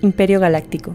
[0.00, 0.94] Imperio Galáctico.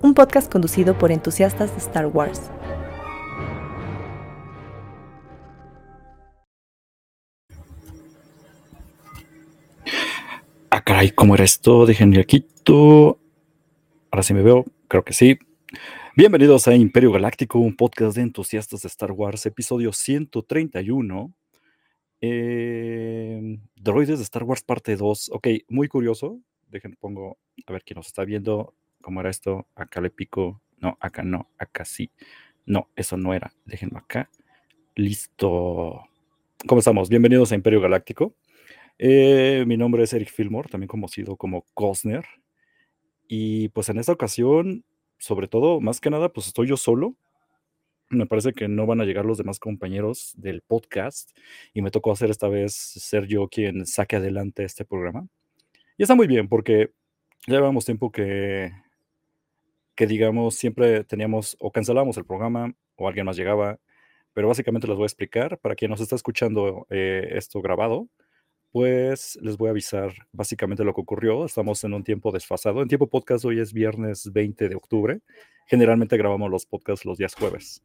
[0.00, 2.52] Un podcast conducido por entusiastas de Star Wars.
[10.70, 11.84] Ah, caray, ¿cómo era esto?
[11.84, 12.46] Déjenme aquí.
[12.68, 15.36] Ahora sí me veo, creo que sí.
[16.14, 21.34] Bienvenidos a Imperio Galáctico, un podcast de entusiastas de Star Wars, episodio 131.
[22.20, 25.30] Eh, Droides de Star Wars parte 2.
[25.34, 26.38] Ok, muy curioso.
[26.70, 28.74] Déjenme pongo, a ver quién nos está viendo.
[29.00, 29.66] ¿Cómo era esto?
[29.74, 30.62] Acá le pico.
[30.78, 32.12] No, acá no, acá sí.
[32.64, 33.52] No, eso no era.
[33.64, 34.30] Déjenlo acá.
[34.94, 36.04] Listo.
[36.68, 37.08] ¿Cómo estamos?
[37.08, 38.36] Bienvenidos a Imperio Galáctico.
[38.98, 42.24] Eh, mi nombre es Eric Fillmore, también conocido como Cosner.
[43.26, 44.84] Y pues en esta ocasión,
[45.18, 47.16] sobre todo, más que nada, pues estoy yo solo.
[48.10, 51.36] Me parece que no van a llegar los demás compañeros del podcast
[51.74, 55.26] y me tocó hacer esta vez ser yo quien saque adelante este programa.
[56.00, 56.94] Y está muy bien porque
[57.46, 58.72] ya llevamos tiempo que,
[59.94, 63.78] que digamos, siempre teníamos o cancelábamos el programa o alguien más llegaba,
[64.32, 68.08] pero básicamente les voy a explicar para quien nos está escuchando eh, esto grabado
[68.72, 71.44] pues les voy a avisar básicamente lo que ocurrió.
[71.44, 72.80] Estamos en un tiempo desfasado.
[72.80, 75.20] En tiempo podcast hoy es viernes 20 de octubre.
[75.66, 77.82] Generalmente grabamos los podcasts los días jueves.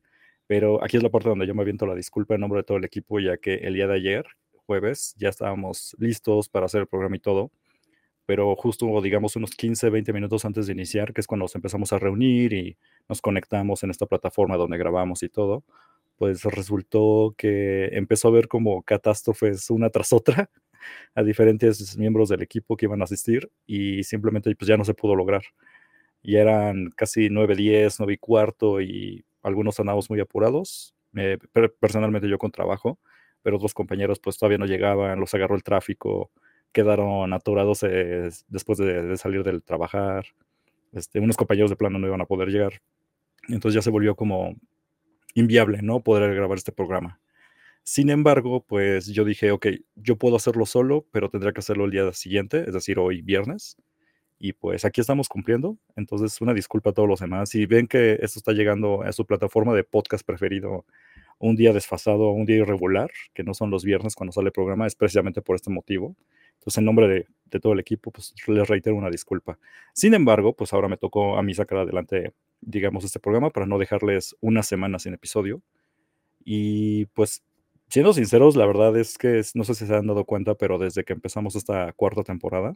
[0.47, 2.77] Pero aquí es la parte donde yo me aviento la disculpa en nombre de todo
[2.77, 4.25] el equipo, ya que el día de ayer,
[4.67, 7.51] jueves, ya estábamos listos para hacer el programa y todo.
[8.25, 11.93] Pero justo, digamos, unos 15, 20 minutos antes de iniciar, que es cuando nos empezamos
[11.93, 15.63] a reunir y nos conectamos en esta plataforma donde grabamos y todo,
[16.17, 20.49] pues resultó que empezó a haber como catástrofes una tras otra
[21.15, 24.93] a diferentes miembros del equipo que iban a asistir y simplemente pues ya no se
[24.93, 25.43] pudo lograr.
[26.21, 30.95] Y eran casi 9, 10, 9 y cuarto y algunos andábamos muy apurados.
[31.15, 31.37] Eh,
[31.79, 32.99] personalmente yo con trabajo,
[33.41, 36.31] pero otros compañeros pues todavía no llegaban, los agarró el tráfico,
[36.75, 40.25] quedaron atorados eh, después de, salir del trabajar.
[40.91, 42.81] Este, unos compañeros de plano no iban a poder llegar.
[43.47, 44.57] Entonces ya se volvió como
[45.35, 46.01] inviable, ¿no?
[46.03, 47.21] Poder grabar este programa.
[47.81, 51.91] Sin embargo, pues yo dije, ok, yo puedo hacerlo solo, pero tendría que hacerlo el
[51.91, 53.77] día siguiente, es decir, hoy viernes.
[54.37, 55.77] Y pues aquí estamos cumpliendo.
[55.95, 57.49] Entonces, una disculpa a todos los demás.
[57.51, 60.85] Si ven que esto está llegando a su plataforma de podcast preferido
[61.39, 64.87] un día desfasado, un día irregular, que no son los viernes cuando sale el programa,
[64.87, 66.17] es precisamente por este motivo.
[66.65, 67.27] Entonces, en nombre de,
[67.61, 69.57] todo el equipo, pues les reitero una disculpa.
[69.93, 73.77] Sin embargo, pues ahora me tocó a mí sacar adelante, digamos, este programa para no
[73.77, 75.61] dejarles una semana sin episodio.
[76.43, 77.43] Y pues
[77.89, 81.03] Siendo sinceros, la verdad es que no sé si se han dado cuenta, pero desde
[81.03, 82.75] que empezamos esta cuarta temporada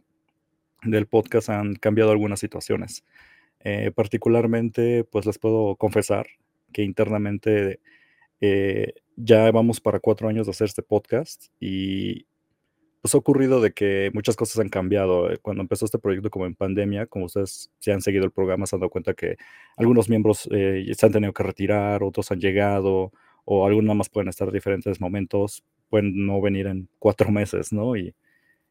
[0.82, 3.04] del podcast han cambiado algunas situaciones.
[3.60, 6.26] Eh, particularmente, pues les puedo confesar
[6.72, 7.80] que internamente
[8.40, 12.26] eh, ya vamos para cuatro años de hacer este podcast y
[13.00, 15.30] pues ha ocurrido de que muchas cosas han cambiado.
[15.30, 18.66] Eh, cuando empezó este proyecto como en pandemia, como ustedes si han seguido el programa,
[18.66, 19.36] se han dado cuenta que
[19.76, 23.12] algunos miembros se han tenido que retirar, otros han llegado,
[23.44, 27.96] o algunos más pueden estar en diferentes momentos, pueden no venir en cuatro meses, ¿no?
[27.96, 28.14] Y,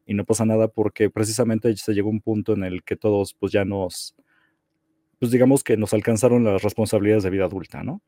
[0.06, 3.52] y no pasa nada porque precisamente se llegó un punto en el que todos pues
[3.52, 4.16] ya nos,
[5.18, 8.02] pues digamos que nos alcanzaron las responsabilidades de vida adulta, ¿no?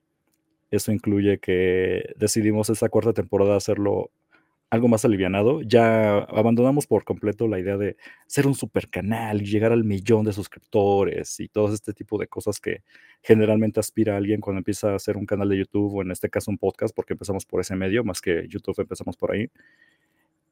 [0.71, 4.11] Eso incluye que decidimos esta cuarta temporada hacerlo
[4.73, 5.61] algo más alivianado.
[5.61, 10.25] Ya abandonamos por completo la idea de ser un super canal y llegar al millón
[10.25, 12.83] de suscriptores y todo este tipo de cosas que
[13.23, 16.51] generalmente aspira alguien cuando empieza a hacer un canal de YouTube o en este caso
[16.51, 19.51] un podcast, porque empezamos por ese medio, más que YouTube empezamos por ahí.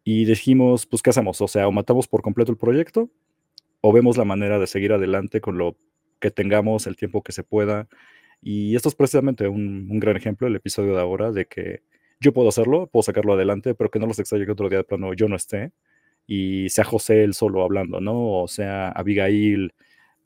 [0.05, 1.41] Y dijimos, pues, ¿qué hacemos?
[1.41, 3.09] O sea, o matamos por completo el proyecto
[3.81, 5.79] o vemos la manera de seguir adelante con lo
[6.19, 7.89] que tengamos, el tiempo que se pueda.
[8.43, 11.81] Y esto es precisamente un, un gran ejemplo, el episodio de ahora, de que
[12.21, 14.85] yo puedo hacerlo, puedo sacarlo adelante, pero que no los extrañe que otro día de
[14.85, 15.73] plano yo no esté
[16.27, 18.43] y sea José él solo hablando, ¿no?
[18.43, 19.75] O sea Abigail,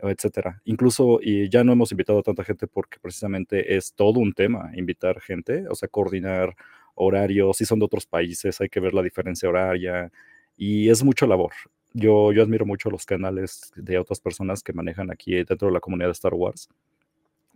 [0.01, 0.61] etcétera.
[0.65, 4.73] Incluso, y ya no hemos invitado a tanta gente porque precisamente es todo un tema
[4.75, 6.55] invitar gente, o sea, coordinar
[6.97, 10.11] horarios, si son de otros países, hay que ver la diferencia horaria
[10.57, 11.53] y es mucha labor.
[11.93, 15.81] Yo, yo admiro mucho los canales de otras personas que manejan aquí dentro de la
[15.81, 16.69] comunidad de Star Wars,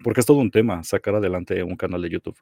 [0.05, 2.39] porque es todo un tema sacar adelante un canal de YouTube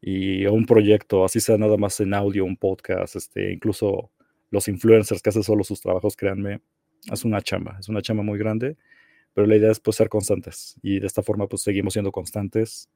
[0.00, 4.10] y un proyecto, así sea nada más en audio, un podcast, este, incluso
[4.50, 6.60] los influencers que hacen solo sus trabajos, créanme,
[7.10, 8.76] es una chamba, es una chamba muy grande,
[9.34, 12.90] pero la idea es pues ser constantes y de esta forma pues seguimos siendo constantes,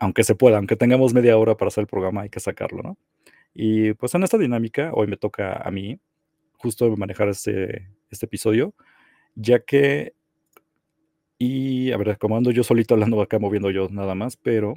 [0.00, 2.98] aunque se pueda, aunque tengamos media hora para hacer el programa, hay que sacarlo, ¿no?
[3.54, 5.98] Y pues en esta dinámica, hoy me toca a mí
[6.58, 8.74] justo manejar este, este episodio,
[9.34, 10.14] ya que,
[11.38, 14.74] y a ver, como ando yo solito hablando acá, moviendo yo nada más, pero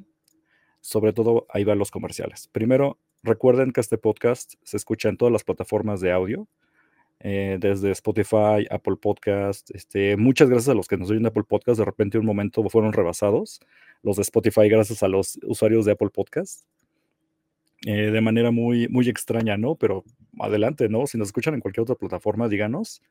[0.82, 2.48] sobre todo ahí van los comerciales.
[2.52, 6.48] Primero, recuerden que este podcast se escucha en todas las plataformas de audio.
[7.20, 9.72] eh, desde Spotify, Apple Podcast.
[9.72, 11.80] Este, muchas gracias a los que nos oyen de Apple Podcast.
[11.80, 13.60] De repente, un momento fueron rebasados
[14.04, 16.66] los de Spotify gracias a los usuarios de Apple Podcast.
[17.86, 19.76] Eh, de manera muy, muy extraña, ¿no?
[19.76, 20.04] Pero
[20.40, 21.08] adelante, ¿no?
[21.08, 23.02] Si nos escuchan en cualquier otra plataforma, díganos.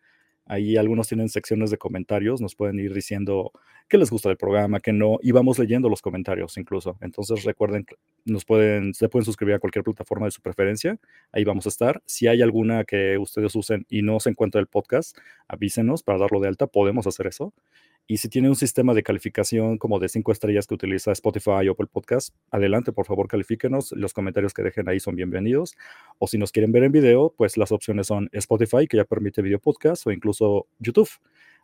[0.49, 3.53] Ahí algunos tienen secciones de comentarios, nos pueden ir diciendo
[3.89, 6.97] qué les gusta del programa, qué no, y vamos leyendo los comentarios incluso.
[7.00, 7.87] Entonces recuerden,
[8.25, 10.99] nos pueden, se pueden suscribir a cualquier plataforma de su preferencia,
[11.33, 12.03] ahí vamos a estar.
[12.06, 15.17] Si hay alguna que ustedes usen y no se encuentra el podcast,
[15.49, 17.53] avísenos para darlo de alta, podemos hacer eso.
[18.11, 21.73] Y si tiene un sistema de calificación como de cinco estrellas que utiliza Spotify o
[21.73, 23.93] Apple Podcast, adelante, por favor, califíquenos.
[23.93, 25.77] Los comentarios que dejen ahí son bienvenidos.
[26.19, 29.43] O si nos quieren ver en video, pues las opciones son Spotify, que ya permite
[29.43, 31.11] video podcast, o incluso YouTube,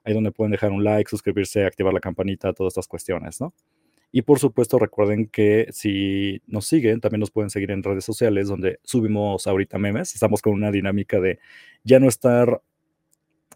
[0.04, 3.54] ahí donde pueden dejar un like, suscribirse, activar la campanita, todas estas cuestiones, ¿no?
[4.12, 8.48] Y por supuesto, recuerden que si nos siguen, también nos pueden seguir en redes sociales
[8.48, 10.14] donde subimos ahorita memes.
[10.14, 11.38] Estamos con una dinámica de
[11.84, 12.60] ya no estar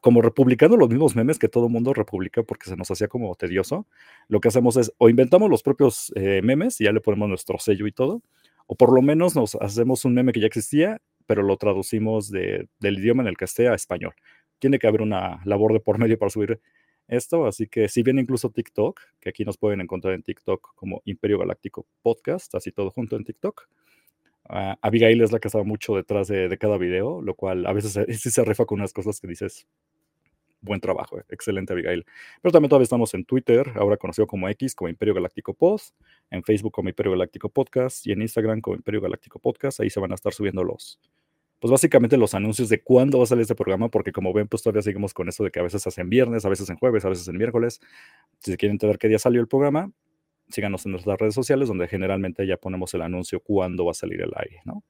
[0.00, 3.34] como republicando los mismos memes que todo el mundo republica porque se nos hacía como
[3.34, 3.86] tedioso,
[4.28, 7.58] lo que hacemos es o inventamos los propios eh, memes y ya le ponemos nuestro
[7.58, 8.22] sello y todo,
[8.66, 12.68] o por lo menos nos hacemos un meme que ya existía, pero lo traducimos del
[12.80, 14.14] idioma en el que esté a español.
[14.58, 16.60] Tiene que haber una labor de por medio para subir
[17.08, 21.02] esto, así que si bien incluso TikTok, que aquí nos pueden encontrar en TikTok como
[21.04, 23.68] Imperio Galáctico Podcast, así todo junto en TikTok.
[24.50, 27.72] Uh, Abigail es la que estaba mucho detrás de, de, cada video, lo cual a
[27.72, 29.66] veces sí se rifa con unas cosas que dices,
[30.60, 32.05] buen trabajo, eh, excelente Abigail.
[32.43, 35.94] Pero también todavía estamos en Twitter, ahora conocido como X, como Imperio Galáctico Post,
[36.31, 39.81] en Facebook como Imperio Galáctico Podcast y en Instagram como Imperio Galáctico Podcast.
[39.81, 40.99] Ahí se van a estar subiendo los,
[41.60, 44.62] pues básicamente los anuncios de cuándo va a salir este programa, porque como ven, pues
[44.62, 47.08] todavía seguimos con eso de que a veces hacen viernes, a veces en jueves, a
[47.08, 47.81] veces en miércoles.
[48.40, 49.90] Si quieren entender qué día salió el programa,
[50.49, 54.20] síganos en nuestras redes sociales, donde generalmente ya ponemos el anuncio cuándo va a salir
[54.22, 54.82] el aire, ¿no?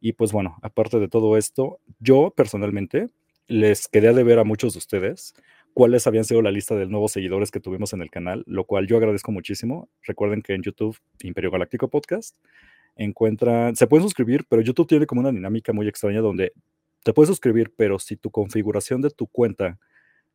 [0.00, 3.08] Y pues bueno, aparte de todo esto, yo personalmente
[3.52, 5.34] les quedé de ver a muchos de ustedes
[5.74, 8.86] cuáles habían sido la lista de nuevos seguidores que tuvimos en el canal, lo cual
[8.86, 9.88] yo agradezco muchísimo.
[10.02, 12.36] Recuerden que en YouTube, Imperio Galáctico Podcast,
[12.96, 16.52] encuentran, se pueden suscribir, pero YouTube tiene como una dinámica muy extraña donde
[17.02, 19.78] te puedes suscribir, pero si tu configuración de tu cuenta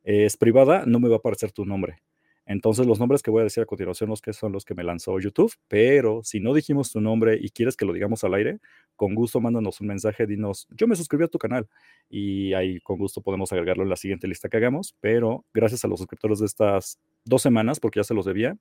[0.02, 2.00] es privada, no me va a aparecer tu nombre.
[2.48, 4.82] Entonces los nombres que voy a decir a continuación los que son los que me
[4.82, 8.58] lanzó YouTube, pero si no dijimos tu nombre y quieres que lo digamos al aire,
[8.96, 11.68] con gusto mándanos un mensaje, dinos, yo me suscribí a tu canal
[12.08, 15.88] y ahí con gusto podemos agregarlo en la siguiente lista que hagamos, pero gracias a
[15.88, 18.56] los suscriptores de estas dos semanas, porque ya se los debía,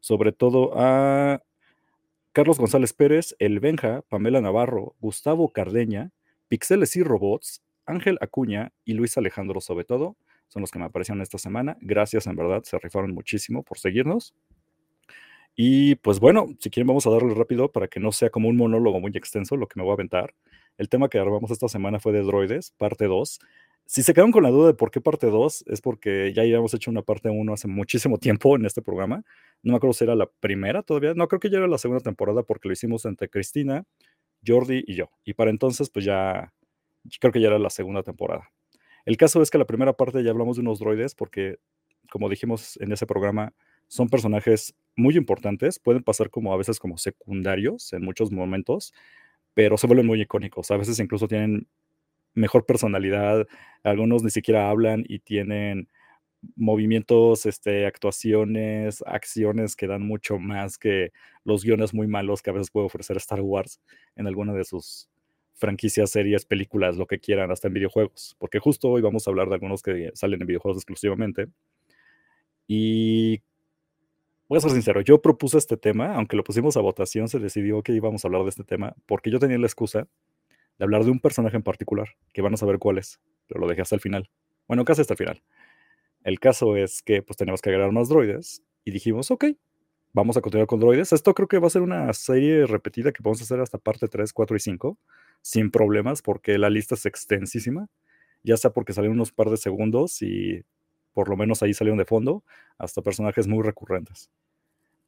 [0.00, 1.42] sobre todo a
[2.32, 6.12] Carlos González Pérez, El Benja, Pamela Navarro, Gustavo Cardeña,
[6.48, 10.16] Pixeles y Robots, Ángel Acuña y Luis Alejandro sobre todo
[10.48, 11.76] son los que me aparecieron esta semana.
[11.80, 14.34] Gracias, en verdad, se rifaron muchísimo por seguirnos.
[15.60, 18.56] Y pues bueno, si quieren vamos a darle rápido para que no sea como un
[18.56, 20.32] monólogo muy extenso lo que me voy a aventar.
[20.78, 23.40] El tema que grabamos esta semana fue de droides, parte 2.
[23.84, 26.74] Si se quedaron con la duda de por qué parte 2, es porque ya habíamos
[26.74, 29.24] hecho una parte 1 hace muchísimo tiempo en este programa.
[29.64, 31.14] No me acuerdo si era la primera todavía.
[31.14, 33.84] No, creo que ya era la segunda temporada porque lo hicimos entre Cristina,
[34.46, 35.10] Jordi y yo.
[35.24, 36.52] Y para entonces, pues ya,
[37.18, 38.48] creo que ya era la segunda temporada.
[39.08, 41.56] El caso es que la primera parte ya hablamos de unos droides porque,
[42.10, 43.54] como dijimos en ese programa,
[43.86, 48.92] son personajes muy importantes, pueden pasar como a veces como secundarios en muchos momentos,
[49.54, 50.70] pero se vuelven muy icónicos.
[50.70, 51.66] A veces incluso tienen
[52.34, 53.46] mejor personalidad,
[53.82, 55.88] algunos ni siquiera hablan y tienen
[56.54, 61.12] movimientos, este, actuaciones, acciones que dan mucho más que
[61.44, 63.80] los guiones muy malos que a veces puede ofrecer Star Wars
[64.16, 65.08] en alguna de sus
[65.58, 69.48] franquicias, series, películas, lo que quieran, hasta en videojuegos, porque justo hoy vamos a hablar
[69.48, 71.48] de algunos que salen en videojuegos exclusivamente.
[72.66, 73.42] Y
[74.48, 77.82] voy a ser sincero, yo propuse este tema, aunque lo pusimos a votación, se decidió
[77.82, 80.06] que íbamos a hablar de este tema, porque yo tenía la excusa
[80.78, 83.66] de hablar de un personaje en particular, que van a saber cuál es, pero lo
[83.66, 84.30] dejé hasta el final.
[84.68, 85.42] Bueno, casi hasta el final.
[86.22, 89.46] El caso es que pues tenemos que agregar más droides y dijimos, ok,
[90.12, 91.12] vamos a continuar con droides.
[91.12, 94.08] Esto creo que va a ser una serie repetida que vamos a hacer hasta parte
[94.08, 94.98] 3, 4 y 5
[95.42, 97.88] sin problemas porque la lista es extensísima,
[98.42, 100.64] ya sea porque salieron unos par de segundos y
[101.12, 102.44] por lo menos ahí salieron de fondo,
[102.78, 104.30] hasta personajes muy recurrentes.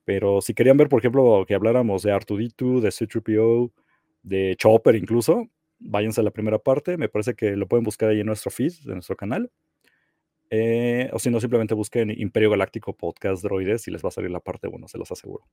[0.05, 3.71] Pero si querían ver, por ejemplo, que habláramos de Artuditu, de C-3PO,
[4.23, 8.21] de Chopper incluso, váyanse a la primera parte, me parece que lo pueden buscar ahí
[8.21, 9.51] en nuestro feed, de nuestro canal.
[10.51, 14.33] Eh, o si no, simplemente busquen Imperio Galáctico Podcast Droides y les va a salir
[14.33, 15.45] la parte 1, se los aseguro.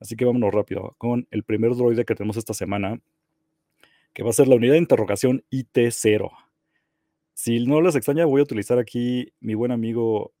[0.00, 3.00] Así que vámonos rápido con el primer droide que tenemos esta semana,
[4.18, 6.32] que va a ser la unidad de interrogación IT0.
[7.34, 10.34] Si no les extraña, voy a utilizar aquí mi buen amigo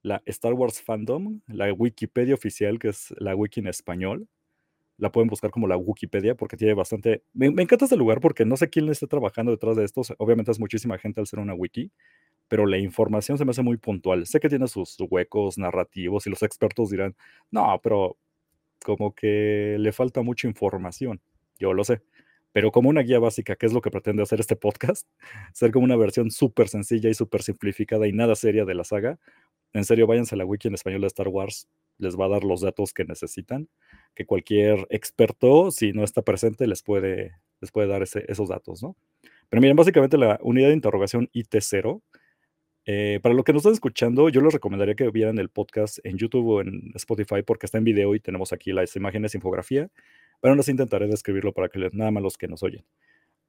[0.00, 4.26] la Star Wars Fandom, la Wikipedia oficial, que es la wiki en español,
[4.96, 7.22] La pueden buscar como la Wikipedia porque tiene bastante...
[7.34, 10.00] Me, encanta este lugar porque no sé quién esté trabajando detrás de esto.
[10.16, 11.92] Obviamente es muchísima gente al ser una wiki,
[12.48, 14.26] pero la información se me hace muy puntual.
[14.26, 17.14] Sé que tiene sus huecos narrativos y los expertos dirán,
[17.50, 18.16] no, pero
[18.82, 21.20] como que le falta mucha información.
[21.58, 22.00] Yo lo sé.
[22.56, 25.06] Pero como una guía básica, que es lo que pretende hacer este podcast,
[25.52, 29.18] ser como una versión súper sencilla y súper simplificada y nada seria de la saga,
[29.74, 32.44] en serio, váyanse a la wiki en español de Star Wars, les va a dar
[32.44, 33.68] los datos que necesitan,
[34.14, 38.96] que cualquier experto, si no está presente, les puede, les puede dar esos datos, ¿no?
[39.50, 42.00] Pero miren, básicamente la unidad de interrogación IT0,
[42.86, 46.16] eh, para lo que nos están escuchando, yo les recomendaría que vieran el podcast en
[46.16, 49.90] YouTube o en Spotify porque está en video y tenemos aquí las imágenes, infografía,
[50.40, 52.84] pero así intentaré describirlo para que nada más los que nos oyen.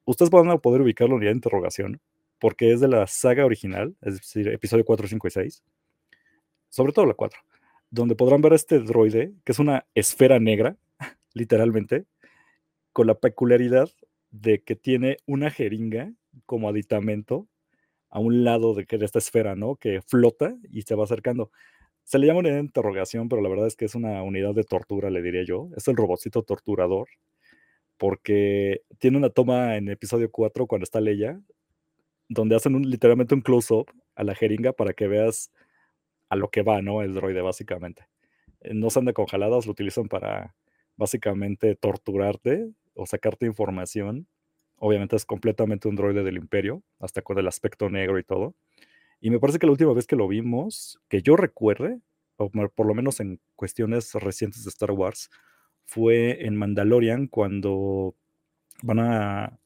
[0.06, 2.02] Ustedes van a poder ubicar la unidad de interrogación
[2.40, 5.64] porque es de la saga original, es decir, episodio 4, 5 y 6,
[6.70, 7.40] sobre todo la 4,
[7.90, 10.78] donde podrán ver este droide, que es una esfera negra,
[11.34, 12.06] literalmente,
[12.94, 13.90] con la peculiaridad
[14.32, 16.12] de que tiene una jeringa
[16.46, 17.48] como aditamento
[18.10, 19.76] a un lado de, de esta esfera, ¿no?
[19.76, 21.52] Que flota y se va acercando.
[22.08, 24.64] Se le llama unidad de interrogación, pero la verdad es que es una unidad de
[24.64, 25.68] tortura, le diría yo.
[25.76, 27.10] Es el robotcito torturador,
[27.98, 31.42] porque tiene una toma en episodio 4 cuando está Leia,
[32.30, 35.52] donde hacen un, literalmente un close-up a la jeringa para que veas
[36.30, 37.02] a lo que va, ¿no?
[37.02, 38.08] El droide, básicamente.
[38.62, 40.56] Eh, no se anda congeladas, lo utilizan para
[40.96, 44.28] básicamente torturarte o sacarte información.
[44.78, 48.56] Obviamente es completamente un droide del imperio, hasta con el aspecto negro y todo.
[49.20, 52.00] Y me parece que la última vez que lo vimos, que yo recuerde,
[52.38, 55.30] o por lo menos en cuestiones recientes de Star Wars,
[55.86, 58.14] fue en Mandalorian cuando
[58.84, 59.60] van a,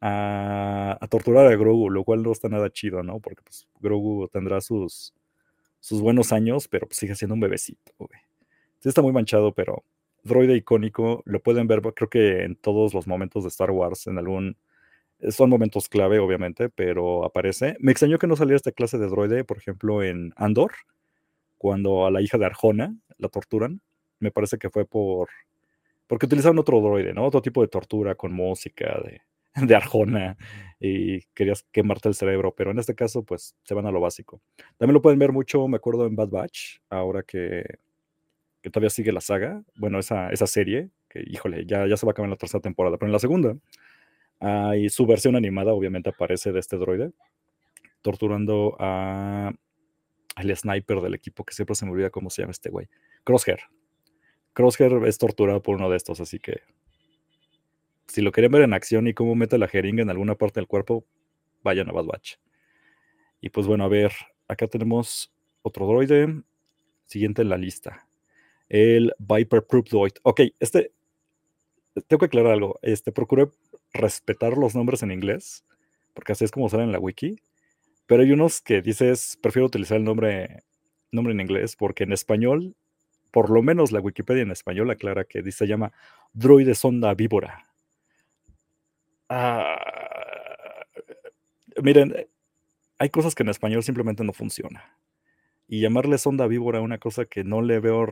[0.00, 3.20] a, torturar a Grogu, lo cual no está nada chido, ¿no?
[3.20, 5.12] Porque pues, Grogu tendrá sus,
[5.80, 8.20] sus buenos años, pero pues, sigue siendo un bebecito, güey.
[8.78, 9.84] Sí está muy manchado, pero
[10.22, 14.18] droide icónico, lo pueden ver creo que en todos los momentos de Star Wars, en
[14.18, 14.56] algún...
[15.28, 17.76] Son momentos clave, obviamente, pero aparece.
[17.80, 20.72] Me extrañó que no saliera esta clase de droide, por ejemplo, en Andor,
[21.58, 23.82] cuando a la hija de Arjona la torturan.
[24.18, 25.28] Me parece que fue por...
[26.06, 27.24] Porque utilizaron otro droide, ¿no?
[27.24, 29.22] Otro tipo de tortura con música, de,
[29.66, 30.36] de Arjona
[30.78, 34.40] y querías quemarte el cerebro, pero en este caso pues se van a lo básico.
[34.78, 37.64] También lo pueden ver mucho, me acuerdo en Bad Batch, ahora que,
[38.62, 42.10] que todavía sigue la saga, bueno, esa, esa serie, que híjole, ya, ya se va
[42.10, 43.56] a acabar en la tercera temporada, pero en la segunda,
[44.40, 47.12] hay su versión animada obviamente aparece de este droide,
[48.02, 49.52] torturando a
[50.36, 52.88] el sniper del equipo, que siempre se me olvida cómo se llama este güey,
[53.24, 53.60] Crosshair.
[54.54, 56.62] Crosshair es torturado por uno de estos, así que
[58.06, 60.66] si lo quieren ver en acción y cómo mete la jeringa en alguna parte del
[60.66, 61.04] cuerpo,
[61.62, 62.36] vayan a Bad Batch.
[63.40, 64.12] Y pues bueno, a ver,
[64.48, 65.32] acá tenemos
[65.62, 66.42] otro droide.
[67.06, 68.08] Siguiente en la lista.
[68.68, 70.12] El Viper Proof Droid.
[70.22, 70.92] Ok, este.
[72.06, 72.78] Tengo que aclarar algo.
[72.82, 73.48] Este, procuré
[73.92, 75.64] respetar los nombres en inglés,
[76.14, 77.36] porque así es como salen en la wiki.
[78.06, 80.64] Pero hay unos que dices, prefiero utilizar el nombre,
[81.12, 82.74] nombre en inglés, porque en español,
[83.30, 85.92] por lo menos la Wikipedia en español aclara que dice, se llama
[86.32, 87.66] droide sonda víbora.
[89.28, 89.78] Ah,
[91.82, 92.26] miren,
[92.98, 94.82] hay cosas que en español simplemente no funcionan.
[95.68, 98.08] Y llamarle sonda víbora a una cosa que no le veo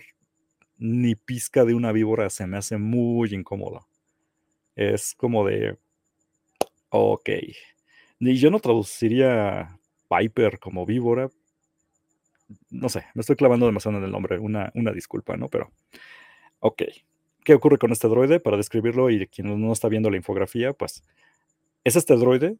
[0.76, 3.88] ni pizca de una víbora se me hace muy incómodo.
[4.78, 5.76] Es como de,
[6.90, 7.30] ok.
[8.20, 9.76] Y yo no traduciría
[10.08, 11.30] Piper como víbora.
[12.70, 14.38] No sé, me estoy clavando demasiado en el nombre.
[14.38, 15.48] Una, una disculpa, ¿no?
[15.48, 15.72] Pero,
[16.60, 16.84] ok.
[17.42, 18.38] ¿Qué ocurre con este droide?
[18.38, 21.02] Para describirlo y quien no está viendo la infografía, pues
[21.82, 22.56] es este droide,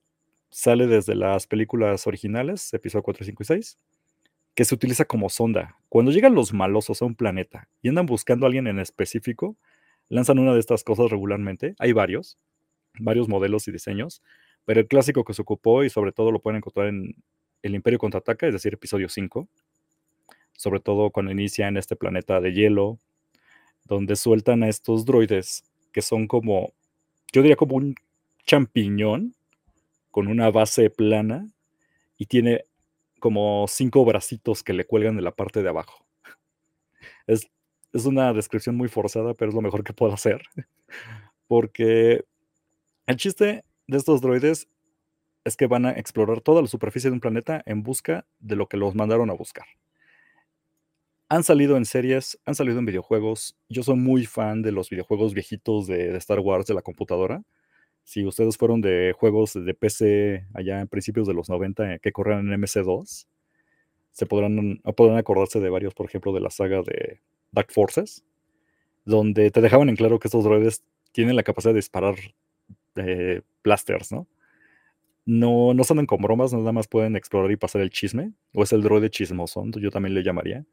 [0.51, 3.79] sale desde las películas originales, episodio 4, 5 y 6,
[4.57, 5.77] que se utiliza como sonda.
[5.89, 9.57] Cuando llegan los malosos a un planeta y andan buscando a alguien en específico,
[10.09, 11.75] lanzan una de estas cosas regularmente.
[11.79, 12.39] Hay varios,
[12.99, 14.23] varios modelos y diseños,
[14.65, 17.15] pero el clásico que se ocupó y sobre todo lo pueden encontrar en
[17.63, 19.49] El Imperio Contraataca, es decir, episodio 5,
[20.53, 22.99] sobre todo cuando inicia en este planeta de hielo,
[23.85, 26.73] donde sueltan a estos droides que son como,
[27.33, 27.95] yo diría como un
[28.45, 29.35] champiñón
[30.11, 31.47] con una base plana
[32.17, 32.67] y tiene
[33.21, 36.07] como cinco bracitos que le cuelgan de la parte de abajo.
[37.27, 37.49] Es,
[37.93, 40.43] es una descripción muy forzada, pero es lo mejor que puedo hacer.
[41.47, 42.25] Porque
[43.07, 44.69] el chiste de estos droides
[45.45, 48.69] es que van a explorar toda la superficie de un planeta en busca de lo
[48.69, 49.67] que los mandaron a buscar
[51.29, 53.57] han salido en series, han salido en videojuegos.
[53.69, 57.43] Yo soy muy fan de los videojuegos viejitos de, Star Wars de la computadora.
[58.05, 62.13] Si ustedes fueron de juegos de PC allá en principios de los 90 eh, que
[62.13, 63.27] corrían en MC2,
[64.11, 67.21] se podrán, podrán acordarse de varios, por ejemplo, de la saga de
[67.53, 68.25] Dark Forces,
[69.05, 72.17] donde te dejaban en claro que estos droides tienen la capacidad de disparar
[72.97, 74.27] eh, blasters, ¿no?
[75.27, 78.63] No, no se andan con bromas, nada más pueden explorar y pasar el chisme, o
[78.63, 80.65] es el droide chismoso, yo también le llamaría,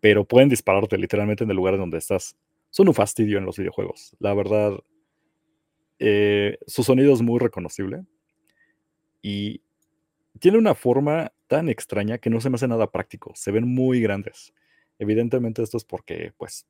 [0.00, 2.36] pero pueden dispararte literalmente en el lugar donde estás.
[2.70, 4.78] Son un fastidio en los videojuegos, la verdad.
[5.98, 8.04] Eh, su sonido es muy reconocible
[9.22, 9.62] y
[10.38, 14.00] tiene una forma tan extraña que no se me hace nada práctico, se ven muy
[14.00, 14.52] grandes.
[14.98, 16.66] Evidentemente esto es porque, pues,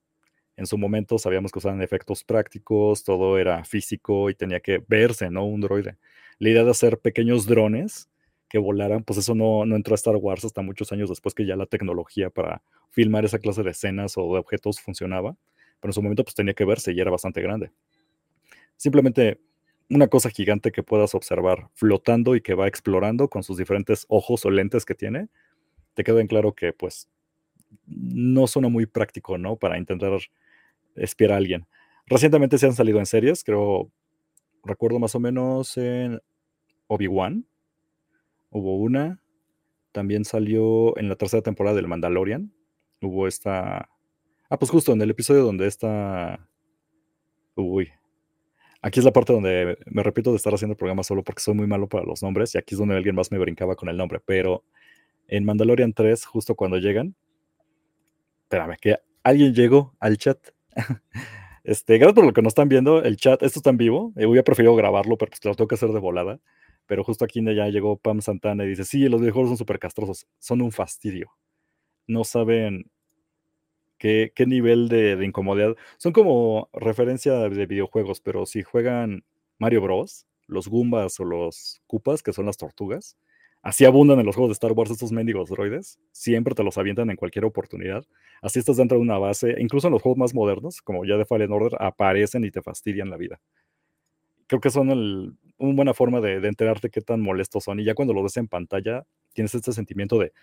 [0.56, 5.30] en su momento sabíamos que usaban efectos prácticos, todo era físico y tenía que verse,
[5.30, 5.44] ¿no?
[5.46, 5.96] Un droide.
[6.38, 8.08] La idea de hacer pequeños drones
[8.48, 11.46] que volaran, pues eso no, no entró a Star Wars hasta muchos años después que
[11.46, 15.36] ya la tecnología para filmar esa clase de escenas o de objetos funcionaba,
[15.80, 17.72] pero en su momento pues tenía que verse y era bastante grande.
[18.76, 19.40] Simplemente
[19.90, 24.44] una cosa gigante que puedas observar flotando y que va explorando con sus diferentes ojos
[24.44, 25.28] o lentes que tiene,
[25.94, 27.08] te queda en claro que pues
[27.86, 29.56] no suena muy práctico, ¿no?
[29.56, 30.12] Para intentar
[30.96, 31.66] espiar a alguien.
[32.06, 33.90] Recientemente se han salido en series, creo,
[34.62, 36.20] recuerdo más o menos en
[36.86, 37.46] Obi-Wan,
[38.50, 39.20] hubo una,
[39.92, 42.52] también salió en la tercera temporada del Mandalorian,
[43.00, 43.88] hubo esta...
[44.50, 46.48] Ah, pues justo en el episodio donde está...
[47.54, 47.90] Uy.
[48.82, 51.54] Aquí es la parte donde me repito de estar haciendo el programa solo porque soy
[51.54, 53.96] muy malo para los nombres y aquí es donde alguien más me brincaba con el
[53.96, 54.62] nombre, pero
[55.26, 57.14] en Mandalorian 3, justo cuando llegan,
[58.54, 60.38] espérame, que alguien llegó al chat.
[61.66, 63.02] Este, gracias por lo que nos están viendo.
[63.02, 64.12] El chat, esto está en vivo.
[64.16, 66.38] Eh, hubiera preferido grabarlo, pero pues lo tengo que hacer de volada.
[66.84, 70.26] Pero justo aquí ya llegó Pam Santana y dice: Sí, los videojuegos son súper castrosos.
[70.38, 71.30] Son un fastidio.
[72.06, 72.90] No saben
[73.96, 75.74] qué, qué nivel de, de, incomodidad.
[75.96, 79.24] Son como referencia de videojuegos, pero si juegan
[79.58, 83.16] Mario Bros., los Goombas o los Koopas, que son las tortugas,
[83.64, 85.98] Así abundan en los juegos de Star Wars estos mendigos droides.
[86.12, 88.04] Siempre te los avientan en cualquier oportunidad.
[88.42, 89.56] Así estás dentro de una base.
[89.58, 93.08] Incluso en los juegos más modernos, como ya de Fallen Order, aparecen y te fastidian
[93.08, 93.40] la vida.
[94.48, 97.80] Creo que son una buena forma de, enterarte qué tan molestos son.
[97.80, 100.34] Y ya cuando lo ves en pantalla, tienes este sentimiento de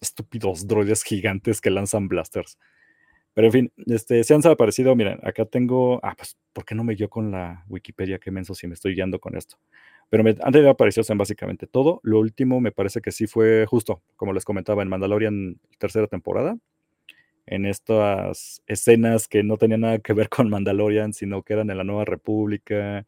[0.00, 2.56] estúpidos droides gigantes que lanzan blasters.
[3.32, 4.94] Pero en fin, este, se han desaparecido.
[4.94, 5.98] Miren, acá tengo.
[6.04, 8.20] Ah, pues, ¿por qué no me guió con la Wikipedia?
[8.20, 9.56] Qué menso si me estoy guiando con esto.
[10.10, 12.00] Pero me, antes de apareció en básicamente todo.
[12.02, 16.56] Lo último me parece que sí fue justo, como les comentaba, en Mandalorian tercera temporada.
[17.46, 21.78] En estas escenas que no tenían nada que ver con Mandalorian, sino que eran en
[21.78, 23.06] la Nueva República.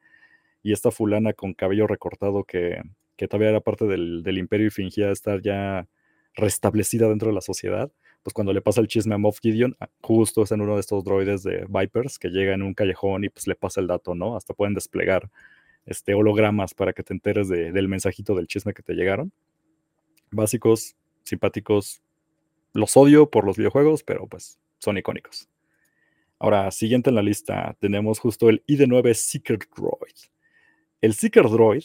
[0.63, 2.83] Y esta fulana con cabello recortado que,
[3.17, 5.89] que todavía era parte del, del imperio y fingía estar ya
[6.35, 7.91] restablecida dentro de la sociedad
[8.27, 10.81] pues cuando le pasa el chisme a Moff Gideon, ah, justo es en uno de
[10.81, 14.17] estos droides de Vipers que llega en un callejón y pues le pasa el dato,
[14.17, 14.37] ¿no?
[14.37, 15.31] Hasta pueden desplegar
[15.87, 19.33] este, hologramas para que te enteres de, del mensajito del chisme que te llegaron.
[20.31, 22.03] Básicos, simpáticos,
[22.73, 25.49] los odio por los videojuegos, pero pues son icónicos.
[26.39, 30.17] Ahora, siguiente en la lista, tenemos justo el ID9 Seeker Droid.
[31.01, 31.85] El Seeker Droid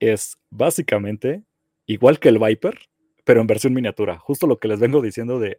[0.00, 1.42] es básicamente
[1.86, 2.78] igual que el Viper,
[3.24, 4.18] pero en versión miniatura.
[4.18, 5.58] Justo lo que les vengo diciendo de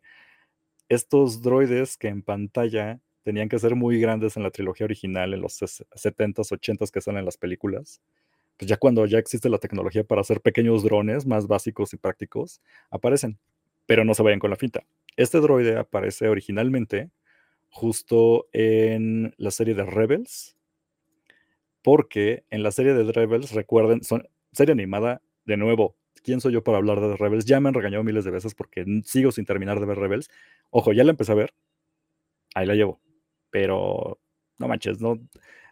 [0.90, 5.42] estos droides que en pantalla tenían que ser muy grandes en la trilogía original, en
[5.42, 8.00] los 70s, 80s que salen en las películas.
[8.56, 12.62] Pues ya cuando ya existe la tecnología para hacer pequeños drones más básicos y prácticos,
[12.92, 13.40] aparecen.
[13.88, 14.86] Pero no se vayan con la finta.
[15.18, 17.10] Este droide aparece originalmente
[17.70, 20.56] justo en la serie de Rebels,
[21.82, 26.64] porque en la serie de Rebels, recuerden, son serie animada, de nuevo, ¿quién soy yo
[26.64, 27.46] para hablar de Rebels?
[27.46, 30.30] Ya me han regañado miles de veces porque sigo sin terminar de ver Rebels.
[30.70, 31.54] Ojo, ya la empecé a ver.
[32.54, 33.05] Ahí la llevo.
[33.56, 34.20] Pero
[34.58, 35.18] no manches, no.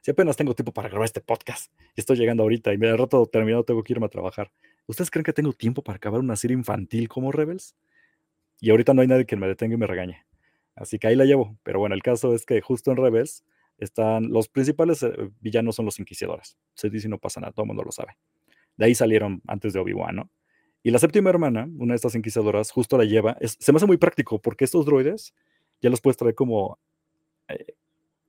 [0.01, 3.65] Si apenas tengo tiempo para grabar este podcast estoy llegando ahorita y me rato terminado
[3.65, 4.53] tengo que irme a trabajar.
[4.87, 7.75] ¿Ustedes creen que tengo tiempo para acabar una serie infantil como Rebels?
[8.61, 10.25] Y ahorita no hay nadie que me detenga y me regañe.
[10.77, 11.57] Así que ahí la llevo.
[11.61, 13.43] Pero bueno, el caso es que justo en Rebels
[13.77, 16.55] están los principales eh, villanos son los inquisidores.
[16.75, 18.15] Se dice y no pasa nada, todo el mundo lo sabe.
[18.77, 20.31] De ahí salieron antes de Obi-Wan, ¿no?
[20.83, 23.37] Y la séptima hermana, una de estas inquisidoras, justo la lleva.
[23.41, 25.33] se me hace muy práctico porque estos droides
[25.81, 26.79] ya los puedes traer como,
[27.53, 27.75] eh,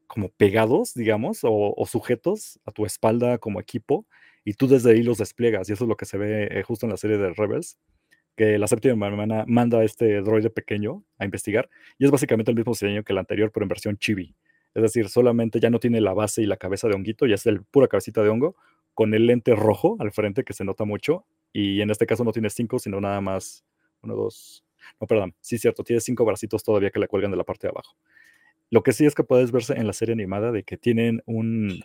[0.07, 4.07] como pegados, digamos, o, sujetos a tu espalda como equipo,
[4.45, 5.69] y tú desde ahí los despliegas.
[5.69, 7.79] Y eso es lo que se ve eh, justo en la serie de Rebels,
[8.37, 12.57] que la séptima hermana manda a este droide pequeño a investigar, y es básicamente el
[12.57, 14.35] mismo diseño que el anterior, pero en versión chibi.
[14.75, 17.47] Es decir, solamente ya no tiene la base y la cabeza de honguito, ya es
[17.47, 18.57] el pura cabecita de hongo,
[18.93, 21.27] con el lente rojo al frente que se nota mucho.
[21.53, 23.65] Y en este caso no tiene cinco, sino nada más
[24.03, 24.65] uno, dos.
[25.01, 27.71] No, perdón, sí, cierto, tiene cinco bracitos todavía que le cuelgan de la parte de
[27.71, 27.97] abajo.
[28.75, 31.81] Lo que sí es que puedes verse en la serie animada de que tienen un,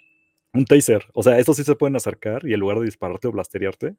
[0.55, 1.05] un taser.
[1.13, 3.95] O sea, estos sí se pueden acercar y en lugar de dispararte o blasteriarte,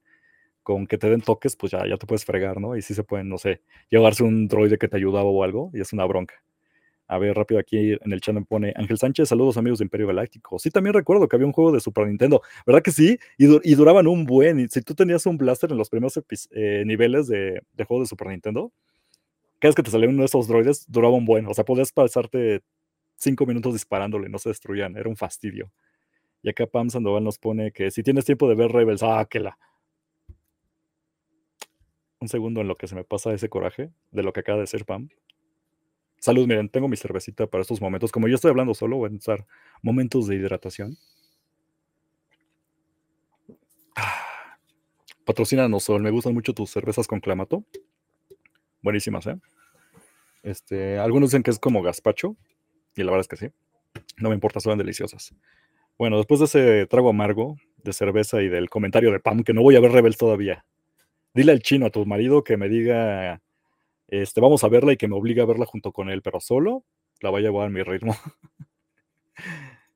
[0.65, 2.75] con que te den toques, pues ya, ya te puedes fregar, ¿no?
[2.77, 5.81] Y sí se pueden, no sé, llevarse un droide que te ayudaba o algo y
[5.81, 6.35] es una bronca.
[7.07, 10.09] A ver, rápido aquí en el chat me pone Ángel Sánchez, saludos amigos de Imperio
[10.09, 10.59] Galáctico.
[10.59, 13.21] Sí, también recuerdo que había un juego de Super Nintendo, ¿verdad que sí?
[13.39, 14.59] Y, duraban un buen.
[14.59, 18.09] Y si tú tenías un blaster en los primeros eh, niveles de, de juego de
[18.09, 18.73] Super Nintendo,
[19.61, 21.47] cada vez que te salía uno de esos droides, duraba un buen.
[21.47, 22.63] O sea, podías pasarte
[23.21, 25.73] cinco minutos disparándole, no se destruían, era un fastidio.
[26.43, 29.41] Y acá Pam Sandoval nos pone que si tienes tiempo de ver Rebels, ah, que
[29.41, 29.59] la.
[32.19, 34.63] Un segundo en lo que se me pasa ese coraje de lo que acaba de
[34.63, 35.09] decir Pam.
[36.19, 38.13] Salud, miren, tengo mi cervecita para estos momentos.
[38.13, 39.47] Como yo estoy hablando solo, voy a usar
[39.83, 40.97] momentos de hidratación.
[43.97, 44.59] Ah,
[45.25, 46.03] patrocínanos, Sol.
[46.03, 47.65] Me gustan mucho tus cervezas con clamato.
[48.83, 49.39] Buenísimas, ¿eh?
[50.43, 52.37] Este, algunos dicen que es como gazpacho.
[52.97, 53.53] Y la verdad es que sí.
[54.19, 55.35] No me importa, son deliciosas.
[55.99, 59.63] Bueno, después de ese trago amargo de cerveza y del comentario de Pam, que no
[59.63, 60.65] voy a ver Rebels todavía.
[61.35, 63.41] Dile al chino, a tu marido, que me diga
[64.11, 66.85] este, vamos a verla y que me obligue a verla junto con él, pero solo
[67.21, 68.15] la voy a llevar a mi ritmo.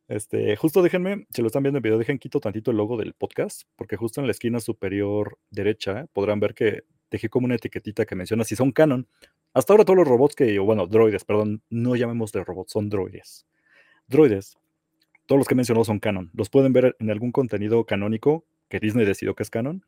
[0.06, 3.14] Este, justo déjenme, si lo están viendo en video, dejen quito tantito el logo del
[3.14, 8.04] podcast, porque justo en la esquina superior derecha podrán ver que dejé como una etiquetita
[8.04, 9.08] que menciona si son canon.
[9.54, 13.46] Hasta ahora todos los robots que, bueno, droides, perdón, no llamemos de robots, son droides.
[14.08, 14.58] Droides,
[15.26, 16.30] todos los que he mencionado son canon.
[16.34, 19.84] Los pueden ver en algún contenido canónico que Disney decidió que es canon,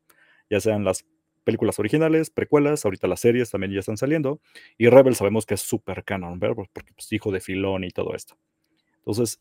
[0.49, 1.05] ya sean las
[1.43, 4.41] películas originales, precuelas, ahorita las series también ya están saliendo,
[4.79, 6.57] y Rebel sabemos que es súper canon, ¿verdad?
[6.73, 8.37] Porque es pues, hijo de Filón y todo esto.
[8.99, 9.41] Entonces,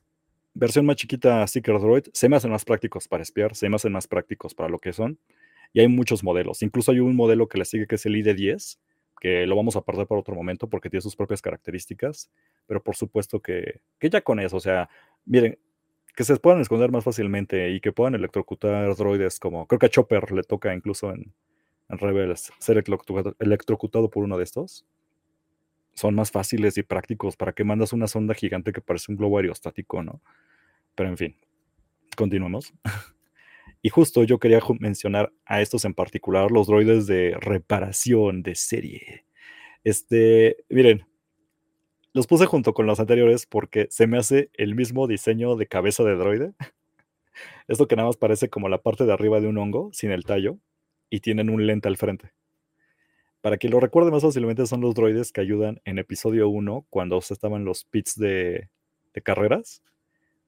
[0.55, 3.91] versión más chiquita, Seeker Droid, se me hacen más prácticos para espiar, se me hacen
[3.91, 5.19] más prácticos para lo que son,
[5.71, 6.63] y hay muchos modelos.
[6.63, 8.79] Incluso hay un modelo que le sigue que es el ID10,
[9.19, 12.29] que lo vamos a perder por otro momento porque tiene sus propias características,
[12.67, 14.89] pero por supuesto que, que ya con eso, o sea,
[15.25, 15.57] miren,
[16.15, 19.89] que se puedan esconder más fácilmente y que puedan electrocutar droides como, creo que a
[19.89, 21.33] Chopper le toca incluso en,
[21.89, 22.77] en Rebels ser
[23.39, 24.85] electrocutado, por uno de estos,
[25.93, 27.37] son más fáciles y prácticos.
[27.37, 30.21] ¿Para que mandas una sonda gigante que parece un globo aerostático, no?
[30.95, 31.35] Pero en fin,
[32.15, 32.73] continuemos.
[33.85, 39.27] y justo yo quería mencionar a estos en particular, los droides de reparación de serie.
[39.83, 41.05] Este, miren,
[42.11, 46.03] los puse junto con los anteriores porque se me hace el mismo diseño de cabeza
[46.03, 46.53] de droide.
[47.67, 50.23] Esto que nada más parece como la parte de arriba de un hongo, sin el
[50.23, 50.57] tallo
[51.11, 52.31] y tienen un lente al frente.
[53.41, 57.19] Para que lo recuerde más fácilmente, son los droides que ayudan en episodio 1 cuando
[57.19, 58.67] estaban los pits de,
[59.23, 59.83] carreras.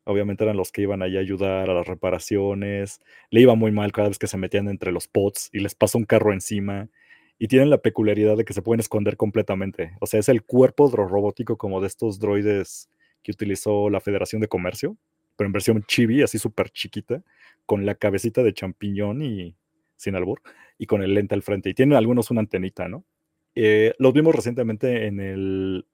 [0.08, 3.02] Obviamente eran los que iban allá a ayudar a las reparaciones.
[3.30, 5.98] Le iba muy mal cada vez que se metían entre los pots y les pasa
[5.98, 6.90] un carro encima.
[7.38, 9.92] Y tienen la peculiaridad de que se pueden esconder completamente.
[10.00, 12.90] O sea, es el cuerpo robótico como de estos droides
[13.22, 14.98] que utilizó la Federación de Comercio,
[15.36, 17.22] pero en versión chibi, así súper chiquita,
[17.66, 19.56] con la cabecita de champiñón y
[19.98, 20.42] sin albur,
[20.78, 21.70] y con el lente al frente.
[21.70, 23.04] Y tienen algunos una antenita, ¿no?
[23.56, 25.86] Eh, los vimos recientemente en el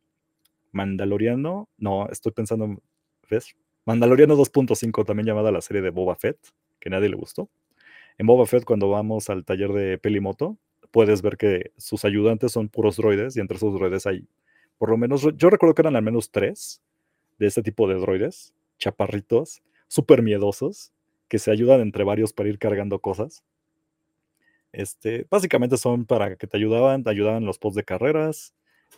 [0.71, 2.81] Mandaloriano, no, estoy pensando,
[3.29, 3.55] ¿ves?
[3.85, 6.37] Mandaloriano 2.5, también llamada la serie de Boba Fett,
[6.79, 7.49] que nadie le gustó.
[8.17, 10.57] En Boba Fett, cuando vamos al taller de Pelimoto,
[10.91, 14.27] puedes ver que sus ayudantes son puros droides, y entre esos droides hay,
[14.77, 16.81] por lo menos, yo recuerdo que eran al menos tres
[17.39, 20.93] de este tipo de droides, chaparritos, súper miedosos,
[21.27, 23.43] que se ayudan entre varios para ir cargando cosas.
[24.71, 28.53] Este, básicamente son para que te ayudaban, te ayudaban los posts de carreras,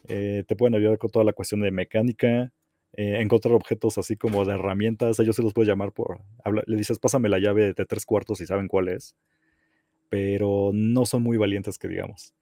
[0.08, 2.52] eh, te pueden ayudar con toda la cuestión de mecánica,
[2.98, 6.22] eh, encontrar objetos así como de herramientas, ellos se los puedes llamar por,
[6.66, 9.16] le dices, pásame la llave de tres cuartos y saben cuál es,
[10.10, 12.34] pero no son muy valientes que digamos.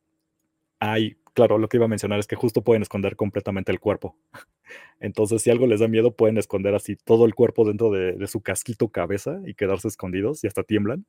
[0.79, 4.17] Hay, claro, lo que iba a mencionar es que justo pueden esconder completamente el cuerpo.
[4.99, 8.27] Entonces, si algo les da miedo, pueden esconder así todo el cuerpo dentro de, de
[8.27, 11.05] su casquito cabeza y quedarse escondidos y hasta tiemblan,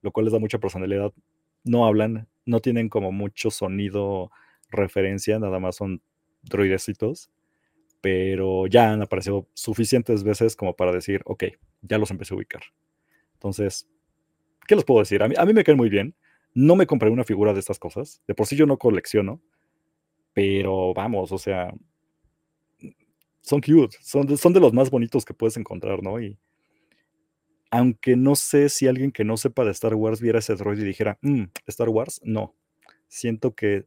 [0.00, 1.12] lo cual les da mucha personalidad
[1.64, 4.30] no hablan, no tienen como mucho sonido
[4.70, 6.02] referencia, nada más son
[6.42, 7.30] droidecitos,
[8.02, 11.44] pero ya han aparecido suficientes veces como para decir, ok,
[11.80, 12.62] ya los empecé a ubicar.
[13.34, 13.88] Entonces,
[14.66, 15.22] ¿qué les puedo decir?
[15.22, 16.14] A mí, a mí me caen muy bien.
[16.52, 18.20] No me compré una figura de estas cosas.
[18.28, 19.40] De por sí yo no colecciono,
[20.34, 21.72] pero vamos, o sea,
[23.40, 26.20] son cute, son son de los más bonitos que puedes encontrar, ¿no?
[26.20, 26.38] Y,
[27.70, 30.84] aunque no sé si alguien que no sepa de Star Wars viera ese droid y
[30.84, 32.54] dijera, mm, Star Wars, no.
[33.08, 33.86] Siento que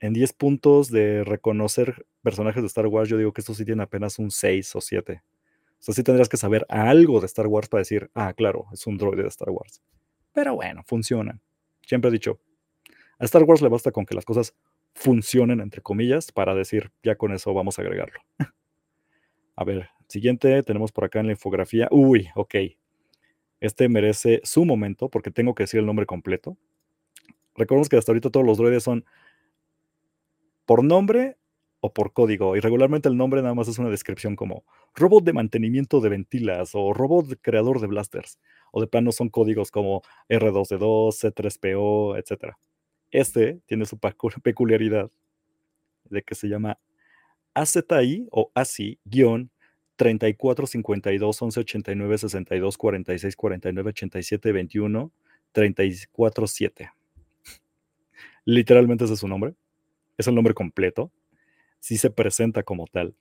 [0.00, 3.82] en 10 puntos de reconocer personajes de Star Wars, yo digo que esto sí tiene
[3.82, 5.22] apenas un 6 o 7.
[5.22, 8.86] O sea, sí tendrías que saber algo de Star Wars para decir, ah, claro, es
[8.86, 9.82] un droid de Star Wars.
[10.32, 11.40] Pero bueno, funciona.
[11.86, 12.40] Siempre he dicho,
[13.18, 14.54] a Star Wars le basta con que las cosas
[14.94, 18.20] funcionen, entre comillas, para decir, ya con eso vamos a agregarlo.
[19.56, 21.86] a ver, Siguiente, tenemos por acá en la infografía.
[21.92, 22.56] Uy, ok.
[23.60, 26.56] Este merece su momento porque tengo que decir el nombre completo.
[27.54, 29.04] Recordemos que hasta ahorita todos los droides son
[30.70, 31.36] por nombre
[31.80, 32.54] o por código.
[32.56, 34.62] Y regularmente el nombre nada más es una descripción como
[34.94, 38.38] robot de mantenimiento de ventilas o robot creador de blasters.
[38.70, 42.54] O de plano son códigos como R2D2, C3PO, etc.
[43.10, 45.10] Este tiene su peculiaridad
[46.04, 46.78] de que se llama
[47.52, 49.00] AZI o ASI
[49.96, 55.12] 34 52 11 89 62 46 49 87 21
[55.50, 56.92] 34 7.
[58.44, 59.56] Literalmente ese es su nombre.
[60.20, 61.10] Es el nombre completo.
[61.78, 63.14] Sí se presenta como tal.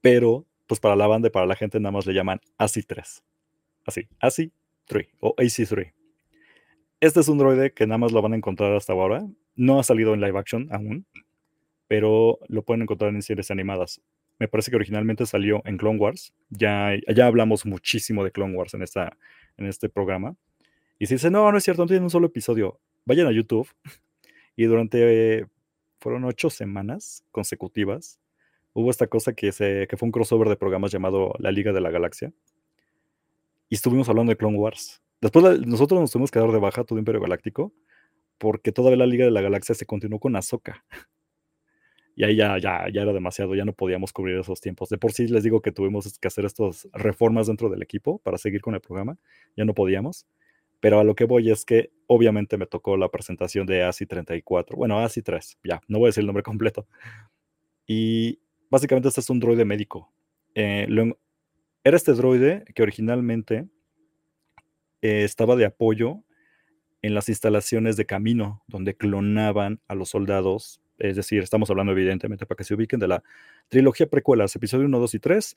[0.00, 3.22] Pero, pues para la banda y para la gente nada más le llaman ASI 3.
[3.84, 4.52] Así, ASI
[4.86, 5.92] 3 o AC3.
[6.98, 9.22] Este es un droide que nada más lo van a encontrar hasta ahora.
[9.54, 11.04] No ha salido en live action aún,
[11.88, 14.00] pero lo pueden encontrar en series animadas.
[14.38, 16.32] Me parece que originalmente salió en Clone Wars.
[16.48, 19.18] Ya, ya hablamos muchísimo de Clone Wars en, esta,
[19.58, 20.36] en este programa.
[20.98, 23.68] Y si dicen, no, no es cierto, no tiene un solo episodio, vayan a YouTube
[24.56, 25.46] y durante,
[25.98, 28.20] fueron ocho semanas consecutivas,
[28.72, 31.80] hubo esta cosa que, se, que fue un crossover de programas llamado La Liga de
[31.80, 32.32] la Galaxia.
[33.68, 35.02] Y estuvimos hablando de Clone Wars.
[35.20, 37.72] Después nosotros nos tuvimos que dar de baja todo Imperio Galáctico
[38.38, 40.84] porque todavía la Liga de la Galaxia se continuó con Ahsoka.
[42.16, 44.88] Y ahí ya, ya, ya era demasiado, ya no podíamos cubrir esos tiempos.
[44.88, 48.38] De por sí les digo que tuvimos que hacer estas reformas dentro del equipo para
[48.38, 49.18] seguir con el programa.
[49.56, 50.26] Ya no podíamos.
[50.84, 54.76] Pero a lo que voy es que obviamente me tocó la presentación de ASI 34,
[54.76, 56.86] bueno, ASI 3, ya, no voy a decir el nombre completo.
[57.86, 60.12] Y básicamente este es un droide médico.
[60.54, 60.86] Eh,
[61.84, 63.66] era este droide que originalmente
[65.00, 66.22] eh, estaba de apoyo
[67.00, 70.82] en las instalaciones de camino, donde clonaban a los soldados.
[70.98, 73.22] Es decir, estamos hablando evidentemente para que se ubiquen de la
[73.70, 75.56] trilogía precuelas, episodio 1, 2 y 3.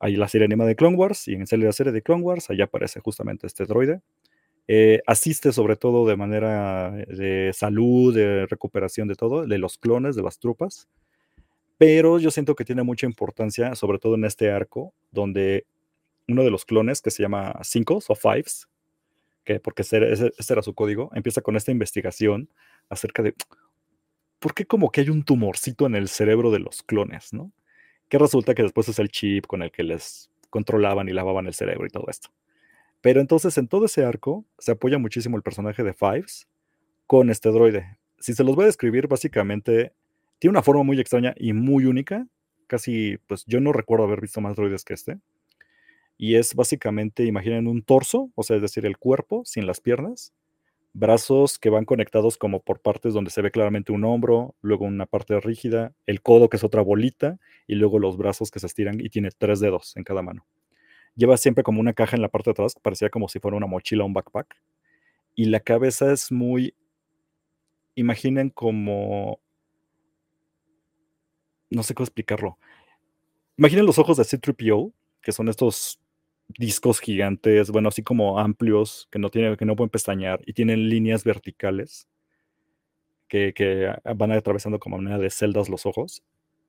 [0.00, 2.64] Hay la serie animada de Clone Wars y en la serie de Clone Wars, allá
[2.64, 4.02] aparece justamente este droide.
[4.68, 10.16] Eh, asiste sobre todo de manera de salud, de recuperación de todo, de los clones,
[10.16, 10.88] de las tropas.
[11.78, 15.66] Pero yo siento que tiene mucha importancia, sobre todo en este arco, donde
[16.28, 18.68] uno de los clones, que se llama Cinco o Fives,
[19.44, 22.48] que porque ese, ese, era su código, empieza con esta investigación
[22.88, 23.34] acerca de
[24.38, 27.52] por qué como que hay un tumorcito en el cerebro de los clones, ¿no?
[28.08, 31.54] Que resulta que después es el chip con el que les controlaban y lavaban el
[31.54, 32.30] cerebro y todo esto.
[33.06, 36.48] Pero entonces en todo ese arco se apoya muchísimo el personaje de Fives
[37.06, 37.98] con este droide.
[38.18, 39.92] Si se los voy a describir, básicamente
[40.40, 42.26] tiene una forma muy extraña y muy única.
[42.66, 45.20] Casi, pues yo no recuerdo haber visto más droides que este.
[46.18, 50.32] Y es básicamente, imaginen un torso, o sea, es decir, el cuerpo sin las piernas,
[50.92, 55.06] brazos que van conectados como por partes donde se ve claramente un hombro, luego una
[55.06, 57.38] parte rígida, el codo que es otra bolita,
[57.68, 60.44] y luego los brazos que se estiran y tiene tres dedos en cada mano
[61.16, 63.56] lleva siempre como una caja en la parte de atrás, que parecía como si fuera
[63.56, 64.54] una mochila o un backpack.
[65.34, 66.74] Y la cabeza es muy,
[67.94, 69.40] imaginen como,
[71.70, 72.58] no sé cómo explicarlo.
[73.56, 75.98] Imaginen los ojos de C-3PO, que son estos
[76.48, 80.88] discos gigantes, bueno, así como amplios, que no, tienen, que no pueden pestañear y tienen
[80.88, 82.06] líneas verticales
[83.28, 86.22] que, que van atravesando como manera de celdas los ojos.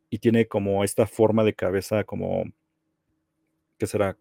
[0.09, 2.45] Y tiene como esta forma de cabeza como,
[3.77, 4.17] ¿qué será?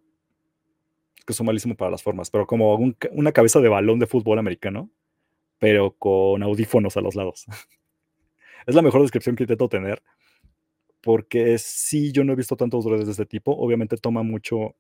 [1.27, 2.77] Que son malísimos para las formas, pero como
[3.11, 4.91] una cabeza de balón de fútbol americano,
[5.59, 7.47] pero con audífonos a los lados.
[8.67, 10.03] es la mejor descripción que intento tener,
[11.01, 13.53] porque sí, yo no he visto tantos droides de este tipo.
[13.53, 14.75] Obviamente toma mucho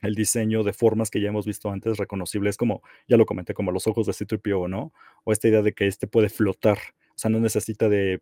[0.00, 3.72] el diseño de formas que ya hemos visto antes, reconocibles, como ya lo comenté, como
[3.72, 4.92] los ojos de C-3PO, ¿no?
[5.24, 6.78] O esta idea de que este puede flotar,
[7.10, 8.20] o sea, no necesita de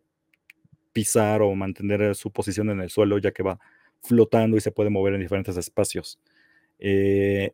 [0.93, 3.59] pisar o mantener su posición en el suelo, ya que va
[4.01, 6.19] flotando y se puede mover en diferentes espacios.
[6.79, 7.53] Eh,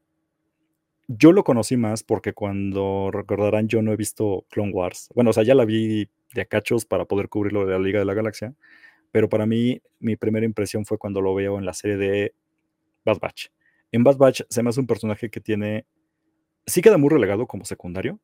[1.08, 5.10] yo lo conocí más porque cuando recordarán, yo no he visto Clone Wars.
[5.16, 8.06] Bueno, o sea, ya la vi de acachos para poder cubrirlo de la Liga de
[8.06, 8.54] la Galaxia.
[9.12, 12.34] Pero para mí, mi primera impresión fue cuando lo veo en la serie de
[13.06, 13.48] Bad Batch.
[13.92, 15.86] En Bad Batch se me hace un personaje que tiene.
[16.66, 18.20] Sí queda muy relegado como secundario,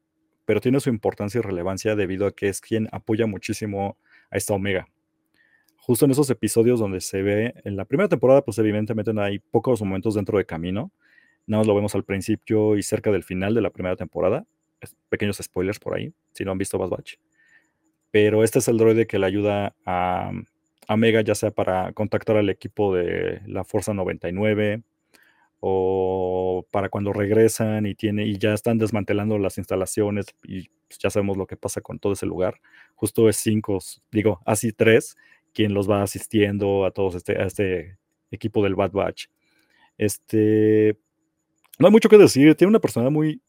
[0.46, 3.98] pero tiene su importancia y relevancia debido a que es quien apoya muchísimo
[4.30, 4.90] a esta Omega.
[5.78, 9.82] Justo en esos episodios donde se ve, en la primera temporada, pues evidentemente hay pocos
[9.82, 10.92] momentos dentro de camino,
[11.46, 14.46] Nada más lo vemos al principio y cerca del final de la primera temporada.
[15.10, 17.16] Pequeños spoilers por ahí, si no han visto Bad Batch.
[18.12, 20.32] Pero este es el droide que le ayuda a,
[20.88, 24.84] a Mega, ya sea para contactar al equipo de la Fuerza 99
[25.60, 31.10] o para cuando regresan y, tiene, y ya están desmantelando las instalaciones y pues, ya
[31.10, 32.60] sabemos lo que pasa con todo ese lugar.
[32.96, 33.80] Justo es 5,
[34.12, 35.16] digo, así 3,
[35.54, 37.98] quien los va asistiendo a todos este, a este
[38.30, 39.28] equipo del Bad Batch.
[39.98, 40.98] Este,
[41.80, 42.56] no hay mucho que decir.
[42.56, 43.42] Tiene una persona muy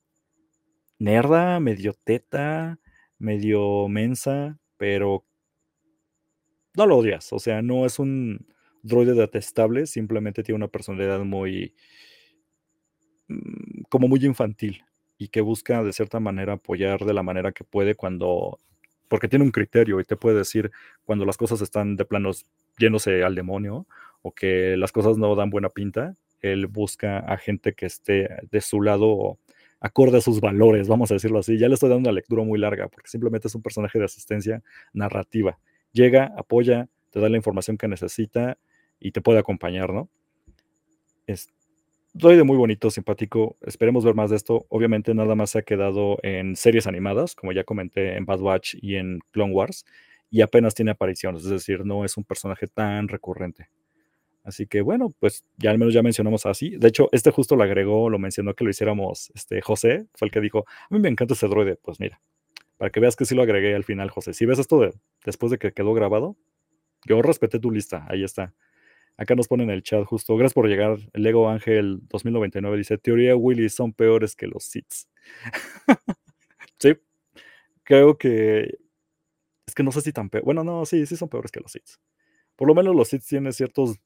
[0.99, 2.79] nerda, medio teta,
[3.19, 5.25] medio mensa, pero
[6.77, 8.47] no lo odias, o sea, no es un
[8.83, 11.75] droide detestable, simplemente tiene una personalidad muy,
[13.29, 14.83] mm, como muy infantil
[15.19, 18.59] y que busca de cierta manera apoyar de la manera que puede cuando,
[19.09, 20.71] porque tiene un criterio y te puede decir
[21.05, 22.47] cuando las cosas están de planos
[22.79, 23.87] yéndose al demonio
[24.23, 26.17] o que las cosas no dan buena pinta,
[26.53, 29.39] él busca a gente que esté de su lado
[29.81, 31.59] acorde a sus valores, vamos a decirlo así.
[31.59, 34.63] Ya le estoy dando una lectura muy larga porque simplemente es un personaje de asistencia
[34.93, 35.59] narrativa.
[35.93, 38.59] Llega, apoya, te da la información que necesita
[38.99, 40.09] y te puede acompañar, ¿no?
[41.27, 41.49] Es
[42.15, 43.57] de muy bonito, simpático.
[43.61, 44.67] Esperemos ver más de esto.
[44.69, 48.77] Obviamente nada más se ha quedado en series animadas, como ya comenté en Bad Watch
[48.81, 49.85] y en Clone Wars,
[50.31, 53.69] y apenas tiene apariciones, es decir, no es un personaje tan recurrente.
[54.45, 56.77] Así que bueno, pues ya al menos ya mencionamos así.
[56.77, 60.33] De hecho, este justo lo agregó, lo mencionó que lo hiciéramos, este José, fue el
[60.33, 61.77] que dijo, a mí me encanta ese droide.
[61.77, 62.21] Pues mira,
[62.77, 64.35] para que veas que sí lo agregué al final, José.
[64.35, 64.93] Si ves esto de,
[65.25, 66.37] después de que quedó grabado,
[67.07, 68.55] yo respeté tu lista, ahí está.
[69.17, 70.99] Acá nos ponen en el chat justo, gracias por llegar.
[71.15, 75.09] Lego Ángel 2099 dice, teoría Willy son peores que los Siths.
[76.79, 76.97] sí,
[77.85, 78.79] creo que...
[79.67, 80.45] Es que no sé si tan peor.
[80.45, 82.01] Bueno, no, sí, sí son peores que los Siths.
[82.57, 83.99] Por lo menos los Siths tienen ciertos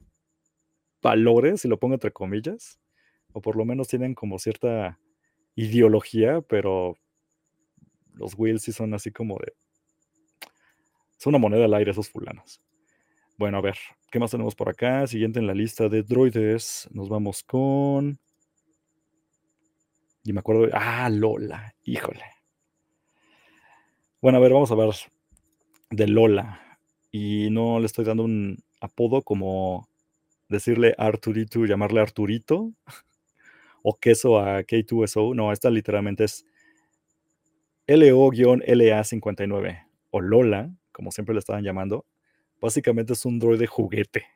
[1.02, 2.78] valores, si lo pongo entre comillas,
[3.32, 4.98] o por lo menos tienen como cierta
[5.54, 6.96] ideología, pero
[8.14, 9.54] los Wills sí son así como de...
[11.18, 12.60] Es una moneda al aire esos fulanos.
[13.36, 13.76] Bueno, a ver,
[14.10, 15.06] ¿qué más tenemos por acá?
[15.06, 18.18] Siguiente en la lista de droides, nos vamos con...
[20.24, 20.68] Y me acuerdo.
[20.74, 22.24] Ah, Lola, híjole.
[24.20, 24.90] Bueno, a ver, vamos a ver
[25.90, 26.78] de Lola.
[27.10, 29.87] Y no le estoy dando un apodo como
[30.48, 32.72] decirle Arturito, llamarle Arturito,
[33.82, 35.34] o queso a K2SO.
[35.34, 36.44] No, esta literalmente es
[37.86, 42.04] LO-LA59, o Lola, como siempre le estaban llamando.
[42.60, 44.26] Básicamente es un droide juguete.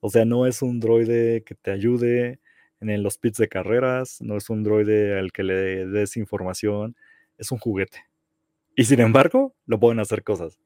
[0.00, 2.40] O sea, no es un droide que te ayude
[2.80, 6.96] en los pits de carreras, no es un droide al que le des información,
[7.38, 8.04] es un juguete.
[8.74, 10.58] Y sin embargo, lo pueden hacer cosas.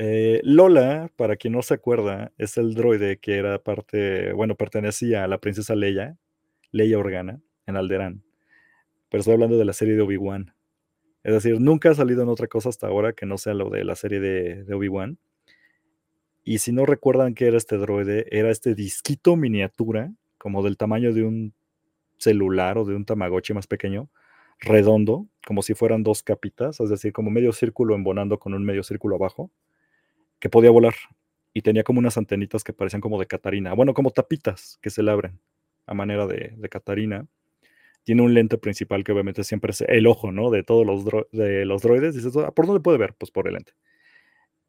[0.00, 5.24] Eh, Lola, para quien no se acuerda, es el droide que era parte, bueno, pertenecía
[5.24, 6.16] a la princesa Leia,
[6.70, 8.22] Leia Organa, en Alderaan.
[9.08, 10.54] Pero estoy hablando de la serie de Obi-Wan.
[11.24, 13.82] Es decir, nunca ha salido en otra cosa hasta ahora que no sea lo de
[13.82, 15.18] la serie de, de Obi-Wan.
[16.44, 21.12] Y si no recuerdan qué era este droide, era este disquito miniatura, como del tamaño
[21.12, 21.54] de un
[22.18, 24.08] celular o de un Tamagotchi más pequeño,
[24.60, 28.84] redondo, como si fueran dos capitas, es decir, como medio círculo embonando con un medio
[28.84, 29.50] círculo abajo
[30.38, 30.94] que podía volar
[31.52, 35.02] y tenía como unas antenitas que parecían como de Catarina, bueno, como tapitas que se
[35.02, 35.40] le abren
[35.86, 37.26] a manera de, Catarina.
[38.04, 40.50] Tiene un lente principal que obviamente siempre es el ojo, ¿no?
[40.50, 42.14] De todos los, de los droides.
[42.14, 43.14] Dices, ah, ¿por dónde puede ver?
[43.18, 43.72] Pues por el lente.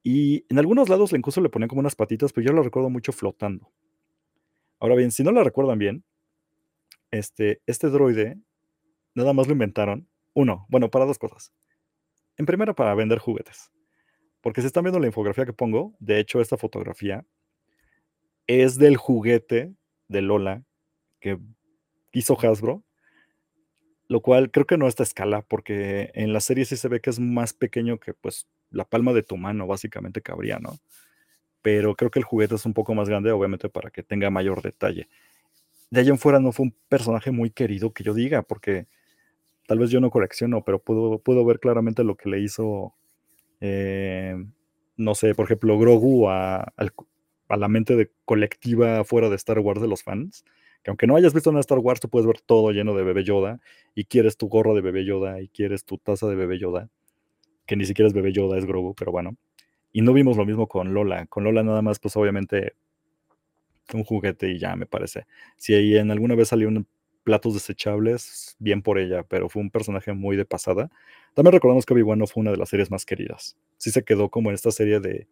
[0.03, 3.11] Y en algunos lados incluso le ponían como unas patitas, pero yo lo recuerdo mucho
[3.11, 3.71] flotando.
[4.79, 6.03] Ahora bien, si no la recuerdan bien,
[7.11, 8.37] este, este droide
[9.13, 10.07] nada más lo inventaron.
[10.33, 11.53] Uno, bueno, para dos cosas.
[12.37, 13.71] En primera, para vender juguetes.
[14.41, 17.25] Porque si están viendo la infografía que pongo, de hecho esta fotografía
[18.47, 19.73] es del juguete
[20.07, 20.63] de Lola
[21.19, 21.37] que
[22.11, 22.83] hizo Hasbro,
[24.07, 26.99] lo cual creo que no a esta escala, porque en la serie sí se ve
[26.99, 30.77] que es más pequeño que pues la palma de tu mano, básicamente cabría, ¿no?
[31.61, 34.61] Pero creo que el juguete es un poco más grande, obviamente, para que tenga mayor
[34.61, 35.09] detalle.
[35.91, 38.87] De allá en fuera no fue un personaje muy querido que yo diga, porque
[39.67, 42.95] tal vez yo no colecciono, pero puedo, puedo ver claramente lo que le hizo
[43.61, 44.35] eh,
[44.97, 46.73] no sé, por ejemplo, Grogu a,
[47.49, 50.45] la mente de colectiva fuera de Star Wars de los fans.
[50.83, 53.23] Que aunque no hayas visto una Star Wars, tú puedes ver todo lleno de bebé
[53.23, 53.59] Yoda
[53.95, 56.89] y quieres tu gorro de bebé Yoda y quieres tu taza de bebé Yoda,
[57.65, 59.35] que ni siquiera es bebé Yoda, es Grogu, pero bueno.
[59.91, 61.25] Y no vimos lo mismo con Lola.
[61.25, 62.73] Con Lola nada más, pues obviamente
[63.93, 65.25] un juguete y ya, me parece.
[65.57, 66.87] Si ahí en alguna vez salió un
[67.29, 70.89] platos desechables, bien por ella, pero fue un personaje muy de pasada.
[71.35, 73.55] También recordamos que Obi-Wan no fue una de las series más queridas.
[73.77, 75.27] Sí se quedó como en esta serie de,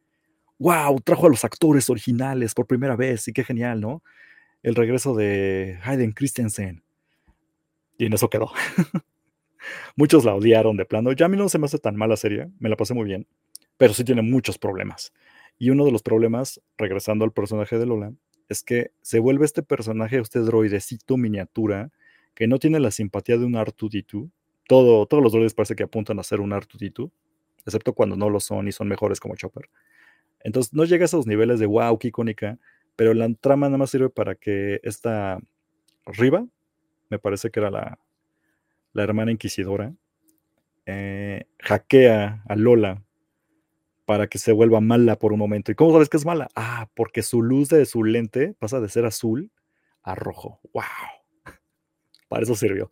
[0.59, 4.03] wow, trajo a los actores originales por primera vez y qué genial, ¿no?
[4.61, 6.83] El regreso de Hayden Christensen.
[7.97, 8.51] Y en eso quedó.
[9.95, 11.13] Muchos la odiaron de plano.
[11.13, 13.25] Ya a mí no se me hace tan mala serie, me la pasé muy bien,
[13.77, 15.13] pero sí tiene muchos problemas.
[15.57, 18.13] Y uno de los problemas, regresando al personaje de Lola,
[18.49, 21.91] es que se vuelve este personaje, este droidecito miniatura,
[22.33, 24.29] que no tiene la simpatía de un R2D2.
[24.67, 27.11] Todo, todos los droides parece que apuntan a ser un R2D2,
[27.65, 29.69] excepto cuando no lo son y son mejores como Chopper.
[30.41, 32.59] Entonces no llega a esos niveles de wow, qué icónica,
[32.95, 35.39] pero la trama nada más sirve para que esta
[36.05, 36.45] Riva,
[37.09, 37.99] me parece que era la,
[38.93, 39.93] la hermana inquisidora,
[40.85, 43.03] eh, hackea a Lola
[44.07, 45.69] para que se vuelva mala por un momento.
[45.69, 46.47] ¿Y cómo sabes que es mala?
[46.55, 49.51] Ah, porque su luz de su lente pasa de ser azul
[50.01, 50.61] a rojo.
[50.73, 51.53] ¡Wow!
[52.29, 52.89] Para eso sirvió.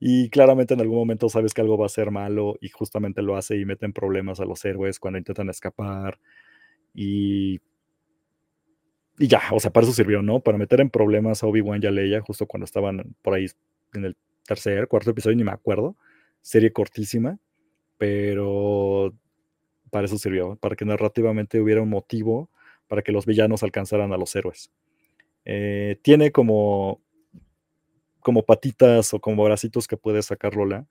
[0.00, 3.36] Y claramente en algún momento sabes que algo va a ser malo y justamente lo
[3.36, 6.18] hace y meten problemas a los héroes cuando intentan escapar.
[6.92, 7.60] Y,
[9.16, 10.40] y ya, o sea, para eso sirvió, ¿no?
[10.40, 13.46] Para meter en problemas a Obi-Wan y a Leia justo cuando estaban por ahí
[13.92, 15.96] en el tercer, cuarto episodio, ni me acuerdo.
[16.42, 17.38] Serie cortísima,
[17.98, 19.14] pero
[19.94, 22.50] para eso sirvió, para que narrativamente hubiera un motivo
[22.88, 24.72] para que los villanos alcanzaran a los héroes.
[25.44, 27.00] Eh, tiene como,
[28.18, 30.88] como patitas o como bracitos que puede sacar Lola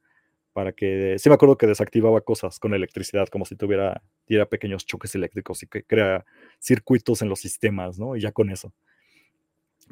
[0.54, 4.86] para que, sí me acuerdo que desactivaba cosas con electricidad, como si tuviera, diera pequeños
[4.86, 6.24] choques eléctricos y que crea
[6.58, 8.16] circuitos en los sistemas, ¿no?
[8.16, 8.72] Y ya con eso.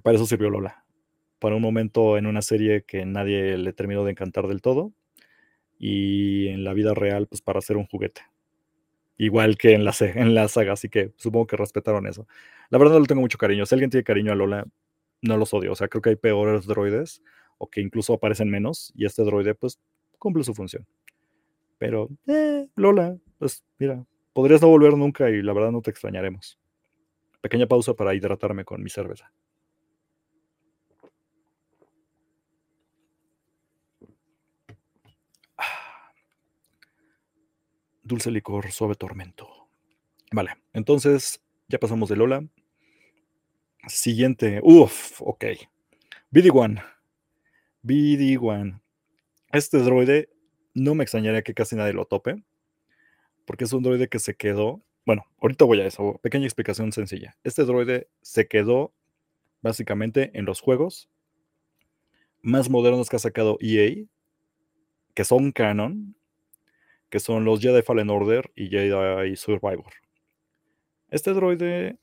[0.03, 0.85] Para eso sirvió Lola.
[1.37, 4.93] Para un momento en una serie que nadie le terminó de encantar del todo
[5.77, 8.30] y en la vida real, pues para hacer un juguete
[9.21, 12.27] igual que en la, en la saga, así que supongo que respetaron eso.
[12.71, 13.67] La verdad no le tengo mucho cariño.
[13.67, 14.65] Si alguien tiene cariño a Lola,
[15.21, 15.73] no los odio.
[15.73, 17.21] O sea, creo que hay peores droides
[17.59, 19.79] o que incluso aparecen menos y este droide pues
[20.17, 20.87] cumple su función.
[21.77, 24.03] Pero, eh, Lola, pues mira,
[24.33, 26.57] podrías no volver nunca y la verdad no te extrañaremos.
[27.41, 29.31] Pequeña pausa para hidratarme con mi cerveza.
[38.11, 39.47] Dulce licor, suave tormento.
[40.33, 42.45] Vale, entonces ya pasamos de Lola.
[43.87, 44.59] Siguiente.
[44.63, 45.45] Uf, ok.
[46.29, 46.83] BD1.
[47.81, 48.81] BD1.
[49.53, 50.29] Este droide
[50.73, 52.43] no me extrañaría que casi nadie lo tope.
[53.45, 54.83] Porque es un droide que se quedó.
[55.05, 56.19] Bueno, ahorita voy a eso.
[56.21, 57.37] Pequeña explicación sencilla.
[57.45, 58.93] Este droide se quedó
[59.61, 61.09] básicamente en los juegos
[62.41, 64.03] más modernos que ha sacado EA,
[65.13, 66.17] que son canon,
[67.11, 69.93] que son los Jedi Fallen Order y Jedi Survivor.
[71.09, 71.99] Este droide...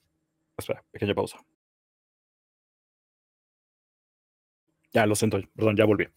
[0.57, 1.39] Espera, pequeña pausa.
[4.93, 6.09] Ya, lo siento, perdón, ya volví.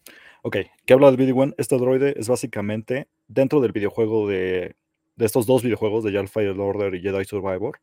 [0.42, 1.54] Ok, ¿qué habla del BD-1?
[1.56, 4.76] Este droide es básicamente dentro del videojuego de,
[5.16, 7.80] de estos dos videojuegos de Jedi Fallen Order y Jedi Survivor.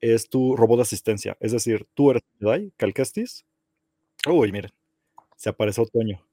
[0.00, 1.36] Es tu robot de asistencia.
[1.40, 3.44] Es decir, tú eres Jedi, Calquestis.
[4.28, 4.70] Uy, miren,
[5.36, 6.24] se apareció Toño.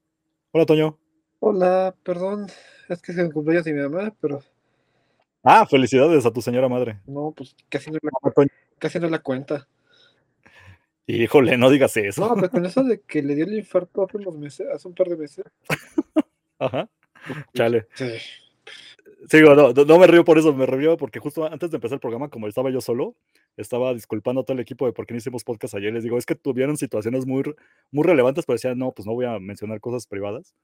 [0.52, 0.98] Hola, Toño.
[1.40, 2.46] Hola, perdón,
[2.88, 4.42] es que es el cumpleaños de mi mamá, pero
[5.42, 6.98] Ah, felicidades a tu señora madre.
[7.06, 8.48] no, pues casi no la, Toño.
[8.78, 9.68] casi no la cuenta.
[11.06, 12.26] Híjole, no digas eso.
[12.28, 14.94] No, pero con eso de que le dio el infarto hace unos meses, hace un
[14.94, 15.44] par de meses.
[16.58, 16.88] Ajá.
[17.54, 17.86] Chale.
[17.94, 18.06] Sí.
[19.28, 22.00] Sí, no, no, me río por eso, me río porque justo antes de empezar el
[22.00, 23.16] programa, como estaba yo solo,
[23.56, 25.92] estaba disculpando a todo el equipo de por qué no hicimos podcast ayer.
[25.92, 27.42] Les digo, es que tuvieron situaciones muy,
[27.90, 30.54] muy relevantes, pero decía, no, pues no voy a mencionar cosas privadas.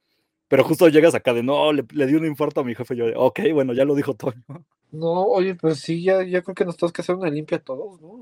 [0.53, 2.94] Pero justo llegas acá de, no, le, le di un infarto a mi jefe.
[2.94, 4.44] Yo, de, ok, bueno, ya lo dijo Toño.
[4.90, 7.98] No, oye, pues sí, ya, ya creo que nos tenemos que hacer una limpia todos,
[8.03, 8.20] ¿no?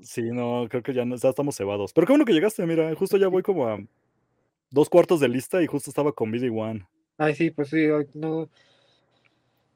[0.00, 1.92] Sí, no, creo que ya, no, ya estamos cebados.
[1.92, 3.78] Pero qué bueno que llegaste, mira, justo ya voy como a
[4.70, 6.88] dos cuartos de lista y justo estaba con BD1.
[7.18, 8.48] Ay, sí, pues sí, no.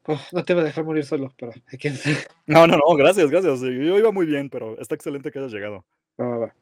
[0.05, 1.92] pues, no te iba a dejar morir solo, pero hay que.
[2.46, 3.61] No, no, no, gracias, gracias.
[3.61, 5.84] Yo iba muy bien, pero está excelente que hayas llegado.
[6.18, 6.55] Va, va.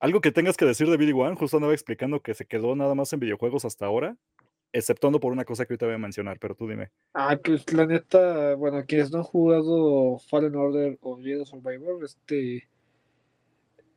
[0.00, 3.12] Algo que tengas que decir de BD1, justo andaba explicando que se quedó nada más
[3.12, 4.16] en videojuegos hasta ahora,
[4.72, 6.90] exceptuando por una cosa que ahorita voy a mencionar, pero tú dime.
[7.12, 12.66] Ay, pues la neta, bueno, quienes no han jugado Fallen Order o Jedi Survivor, este.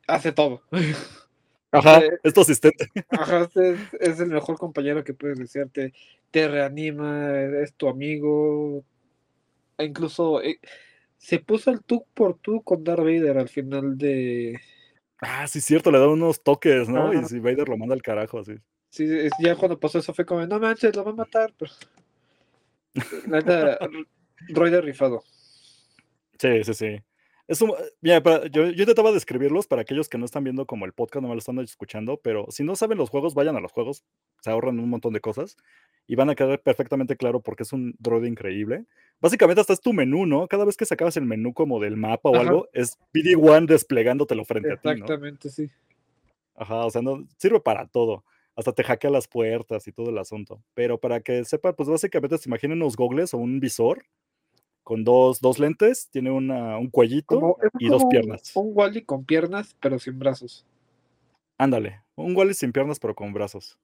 [0.06, 0.62] Hace todo.
[1.72, 2.86] Ajá, Eh, es tu asistente.
[3.08, 5.92] Ajá, es, es el mejor compañero que puedes desearte.
[6.30, 8.84] Te reanima, es tu amigo.
[9.78, 10.60] E incluso eh,
[11.18, 14.60] se puso el tú por tú con Darth Vader al final de.
[15.26, 17.12] Ah, sí, cierto, le da unos toques, ¿no?
[17.12, 18.54] Y si Vader lo manda al carajo, así.
[18.90, 21.52] Sí, es- ya cuando pasó eso fue como, no manches, lo va a matar.
[21.58, 21.72] Pero...
[23.26, 23.78] La neta,
[24.48, 25.22] Roider rifado.
[26.38, 26.96] Sí, sí, sí.
[27.46, 30.86] Es un, mira, para- yo, yo intentaba describirlos para aquellos que no están viendo como
[30.86, 33.60] el podcast, no me lo están escuchando, pero si no saben los juegos, vayan a
[33.60, 34.02] los juegos,
[34.40, 35.56] se ahorran un montón de cosas
[36.06, 38.86] y van a quedar perfectamente claro porque es un droide increíble.
[39.20, 40.48] Básicamente hasta es tu menú, ¿no?
[40.48, 42.48] Cada vez que sacabas el menú como del mapa o Ajá.
[42.48, 44.92] algo, es BD1 desplegándotelo frente a ti, ¿no?
[44.94, 45.68] Exactamente, sí.
[46.56, 48.24] Ajá, o sea, no, sirve para todo.
[48.56, 50.62] Hasta te hackea las puertas y todo el asunto.
[50.74, 54.04] Pero para que sepa, pues básicamente se imaginen unos gogles o un visor
[54.84, 58.52] con dos, dos lentes, tiene una, un cuellito Como, y dos un- piernas.
[58.54, 60.64] Un, Wally con piernas, pero sin brazos.
[61.58, 63.78] Ándale, un Wally sin piernas pero con brazos.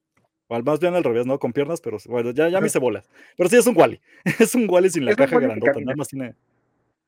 [0.47, 1.39] O al- más bien al revés, ¿no?
[1.39, 3.09] Con piernas, pero bueno, ya, ya me hice bolas.
[3.35, 3.99] Pero sí es un Wally.
[4.39, 6.35] Es un Wally sin la Es caja grandota, nada más tiene.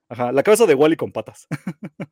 [0.09, 1.47] Ajá, la cabeza de Wally con patas.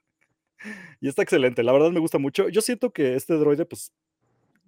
[1.01, 2.49] y está excelente, la verdad me gusta mucho.
[2.49, 3.91] Yo siento que este droide, pues,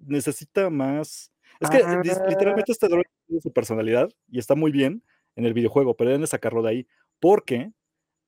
[0.06, 1.32] necesita más.
[1.60, 2.28] Es que dis- Ah.
[2.30, 5.04] literalmente este droide tiene su personalidad y está muy bien
[5.36, 6.88] en el videojuego, pero deben de sacarlo de ahí.
[7.24, 7.72] Porque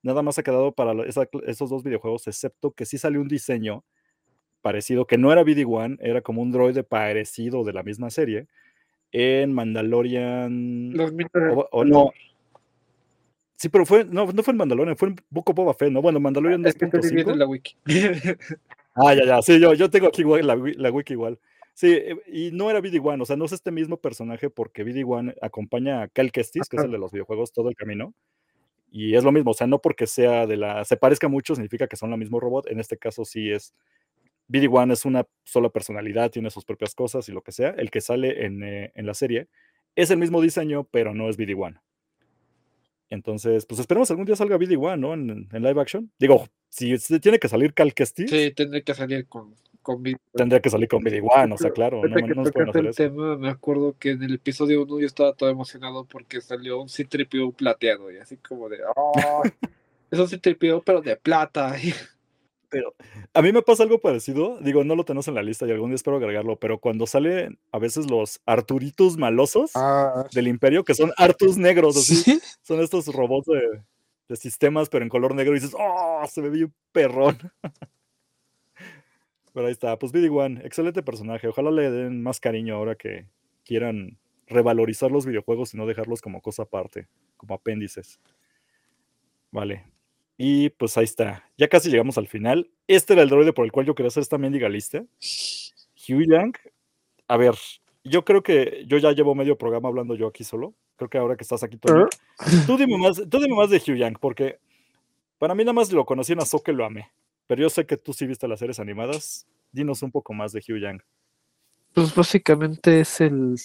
[0.02, 3.84] nada más ha quedado para esa- esos dos videojuegos, excepto que sí salió un diseño
[4.62, 8.48] parecido, que no era BD-1, era como un droide parecido de la misma serie,
[9.12, 10.94] en Mandalorian...
[10.94, 11.12] Los
[11.54, 12.12] O, o no.
[13.58, 16.02] Sí, pero fue, no, no fue en Mandalorian, fue en Book of Boba Fett, ¿no?
[16.02, 17.36] Bueno, Mandalorian viendo 2.5.
[17.36, 17.76] la wiki.
[18.98, 21.38] Ah, ya, ya, sí, yo, yo tengo aquí igual la, la wiki igual.
[21.74, 25.36] Sí, eh, y no era BD-1, o sea, no es este mismo personaje porque BD-1
[25.42, 28.14] acompaña a Cal Kestis, que es el de los videojuegos todo el camino,
[28.92, 31.88] y es lo mismo, o sea, no porque sea de la, se parezca mucho significa
[31.88, 33.74] que son el mismo robot, en este caso sí es,
[34.48, 38.02] BD-1 es una sola personalidad, tiene sus propias cosas y lo que sea, el que
[38.02, 39.48] sale en, eh, en la serie
[39.96, 41.82] es el mismo diseño, pero no es BD-1.
[43.10, 45.14] Entonces, pues esperemos algún día salga BD-1, ¿no?
[45.14, 46.12] En, en live action.
[46.20, 49.56] Digo, si tiene que salir Cal Kestis, Sí, tendré que salir con,
[49.86, 52.70] con tendría que salir con BD-1, o sea, claro, no, que no nos pueden tocaste
[52.72, 53.04] hacer el eso.
[53.04, 56.90] tema, me acuerdo que en el episodio 1 yo estaba todo emocionado porque salió un
[56.90, 59.44] C-3PO plateado y así como de, ¡oh!
[60.12, 61.76] es un C-3PO pero de plata.
[62.68, 62.94] Pero
[63.34, 65.92] a mí me pasa algo parecido, digo, no lo tenemos en la lista y algún
[65.92, 70.96] día espero agregarlo, pero cuando salen a veces los Arturitos malosos Ah, del Imperio, que
[70.96, 72.42] son Artus negros, así, sí.
[72.64, 73.82] son estos robots de,
[74.28, 76.26] de sistemas, pero en color negro, y dices, ¡oh!
[76.30, 77.38] Se me ve un perrón.
[79.56, 81.48] Pero ahí está, pues BD-1, excelente personaje.
[81.48, 83.26] Ojalá le den más cariño ahora que
[83.64, 88.20] quieran revalorizar los videojuegos y no dejarlos como cosa aparte, como apéndices.
[89.52, 89.86] Vale.
[90.38, 91.50] Y pues ahí está.
[91.58, 92.70] Ya casi llegamos al final.
[92.86, 95.06] Este era el droide por el cual yo quería hacer esta mendiga lista.
[96.10, 96.58] Hugh Yang.
[97.30, 97.56] A ver,
[98.04, 100.74] yo creo que yo ya llevo medio programa hablando yo aquí solo.
[100.98, 102.10] Creo que ahora que estás aquí, Toño,
[102.68, 104.60] tú dime más, tú dime más de Hugh Yang, porque
[105.38, 107.10] para mí nada más lo conocí en Ahsoka y lo amé.
[107.48, 109.46] Pero yo sé que tú sí viste las series animadas.
[109.72, 111.02] Dinos un poco más de Hugh Yang.
[111.94, 113.56] Pues básicamente es el.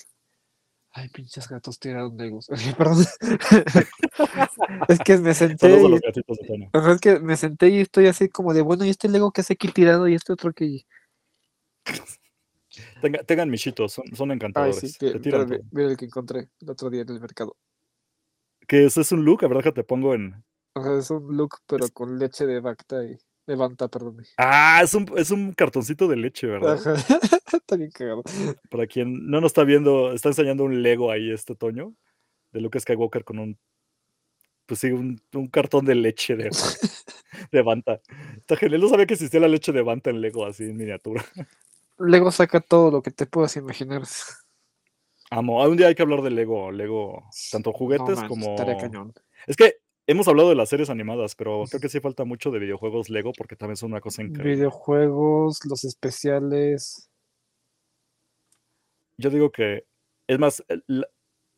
[0.92, 2.48] Ay, pinches gatos tiraron legos.
[2.78, 3.04] Perdón.
[4.88, 5.68] es que me senté.
[5.70, 9.30] Y- de es que me senté y estoy así como de, bueno, ¿y este Lego
[9.30, 10.84] que hace aquí tirado y este otro que...
[13.02, 14.78] Tenga- tengan michitos, son, son Ay, encantadores.
[14.78, 17.56] sí, te que- tiran mira, el que encontré el otro día en el mercado.
[18.66, 20.44] Que ese es un look, a ver, déjate pongo en.
[20.74, 23.18] O sea, es un look, pero con leche de Bacta y
[23.50, 24.24] de Banta, perdón.
[24.36, 26.74] Ah, es un, es un cartoncito de leche, ¿verdad?
[26.74, 26.94] Ajá.
[27.52, 28.22] Está bien cagado.
[28.70, 31.94] Para quien no nos está viendo, está enseñando un Lego ahí este Toño,
[32.52, 33.58] de Luke Skywalker con un,
[34.66, 36.50] pues sí, un, un cartón de leche de,
[37.52, 38.00] de Banta.
[38.36, 41.24] Está genial, no sabía que existía la leche de Banta en Lego así en miniatura.
[41.98, 44.02] Lego saca todo lo que te puedas imaginar.
[45.30, 48.56] Amo, un día hay que hablar de Lego, Lego, tanto juguetes No, man, como...
[48.56, 49.12] Cañón.
[49.46, 49.76] Es que
[50.10, 53.32] hemos hablado de las series animadas, pero creo que sí falta mucho de videojuegos Lego
[53.36, 54.56] porque también son una cosa increíble.
[54.56, 57.08] Videojuegos, los especiales.
[59.16, 59.84] Yo digo que,
[60.26, 61.06] es más, la,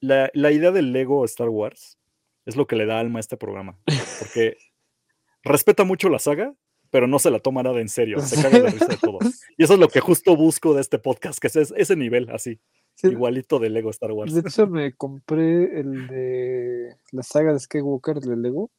[0.00, 1.98] la- la idea del Lego Star Wars
[2.44, 3.78] es lo que le da alma a este programa.
[4.18, 4.56] Porque
[5.44, 6.54] respeta mucho la saga,
[6.92, 8.20] pero no se la toma nada en serio.
[8.20, 9.18] Se caga de risa de todo.
[9.58, 12.60] Y eso es lo que justo busco de este podcast, que es ese, nivel así,
[12.94, 14.32] Sí, igualito de Lego Star Wars.
[14.34, 18.70] de hecho, me compré el de la saga de Skywalker de Lego.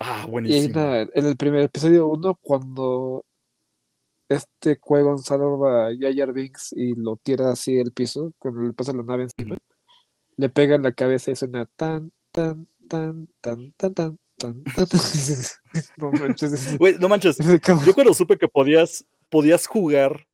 [0.00, 0.74] Ah, Y buenísimo.
[0.80, 3.24] una- en el primer episodio uno, cuando
[4.28, 8.92] este Qui-Gon salva a Jar Binks y lo tira así al piso, cuando le pasa
[8.94, 9.58] la nave encima,
[10.36, 14.86] le pega en la cabeza y suena tan, tan, tan, tan, tan, tan, tan, tan.
[15.96, 17.86] No manches, Güey, no manches, ese cabrón.
[17.86, 20.26] yo cuando supe que podías, podías jugar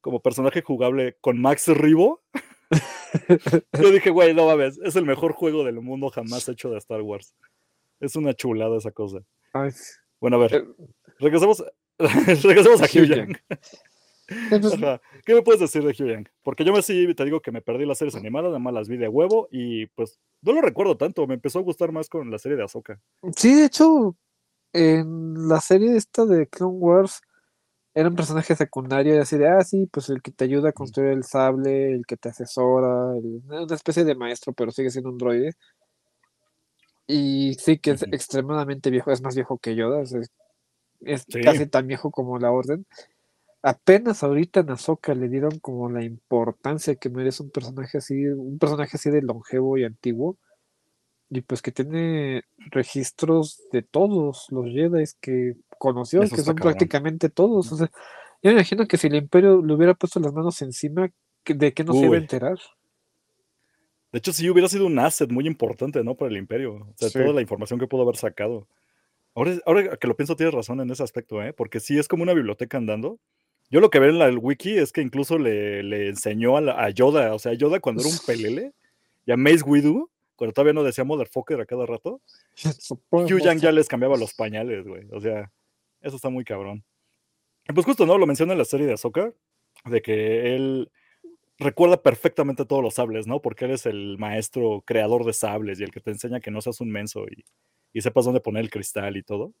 [0.00, 2.22] como personaje jugable con Max Ribo,
[3.80, 7.00] yo dije, güey, no mames, es el mejor juego del mundo jamás hecho de Star
[7.02, 7.34] Wars.
[8.00, 9.20] Es una chulada esa cosa.
[9.52, 9.70] Ay,
[10.20, 10.64] Bueno, a ver, eh,
[11.18, 11.64] regresemos,
[11.98, 13.36] regresemos a Hugh Hugh Yang.
[14.50, 15.00] Pues, Ajá.
[15.24, 16.28] ¿Qué me puedes decir de Hugh Yang?
[16.42, 18.88] Porque yo me sí te digo que me perdí las series animadas, nada más las
[18.88, 22.30] vi de huevo y pues no lo recuerdo tanto, me empezó a gustar más con
[22.30, 23.00] la serie de Ahsoka.
[23.36, 24.16] Sí, de hecho,
[24.72, 27.20] en la serie esta de Clone Wars
[27.94, 30.72] era un personaje secundario, y así de, ah, sí, pues el que te ayuda a
[30.72, 35.10] construir el sable, el que te asesora, el- una especie de maestro, pero sigue siendo
[35.10, 35.52] un droide.
[37.06, 40.30] Y sí que es extremadamente viejo, es más viejo que Yoda, o sea, es,
[41.02, 41.40] es Sí.
[41.42, 42.86] casi tan viejo como la Orden.
[43.66, 48.58] Apenas ahorita en Ahsoka le dieron como la importancia que merece un personaje así, un
[48.58, 50.36] personaje así de longevo y antiguo.
[51.30, 56.74] Y pues que tiene registros de todos los Jedi que conoció, Eso que son cabrón.
[56.74, 57.72] prácticamente todos.
[57.72, 57.86] O sea,
[58.42, 61.08] yo me imagino que si el Imperio le hubiera puesto las manos encima,
[61.46, 62.58] ¿de qué no se iba a enterar?
[64.12, 66.14] De hecho, sí hubiera sido un asset muy importante, ¿no?
[66.16, 66.74] Para el imperio.
[66.74, 67.18] O sea, Sí.
[67.18, 68.68] toda la información que pudo haber sacado.
[69.34, 71.52] Ahora, ahora que lo pienso, tienes razón en ese aspecto, ¿eh?
[71.54, 73.18] Porque sí es como una biblioteca andando.
[73.74, 76.60] Yo lo que veo en la, el wiki es que incluso le, le enseñó a,
[76.60, 78.72] la- a Yoda, o sea, Yoda cuando era un pelele,
[79.26, 82.20] y a Mace Windu, cuando todavía no decía Motherfucker a cada rato,
[83.40, 85.08] Yang ya les cambiaba los pañales, güey.
[85.10, 85.50] O sea,
[86.02, 86.84] eso está muy cabrón.
[87.74, 88.16] Pues justo, ¿no?
[88.16, 89.32] Lo menciona en la serie de Ahsoka,
[89.86, 90.90] de que él
[91.58, 93.42] recuerda perfectamente todos los sables, ¿no?
[93.42, 96.60] Porque él es el maestro creador de sables y el que te enseña que no
[96.60, 97.44] seas un menso y,
[97.92, 99.52] y sepas dónde poner el cristal y todo.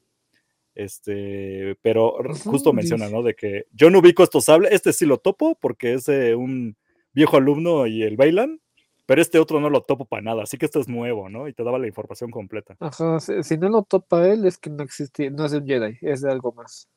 [0.74, 3.08] Este, pero justo menciona.
[3.08, 3.22] ¿no?
[3.22, 6.76] De que yo no ubico estos sables, este sí lo topo porque es un
[7.12, 8.60] viejo alumno y el bailan,
[9.06, 11.46] pero este otro no lo topo para nada, así que este es nuevo, ¿no?
[11.46, 12.74] Y te daba la información completa.
[12.80, 15.66] Ajá, si, si no lo topa él, es que no existe, no es de un
[15.66, 16.88] Jedi, es de algo más.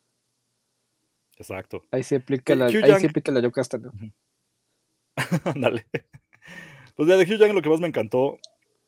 [1.37, 1.83] Exacto.
[1.91, 3.91] Ahí se aplica Eh, la, Hugh ahí Yang- se aplica la Yocasta, ¿no?
[5.45, 5.85] Ándale.
[6.95, 8.39] Pues ya de Hugh Yang lo que más me encantó,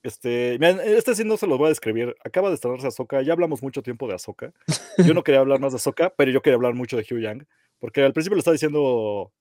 [0.03, 0.57] este,
[0.97, 2.15] este sí no se los voy a describir.
[2.23, 4.53] Acaba de estrenarse Ahsoka, ya hablamos mucho tiempo de Ahsoka.
[4.97, 7.47] Yo no quería hablar más de Ahsoka, pero yo quería hablar mucho de Hugh Yang,
[7.79, 9.33] porque al principio le estaba diciendo,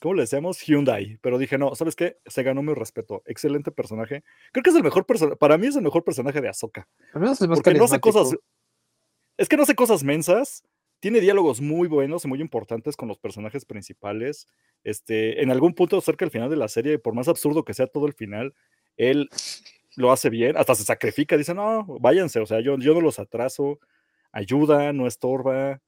[0.00, 0.60] ¿cómo le decíamos?
[0.60, 2.18] Hyundai, pero dije, no, ¿sabes qué?
[2.26, 3.22] Se ganó mi respeto.
[3.26, 4.24] Excelente personaje.
[4.52, 6.88] Creo que es el mejor personaje, para mí es el mejor personaje de Ahsoka.
[7.12, 8.36] Porque no hace cosas.
[9.36, 10.64] Es que no hace cosas mensas.
[10.98, 14.46] Tiene diálogos muy buenos y muy importantes con los personajes principales.
[14.84, 17.86] Este, en algún punto, cerca del final de la serie, por más absurdo que sea
[17.86, 18.54] todo el final,
[18.98, 19.30] él
[20.00, 23.18] lo hace bien, hasta se sacrifica, dice, no, váyanse, o sea, yo, yo no los
[23.20, 23.78] atraso,
[24.32, 25.80] ayuda, no estorba,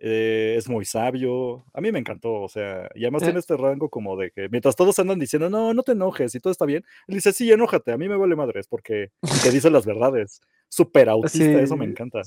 [0.00, 1.64] eh, es muy sabio.
[1.74, 3.26] A mí me encantó, o sea, y además Eh.
[3.26, 6.40] tiene este rango como de que mientras todos andan diciendo, no, no te enojes y
[6.40, 9.10] todo está bien, él dice, sí, enójate, a mí me vale madres porque
[9.52, 10.40] te dice las verdades.
[10.70, 12.22] Súper autista, eso me encanta.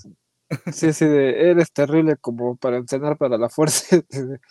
[0.74, 3.98] Sí, sí, de eres terrible como para entrenar para la fuerza.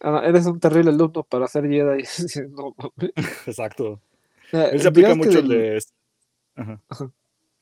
[0.00, 2.04] Ah, eres un terrible alumno para ser Jedi.
[2.50, 2.74] No.
[3.46, 4.00] Exacto.
[4.52, 5.82] Él se aplica mucho el del- de...
[6.56, 6.80] Ajá.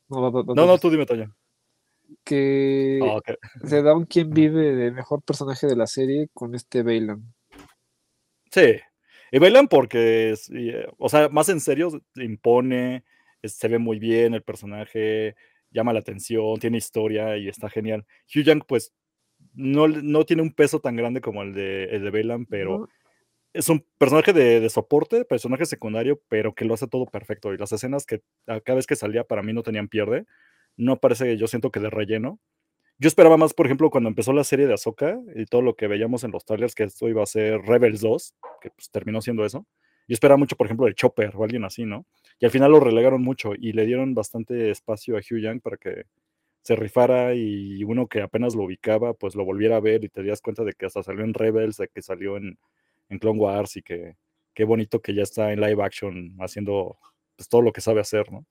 [0.08, 1.34] No, va, va, va, No, no, tú dime, Toño.
[2.24, 3.30] que Ah, ok.
[3.64, 7.22] se da un quien vive de mejor personaje de la serie con este Bailan.
[8.50, 8.76] Sí.
[9.32, 13.04] Y bailan porque, eh, o sea, más en serio, impone,
[13.44, 15.36] se ve muy bien el personaje,
[15.70, 18.04] llama la atención, tiene historia y está genial.
[18.34, 18.92] Hugh Yang, pues,
[19.54, 22.88] no, no tiene un peso tan grande como el de, el de Bailan, pero ¿no?
[23.52, 27.52] Es un personaje de, de soporte, personaje secundario, pero que lo hace todo perfecto.
[27.52, 30.26] Y las escenas que cada vez que salía para mí no tenían pierde.
[30.76, 32.38] No parece, yo siento que de relleno.
[32.98, 35.88] Yo esperaba más, por ejemplo, cuando empezó la serie de Ahsoka y todo lo que
[35.88, 39.44] veíamos en los trailers, que esto iba a ser Rebels 2, que pues, terminó siendo
[39.44, 39.66] eso.
[40.06, 42.04] Yo esperaba mucho, por ejemplo, de Chopper o alguien así, ¿no?
[42.38, 45.76] Y al final lo relegaron mucho y le dieron bastante espacio a Hugh Yang para
[45.76, 46.04] que
[46.62, 50.22] se rifara y uno que apenas lo ubicaba, pues lo volviera a ver y te
[50.22, 52.58] das cuenta de que hasta salió en Rebels, de que salió en,
[53.10, 54.16] en Clone Wars y que
[54.54, 56.98] qué bonito que ya está en live action haciendo
[57.36, 58.46] pues, todo lo que sabe hacer, ¿no?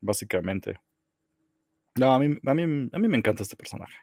[0.00, 0.78] Básicamente.
[1.96, 2.62] No, a mí, a mí,
[2.92, 3.94] a mí me encanta este personaje.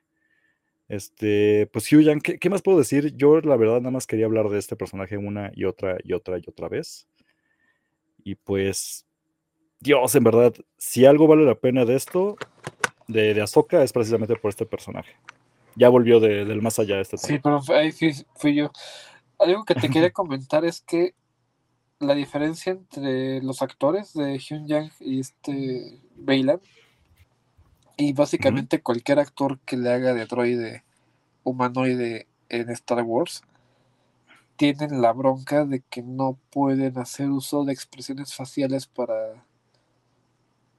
[0.88, 3.16] Este, pues Hugh Yang, ¿qué, qué más puedo decir?
[3.16, 6.38] Yo la verdad nada más quería hablar de este personaje una y otra y otra
[6.38, 7.08] y otra vez.
[8.24, 9.06] Y pues,
[9.80, 12.38] Dios, en verdad, si algo vale la pena de esto,
[13.08, 15.16] de, de Ahsoka, es precisamente por este personaje.
[15.76, 17.40] Ya volvió de- del más allá este Sí, tema.
[17.44, 18.72] pero fue- ahí fui, fui yo.
[19.40, 21.16] Algo que te quería comentar es que
[22.00, 26.62] la diferencia entre los actores de Hyun Yang y este Bailan,
[27.98, 30.84] y básicamente cualquier actor que le haga de droide
[31.44, 33.42] humanoide en Star Wars,
[34.56, 39.46] tienen la bronca de que no pueden hacer uso de expresiones faciales para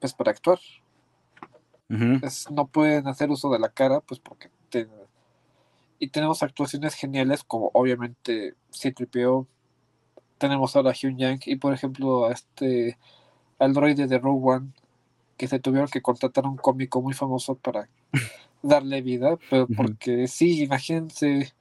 [0.00, 0.58] pues para actuar.
[2.22, 4.88] Es- no pueden hacer uso de la cara, pues porque te-
[6.00, 9.46] y tenemos actuaciones geniales como obviamente C-3PO,
[10.38, 12.98] tenemos ahora a Hyun Yang y por ejemplo a este
[13.58, 14.72] al droide de Rogue One
[15.36, 17.88] que se tuvieron que contratar a un cómico muy famoso para
[18.62, 21.52] darle vida, pero porque sí, imagínense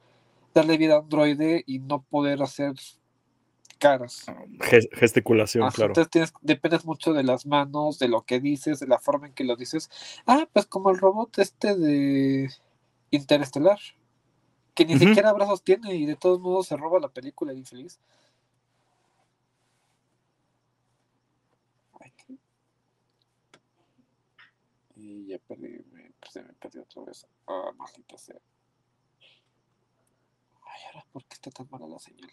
[0.54, 2.72] darle vida a un droide y no poder hacer
[3.78, 4.26] caras.
[4.58, 5.90] Ges- gesticulación, claro.
[5.90, 9.32] Entonces tienes, dependes mucho de las manos, de lo que dices, de la forma en
[9.34, 9.90] que lo dices.
[10.26, 12.50] Ah, pues como el robot este de
[13.10, 13.78] Interestelar,
[14.86, 18.00] que ni siquiera brazos tiene y de todos modos se roba la película el infeliz.
[24.96, 27.26] Y ya perdí, me- se me perdió otra vez.
[27.48, 28.36] Ah, maldita sea.
[30.66, 32.30] Ay, ahora, ¿por qué está tan mala la señal?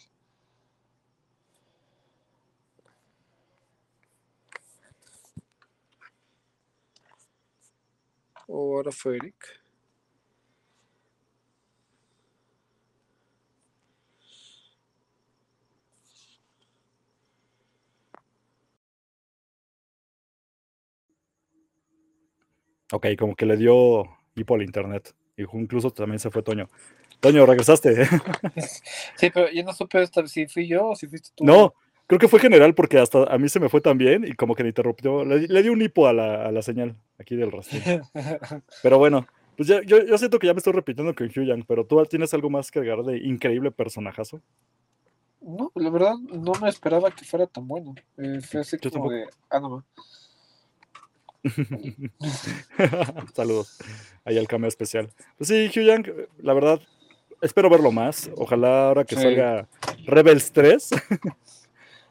[8.48, 9.36] O ahora fue Eric.
[22.92, 25.14] Ok, como que le dio hipo al internet.
[25.36, 26.68] Y incluso también se fue Toño.
[27.20, 28.06] Toño, regresaste.
[29.16, 31.44] Sí, pero yo no supe si fui yo o si fuiste tú.
[31.44, 31.74] no,
[32.08, 34.64] Creo que fue general porque hasta a mí se me fue también y como que
[34.64, 35.26] me interrumpió.
[35.26, 37.80] Le, le di un hipo a la, a la señal aquí del rastro.
[38.82, 39.28] Pero bueno,
[39.58, 42.34] pues ya, yo, yo siento que ya me estoy repitiendo con Hugh pero tú tienes
[42.34, 44.42] algo más que agregar de increíble personajazo.
[45.42, 47.94] No, la verdad no me esperaba que fuera tan bueno.
[48.18, 49.14] Eh, fue así Yo como tampoco.
[49.14, 49.84] de, ah, no.
[53.34, 53.78] Saludos.
[54.26, 55.10] Ahí al cameo especial.
[55.38, 56.80] Pues sí, Hugh Yang, la verdad,
[57.42, 58.30] espero verlo más.
[58.36, 59.22] Ojalá ahora que Sí.
[59.22, 59.68] salga
[60.06, 60.90] Rebels 3.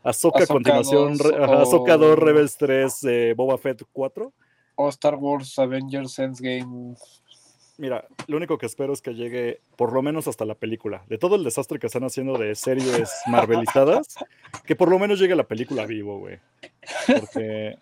[0.03, 4.33] Ahsoka a continuación, 2 Re- ajá, Ahsoka o- 2, Rebels 3, eh, Boba Fett 4.
[4.77, 6.95] O Star Wars Avengers Endgame.
[7.79, 11.05] Mira, lo único que espero es que llegue por lo menos hasta la película.
[11.09, 14.15] De todo el desastre que están haciendo de series marvelizadas,
[14.65, 16.39] que por lo menos llegue la película vivo, güey.
[17.07, 17.77] Porque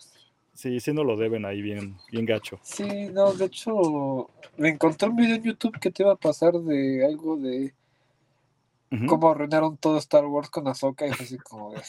[0.54, 2.58] sí, sí no lo deben ahí bien, bien gacho.
[2.62, 6.54] Sí, no, de hecho, me encontré un video en YouTube que te iba a pasar
[6.54, 7.74] de algo de
[8.90, 9.06] Ujú.
[9.06, 11.82] cómo arruinaron todo Star Wars con Ahsoka y fue así como de...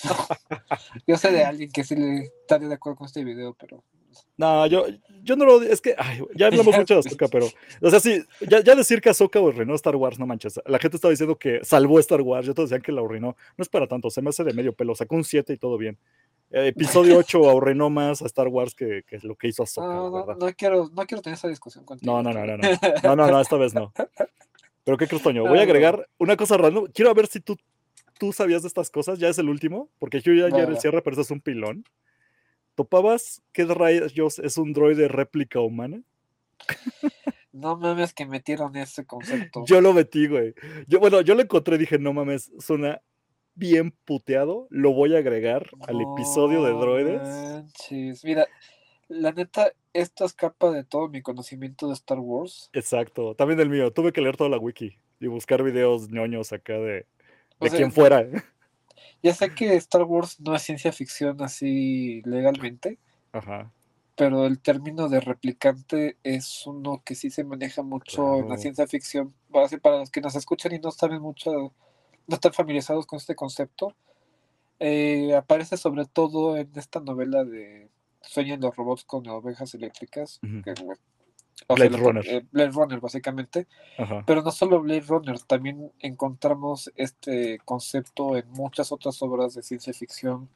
[1.08, 3.84] Yo sé de alguien que sí le estaría de acuerdo con este video, pero...
[4.38, 4.86] No, yo,
[5.24, 5.62] yo no lo.
[5.62, 7.48] Es que, ay, ya hablamos mucho de Ahsoka, pero.
[7.82, 10.60] O sea, sí, ya, ya decir que Ahsoka arruinó Star Wars, no manches.
[10.66, 13.36] La gente estaba diciendo que salvó Star Wars, yo todos decían que la arruinó.
[13.58, 14.96] No es para tanto, se me hace de medio pelo.
[14.96, 15.98] Sacó un 7 y todo bien.
[16.52, 20.10] Eh, episodio 8 arruinó más a Star Wars que, que lo que hizo Ahsoka, No,
[20.10, 20.38] no, verdad.
[20.40, 22.12] no quiero, no quiero tener esa discusión contigo.
[22.12, 22.70] No, no, no, no, no.
[23.04, 23.92] No, no, no, esta vez no.
[24.84, 25.44] Pero qué Toño.
[25.48, 26.86] Voy a Ah, agregar una cosa random.
[26.94, 27.58] Quiero ver si tú,
[28.20, 29.18] tú sabías de estas cosas.
[29.18, 31.42] Ya es el último, porque Hugh ya, ya era el cierre, pero eso es un
[31.42, 31.84] pilón.
[32.76, 36.02] ¿Topabas qué rayos es un droide réplica humana?
[37.52, 39.64] No mames que metieron ese concepto.
[39.66, 40.54] Yo lo metí, güey.
[40.88, 43.02] Yo, bueno, yo lo encontré y dije, no mames, suena
[43.56, 44.68] bien puteado.
[44.70, 47.22] Lo voy a agregar al episodio de droides.
[47.22, 48.24] manches.
[48.24, 48.48] Mira,
[49.08, 52.70] la neta, esta escapa de todo mi conocimiento de Star Wars.
[52.74, 53.36] Exacto.
[53.36, 53.92] También el mío.
[53.92, 57.06] Tuve que leer toda la wiki y buscar videos ñoños acá de,
[57.62, 58.26] de sea, quien fuera.
[59.24, 63.00] Ya sé que Star Wars no es ciencia ficción así legalmente,
[63.32, 63.72] Ajá.
[64.16, 68.86] pero el término de replicante es uno que sí se maneja mucho en la ciencia
[68.86, 69.34] ficción.
[69.52, 71.74] Para los que nos escuchan y no saben mucho,
[72.28, 73.94] no están familiarizados con este concepto,
[74.80, 77.90] eh, aparece sobre todo en esta novela de
[78.22, 80.40] Sueñan los robots con ovejas eléctricas.
[80.64, 80.74] Que,
[81.74, 82.24] Blade Runner.
[82.28, 83.66] eh, Blade Runner, básicamente.
[83.98, 84.24] Ajá.
[84.28, 89.94] Pero no solo Blade Runner, también encontramos este concepto en muchas otras obras de ciencia
[89.94, 90.50] ficción.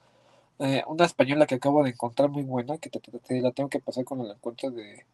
[0.59, 3.69] Eh, una española que acabo de encontrar muy buena, que te, te- te la tengo
[3.69, 5.05] que pasar con el encuentro de.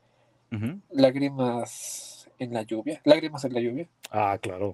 [0.89, 2.99] Lágrimas en la lluvia.
[3.03, 3.87] Lágrimas en la lluvia.
[4.09, 4.73] Ah, claro.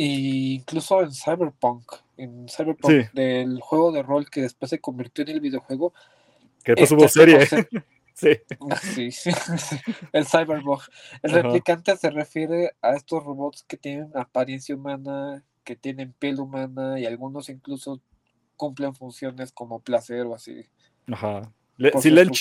[0.00, 3.08] Incluso en Cyberpunk, en Cyberpunk, Sí.
[3.14, 5.92] del juego de rol que después se convirtió en el videojuego.
[6.62, 7.38] Que después este hubo serie.
[7.38, 7.84] concepto-
[8.18, 8.30] Sí.
[8.82, 9.30] Sí, sí,
[10.12, 10.80] el cyberbug.
[11.22, 11.42] El Ajá.
[11.42, 17.06] replicante se refiere a estos robots que tienen apariencia humana, que tienen piel humana y
[17.06, 18.00] algunos incluso
[18.56, 20.64] cumplen funciones como placer o así.
[21.12, 21.42] Ajá.
[21.76, 22.32] Le- si, leen-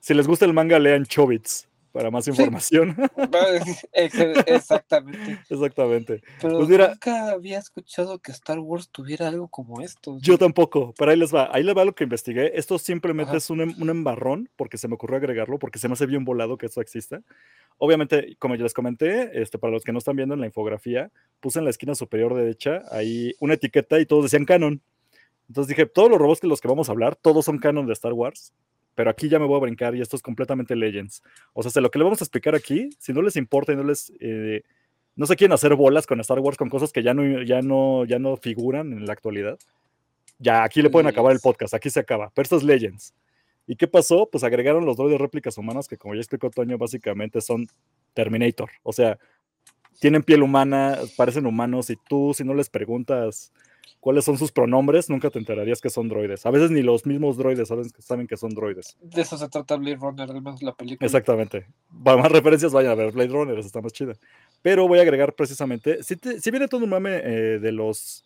[0.00, 2.96] si les gusta el manga, lean Chobits para más información.
[3.92, 4.14] Ex-
[4.46, 5.38] Exactamente.
[5.48, 6.22] Exactamente.
[6.42, 10.18] Pero Pues mira- nunca había escuchado que Star Wars tuviera algo como esto.
[10.20, 11.48] Yo tampoco, pero ahí les va.
[11.54, 12.58] Ahí les va lo que investigué.
[12.58, 13.38] Esto simplemente Ajá.
[13.38, 16.24] es un, em- un embarrón, porque se me ocurrió agregarlo, porque se me hace bien
[16.24, 17.22] volado que esto exista.
[17.78, 21.12] Obviamente, como ya les comenté, este, para los que no están viendo en la infografía,
[21.38, 24.82] puse en la esquina superior derecha ahí una etiqueta y todos decían canon.
[25.48, 27.92] Entonces dije, todos los robots que los que vamos a hablar, todos son canon de
[27.92, 28.52] Star Wars,
[28.94, 31.22] pero aquí ya me voy a brincar y esto es completamente Legends.
[31.52, 33.84] O sea, lo que le vamos a explicar aquí, si no les importa y no
[33.84, 34.12] les...
[34.20, 34.62] eh,
[35.16, 38.04] no se quieren hacer bolas con Star Wars, con cosas que ya no, ya no,
[38.04, 39.58] ya no figuran en la actualidad.
[40.38, 42.32] Ya, aquí le pueden acabar el podcast, aquí se acaba.
[42.34, 43.14] Pero esto es Legends.
[43.66, 44.28] ¿Y qué pasó?
[44.30, 47.66] Pues agregaron los droides réplicas humanas, que como ya explicó Toño, básicamente son
[48.12, 48.70] Terminator.
[48.82, 49.18] O sea,
[50.00, 53.52] tienen piel humana, parecen humanos, y tú, si no les preguntas
[54.00, 56.44] cuáles son sus pronombres, nunca te enterarías que son droides.
[56.46, 58.96] A veces ni los mismos droides saben, saben que son droides.
[59.00, 61.06] De eso se trata Blade Runner, al menos la película.
[61.06, 61.66] Exactamente.
[62.04, 64.12] Para más referencias, vayan a ver Blade Runner, está más chida.
[64.62, 68.24] Pero voy a agregar precisamente, si, te- si viene todo un mame eh, de los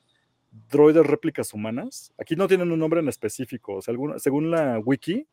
[0.71, 4.79] droides réplicas humanas, aquí no tienen un nombre en específico, o sea, alguna- según la
[4.79, 5.27] wiki,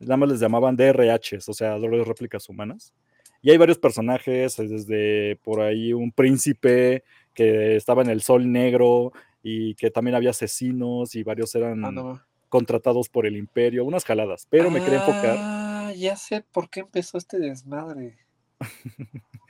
[0.00, 2.92] nada más les llamaban DRHs, o sea, droides réplicas humanas.
[3.40, 7.04] Y hay varios personajes, eh, desde por ahí un príncipe
[7.34, 9.12] que estaba en el sol negro
[9.42, 12.20] y que también había asesinos y varios eran Ah, no.
[12.48, 15.36] contratados por el imperio, unas jaladas, pero me quería enfocar.
[15.38, 18.18] Ah, ya sé por qué empezó este desmadre.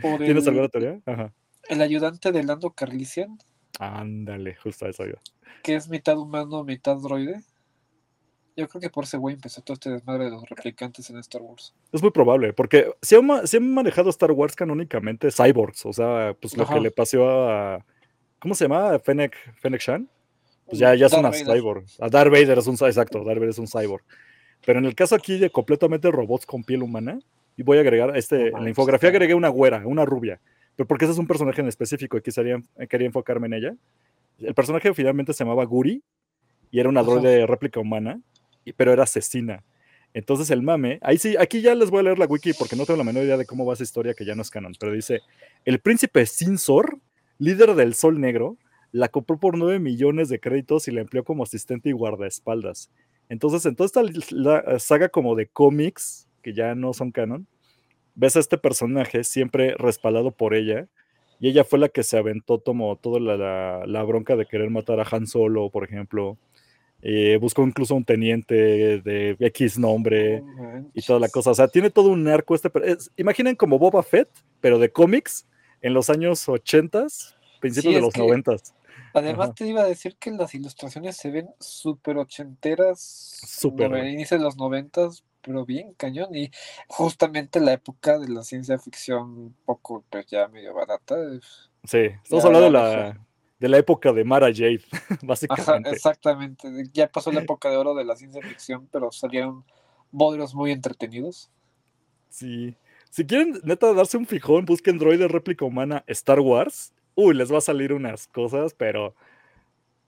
[0.00, 1.00] Por ¿Tienes el, alguna teoría?
[1.06, 1.32] Ajá.
[1.68, 3.38] el ayudante de Lando Carlisian,
[3.80, 5.14] Ándale, justo a eso yo.
[5.62, 7.40] que es mitad humano, mitad droide.
[8.56, 11.42] Yo creo que por ese güey empezó todo este desmadre de los replicantes en Star
[11.42, 11.74] Wars.
[11.92, 15.92] Es muy probable, porque se han, ma- se han manejado Star Wars canónicamente cyborgs, o
[15.92, 16.74] sea, pues lo Ajá.
[16.74, 17.84] que le pasó a.
[18.40, 18.98] ¿Cómo se llama?
[18.98, 20.08] Fennec, Fennec Shan.
[20.66, 21.56] pues ya, ya es Darth una Vader.
[21.56, 21.84] cyborg.
[22.00, 24.04] A Darth Vader es un exacto, Darth Vader es un cyborg.
[24.66, 27.18] Pero en el caso aquí de completamente robots con piel humana,
[27.56, 30.40] y voy a agregar, este, en la infografía agregué una güera, una rubia,
[30.76, 33.74] pero porque ese es un personaje en específico y quisiera, quería enfocarme en ella.
[34.38, 36.02] El personaje finalmente se llamaba Guri
[36.70, 38.20] y era una droide de réplica humana,
[38.64, 39.64] y- pero era asesina.
[40.14, 42.86] Entonces el mame, ahí sí, aquí ya les voy a leer la wiki porque no
[42.86, 44.92] tengo la menor idea de cómo va esa historia que ya no es canon, pero
[44.92, 45.20] dice,
[45.64, 46.98] el príncipe Sinsor,
[47.38, 48.56] líder del Sol Negro,
[48.92, 52.90] la compró por 9 millones de créditos y la empleó como asistente y guardaespaldas.
[53.28, 57.46] Entonces, en toda esta la- saga como de cómics, que ya no son canon,
[58.14, 60.88] ves a este personaje siempre respaldado por ella,
[61.40, 64.70] y ella fue la que se aventó como toda la, la- la bronca de querer
[64.70, 66.36] matar a Han Solo, por ejemplo.
[67.00, 68.54] Eh, buscó incluso un teniente
[69.00, 71.50] de X nombre No y toda la cosa.
[71.52, 72.56] O sea, tiene todo un arco.
[72.56, 74.28] Este, es- imaginen como Boba Fett,
[74.60, 75.46] pero de cómics
[75.82, 77.06] en los años 80,
[77.60, 78.56] principios Sí, de los que- 90.
[79.14, 79.54] Además Ajá.
[79.54, 84.56] te iba a decir que las ilustraciones se ven súper ochenteras, Súper, inicio de los
[84.56, 86.34] noventas, pero bien cañón.
[86.34, 86.50] Y
[86.88, 91.16] justamente la época de la ciencia ficción un poco pues ya medio barata.
[91.84, 93.18] Sí, estamos hablando de la,
[93.58, 95.90] de la época de Mara Jade, Ajá, básicamente.
[95.90, 96.68] exactamente.
[96.92, 99.64] Ya pasó la época de oro de la ciencia ficción, pero salieron
[100.12, 101.50] modelos muy entretenidos.
[102.28, 102.76] Sí.
[103.10, 106.92] Si quieren, neta, darse un fijón, busquen droide réplica humana Star Wars.
[107.14, 109.14] Uy, les va a salir unas cosas, pero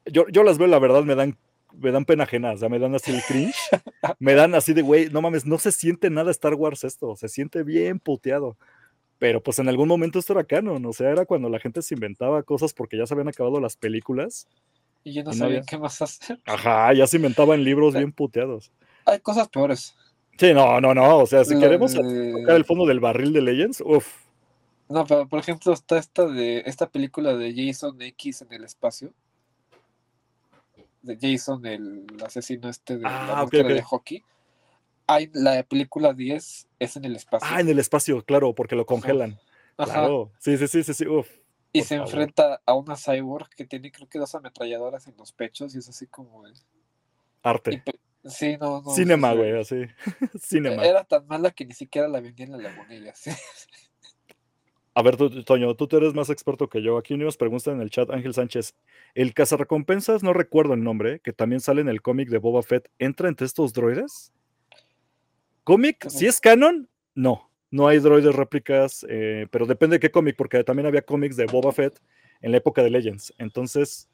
[0.07, 1.36] yo, yo las veo, la verdad, me dan,
[1.76, 3.57] me dan pena ajena, o sea, me dan así el cringe.
[4.18, 7.28] me dan así de, güey, no mames, no se siente nada Star Wars esto, se
[7.28, 8.57] siente bien puteado.
[9.18, 11.94] Pero pues en algún momento esto era canon, o sea, era cuando la gente se
[11.94, 14.46] inventaba cosas porque ya se habían acabado las películas.
[15.05, 16.40] Y yo no Y no sabía había- qué más hacer.
[16.46, 18.72] Ajá, ya se inventaban libros bien puteados.
[19.05, 19.94] Hay cosas peores.
[20.41, 23.43] Sí, no, no, no, o sea, si queremos de- tocar el fondo del barril de
[23.43, 24.24] Legends, uff,
[24.88, 29.12] No, pero por ejemplo está esta de esta película de Jason X en el espacio.
[31.03, 33.74] De Jason, el asesino este de Ah, la ok, máscara ok.
[33.74, 34.22] de hockey.
[35.07, 37.47] Hay la película 10 es en el espacio.
[37.51, 39.38] Ah, en el espacio, claro, porque lo congelan.
[39.76, 39.93] Ajá.
[39.93, 40.30] Claro.
[40.38, 41.07] Sí, sí, sí, sí, sí.
[41.07, 41.28] Uf.
[41.72, 42.09] y se favor.
[42.12, 45.88] enfrenta a una cyborg que tiene creo que dos ametralladoras en los pechos y es
[45.88, 46.53] así como y
[47.43, 47.82] Arte.
[48.24, 48.90] Sí, no, no.
[48.90, 49.86] Cinema, sí, güey, así.
[50.40, 50.84] Cinema.
[50.84, 53.14] Era tan mala que ni siquiera la vendía en la lagunilla.
[53.14, 53.30] sí.
[54.92, 56.98] A ver, tú, Toño, tú eres más experto que yo.
[56.98, 58.74] Aquí nos pregunta en el chat Ángel Sánchez.
[59.14, 62.90] El cazarrecompensas, no recuerdo el nombre, que también sale en el cómic de Boba Fett,
[62.98, 64.32] ¿entra entre estos droides?
[65.64, 66.08] ¿Cómic?
[66.10, 66.88] ¿Si es canon?
[67.14, 67.50] No.
[67.70, 71.46] No hay droides réplicas, eh, pero depende de qué cómic, porque también había cómics de
[71.46, 71.98] Boba Fett
[72.42, 73.32] en la época de Legends.
[73.38, 74.08] Entonces,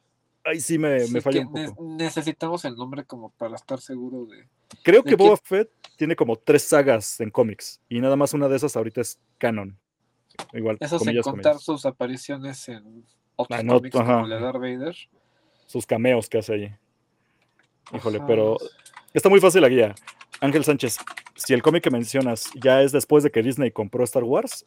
[0.46, 1.84] ahí sí me, me Sí, falla que un ne- poco.
[1.96, 4.48] necesitamos el nombre como para estar seguro de.
[4.82, 5.28] Creo ¿De que quién?
[5.28, 9.00] Boba Fett tiene como tres sagas en cómics y nada más una de esas ahorita
[9.00, 9.78] es canon.
[10.52, 11.64] Igual, Eso sin comillas, contar comillas.
[11.64, 13.04] sus apariciones en
[13.36, 14.14] otros Ah, no, cómics ajá.
[14.14, 14.96] como de Darth Vader.
[15.66, 16.70] sus cameos que hace allí.
[17.94, 18.26] Híjole, Ajá.
[18.26, 18.56] pero
[19.14, 19.94] está muy fácil la guía.
[20.40, 20.98] Ángel Sánchez,
[21.34, 24.64] si el cómic que mencionas ya es después de que Disney compró Star Wars,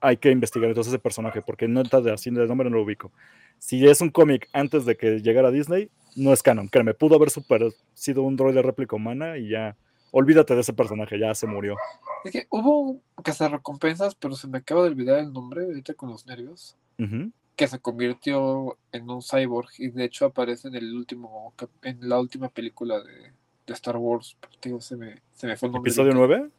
[0.00, 2.82] hay que investigar entonces ese personaje, porque no está de así de nombre no lo
[2.82, 3.12] ubico.
[3.58, 6.68] Si es un cómic antes de que llegara Disney, no es canon.
[6.68, 9.76] Créeme, pudo haber super, sido un droide réplica humana y ya.
[10.12, 11.76] Olvídate de ese personaje, ya se murió.
[12.24, 13.02] Es que hubo un
[13.50, 16.76] recompensas, pero se me acaba de olvidar el nombre ahorita con los nervios.
[16.98, 17.30] Ujú.
[17.54, 22.18] Que se convirtió en un cyborg y de hecho aparece en el último en la
[22.18, 23.32] última película de,
[23.66, 24.36] de Star Wars.
[24.80, 25.90] Se me, se me fue el nombre.
[25.90, 26.38] Episodio ahorita.
[26.38, 26.50] 9,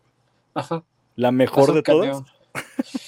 [0.53, 0.83] Ajá.
[1.15, 2.23] la mejor de todas.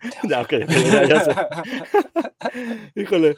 [0.28, 1.32] Ya, ok, ya- ya sé.
[2.94, 3.36] Híjole.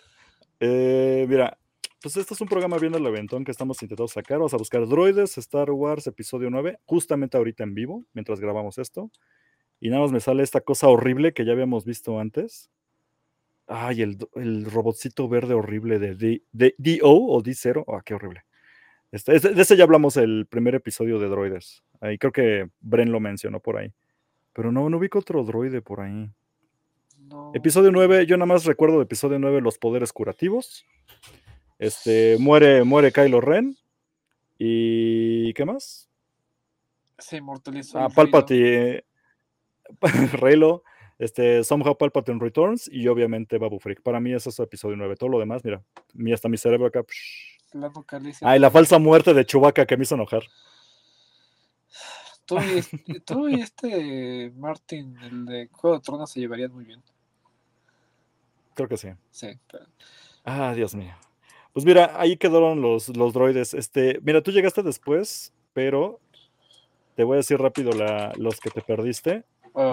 [0.61, 1.59] Eh, mira,
[2.03, 4.39] pues esto es un programa bien al aventón que estamos intentando sacar.
[4.39, 9.11] Vamos a buscar droides, Star Wars, episodio 9, justamente ahorita en vivo, mientras grabamos esto.
[9.81, 12.71] Y nada más me sale esta cosa horrible que ya habíamos visto antes.
[13.67, 17.85] Ay, el, robotcito verde horrible de, D- de DO o D0.
[17.89, 18.43] Ah, qué horrible.
[19.13, 21.83] Este, de ese ya hablamos el primer episodio de droides.
[22.01, 23.93] Ahí creo que Bren lo mencionó por ahí.
[24.55, 26.31] Pero no, no ubico otro droide por ahí.
[27.29, 27.53] No.
[27.55, 30.85] Episodio 9, yo nada más recuerdo de episodio 9 los poderes curativos.
[31.79, 33.77] Este, muere, muere Kylo Ren.
[34.59, 36.09] ¿Y qué más?
[37.19, 37.99] Se inmortalizó.
[37.99, 39.05] Ah, Palpatine.
[40.33, 40.83] Reylo.
[41.19, 42.89] Este, somehow Palpatine Returns.
[42.91, 44.03] Y obviamente Babu Freak.
[44.03, 45.17] Para mí ese es episodio 9.
[45.17, 45.83] Todo lo demás, mira.
[46.15, 47.05] Mi, hasta mi cerebro acá.
[47.73, 48.49] La vocaliza.
[48.49, 50.43] Ay, la falsa muerte de Chewbacca que me hizo enojar.
[52.47, 56.85] Tú y, este- tú y este Martin, el de Juego de Tronos, se llevarían muy
[56.87, 57.03] bien.
[58.79, 59.09] Creo que sí.
[59.33, 59.87] Sí, pero-
[60.45, 61.15] Ah, Dios mío.
[61.73, 63.75] Pues mira, ahí quedaron los, los droides.
[63.75, 66.21] Este, mira, tú llegaste después, pero
[67.17, 69.45] te voy a decir rápido la- los que te perdiste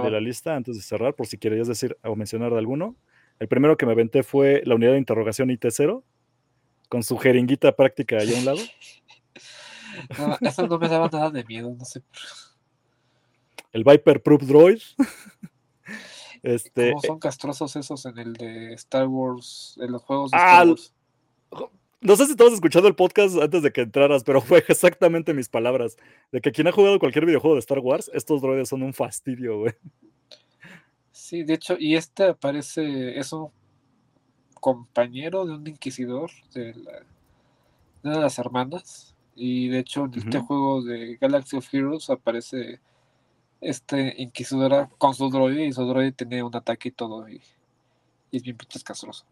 [0.03, 2.95] de la lista antes de cerrar, por si querías decir o mencionar de alguno.
[3.39, 6.03] El primero que me aventé fue la unidad de interrogación IT0.
[6.89, 8.59] con su jeringuita práctica ahí a un lado.
[10.19, 12.01] No, eso no me daba nada de miedo, no sé.
[13.71, 14.79] El Viper Proof Droid.
[16.45, 20.67] Este, ¿Cómo son castrosos esos en el de Star Wars, en los juegos de Star
[20.67, 20.93] Wars?
[22.01, 25.49] no sé si estabas escuchando el podcast antes de que entraras, pero fue exactamente mis
[25.49, 25.97] palabras.
[26.31, 29.57] De que quien ha jugado cualquier videojuego de Star Wars, estos droides son un fastidio,
[29.59, 29.73] güey.
[31.11, 33.49] Sí, de hecho, y este aparece, es un
[34.61, 37.05] compañero de un inquisidor de, la- de
[38.03, 39.15] una de las hermanas.
[39.35, 42.79] Y de hecho, en este juego de Galaxy of Heroes aparece
[43.61, 47.27] este inquisidora con su droide y su droide tiene un ataque y todo.
[47.29, 47.41] Y,
[48.31, 49.25] es bien pinches castroso.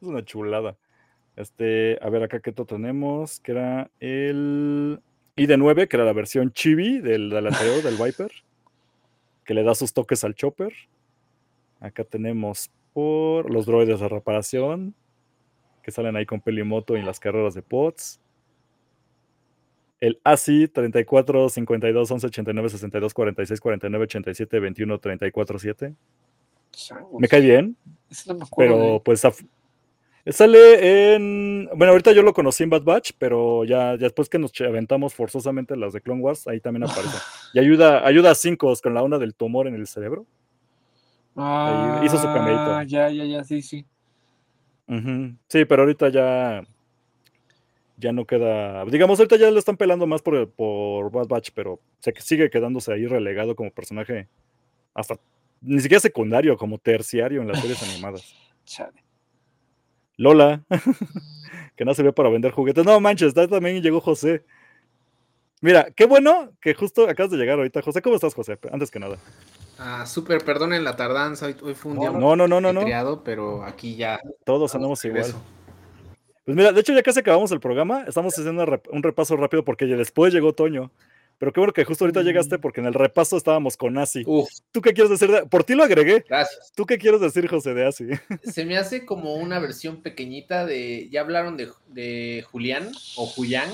[0.00, 0.76] es una chulada.
[1.36, 5.00] Este, a ver, acá qué tenemos, que era el
[5.36, 8.30] ID9, que era la versión chibi del, del anterior, del Viper,
[9.44, 10.72] que le da sus toques al chopper.
[11.80, 14.94] Acá tenemos por los droides de reparación,
[15.82, 18.20] que salen ahí con Pelimoto en las carreras de pods.
[20.02, 25.94] El ASI 34 52 11 89 62 46 49 87 21 34 7.
[27.20, 27.76] Me cae bien,
[28.26, 29.24] no me pero pues
[30.26, 31.68] sale en.
[31.76, 35.14] Bueno, ahorita yo lo conocí en Bad Batch, pero ya, ya después que nos aventamos
[35.14, 37.18] forzosamente las de Clone Wars, ahí también aparece.
[37.54, 40.26] Y ayuda, ayuda a Cinco con la onda del tumor en el cerebro.
[41.36, 42.26] ahí hizo su.
[42.26, 43.86] Ah, ya, ya, ya, sí, sí.
[44.88, 45.36] Ujú.
[45.46, 46.64] Sí, pero ahorita ya.
[48.02, 48.84] Ya no queda.
[48.86, 52.92] Digamos, ahorita ya lo están pelando más por, por Bad Batch, pero se sigue quedándose
[52.92, 54.28] ahí relegado como personaje.
[54.92, 55.18] Hasta.
[55.60, 58.34] Ni siquiera secundario, como terciario en las series animadas.
[58.64, 59.04] Chale.
[60.16, 60.64] Lola,
[61.76, 62.84] que no se ve para vender juguetes.
[62.84, 64.44] No manches, también llegó José.
[65.60, 67.82] Mira, qué bueno que justo acabas de llegar ahorita.
[67.82, 68.58] José, ¿cómo estás, José?
[68.72, 69.16] Antes que nada.
[69.78, 72.82] Ah, súper, perdonen la tardanza, hoy, hoy fue un día No, no, no, no, no.
[72.82, 74.20] criado, pero aquí ya.
[74.44, 75.32] Todos andamos igual.
[76.44, 78.04] Pues mira, de hecho ya casi acabamos el programa.
[78.08, 80.90] Estamos haciendo un repaso rápido porque después llegó Toño.
[81.38, 84.22] Pero qué bueno que justo ahorita llegaste porque en el repaso estábamos con Asi.
[84.26, 85.28] Uf, ¿Tú qué quieres decir?
[85.30, 86.24] de- Por ti lo agregué.
[86.28, 86.72] gracias.
[86.76, 88.04] ¿Tú qué quieres decir, José, de Asi?
[88.44, 91.08] Se me hace como una versión pequeñita de.
[91.10, 93.70] Ya hablaron de, de Julián o Huyang.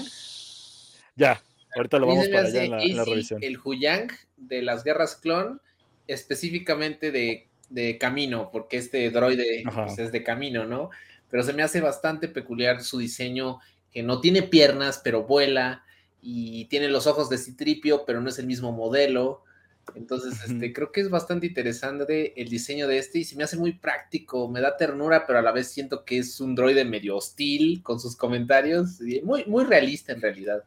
[1.17, 1.43] ya,
[1.77, 3.43] ahorita lo vamos para allá en la, en la Izzy revisión.
[3.43, 4.09] el Huyang
[4.39, 5.61] de las guerras clon,
[6.07, 10.91] específicamente de, de Camino, porque este droide pues, es de Camino, ¿no?
[11.31, 13.59] Pero se me hace bastante peculiar su diseño,
[13.93, 15.85] que no tiene piernas, pero vuela,
[16.21, 19.45] y tiene los ojos de Citripio, pero no es el mismo modelo.
[19.95, 23.57] Entonces, este, creo que es bastante interesante el diseño de este y se me hace
[23.57, 27.17] muy práctico, me da ternura, pero a la vez siento que es un droide medio
[27.17, 30.63] hostil con sus comentarios, y muy, muy realista en realidad.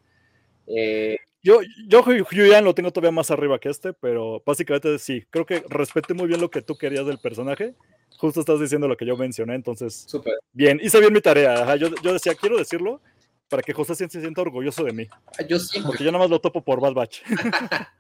[0.66, 5.24] Eh, Yo, yo Huyan lo tengo todavía más arriba que este, pero básicamente sí.
[5.30, 7.76] Creo que respeté muy bien lo que tú querías del personaje.
[8.22, 10.36] Justo estás diciendo lo que yo mencioné, entonces, súper.
[10.54, 11.64] bien, hice bien mi tarea.
[11.64, 13.02] Ajá, yo, yo decía, quiero decirlo
[13.50, 15.08] para que José se sienta orgulloso de mí,
[15.38, 15.88] Ah, Yo siempre.
[15.90, 17.22] porque yo nada más lo topo por Bad Batch.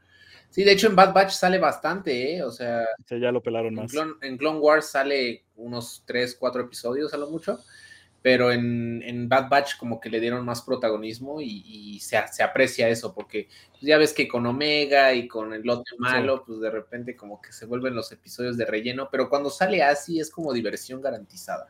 [0.51, 2.43] Sí, de hecho en Bad Batch sale bastante, ¿eh?
[2.43, 3.89] O sea, Sí, ya lo pelaron en más.
[3.91, 7.57] Clone, en Clone Wars sale unos 3, 4 episodios a lo mucho,
[8.22, 12.43] pero en, en Bad Batch como que le dieron más protagonismo y, y se, se
[12.43, 16.59] aprecia eso, porque pues, ya ves que con Omega y con el lote malo, pues
[16.59, 20.30] de repente como que se vuelven los episodios de relleno, pero cuando sale así es
[20.30, 21.67] como diversión garantizada.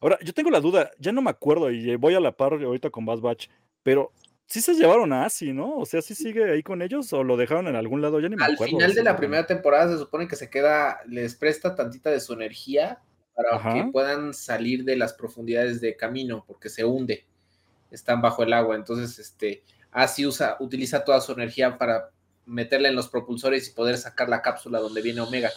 [0.00, 2.90] Ahora, yo tengo la duda, ya no me acuerdo y voy a la par ahorita
[2.90, 3.48] con Bad Batch,
[3.82, 4.12] pero
[4.46, 5.78] sí se llevaron a Asi, ¿no?
[5.78, 8.20] O sea, ¿sí sigue ahí con ellos o lo dejaron en algún lado?
[8.20, 8.76] Ya ni me Al acuerdo.
[8.76, 12.32] final de la primera temporada se supone que se queda, les presta tantita de su
[12.32, 13.00] energía
[13.36, 13.74] para Ajá.
[13.74, 17.26] que puedan salir de las profundidades de camino, porque se hunde,
[17.90, 18.74] están bajo el agua.
[18.74, 19.62] Entonces, este,
[19.92, 22.10] así usa, utiliza toda su energía para
[22.46, 25.50] meterla en los propulsores y poder sacar la cápsula donde viene Omega.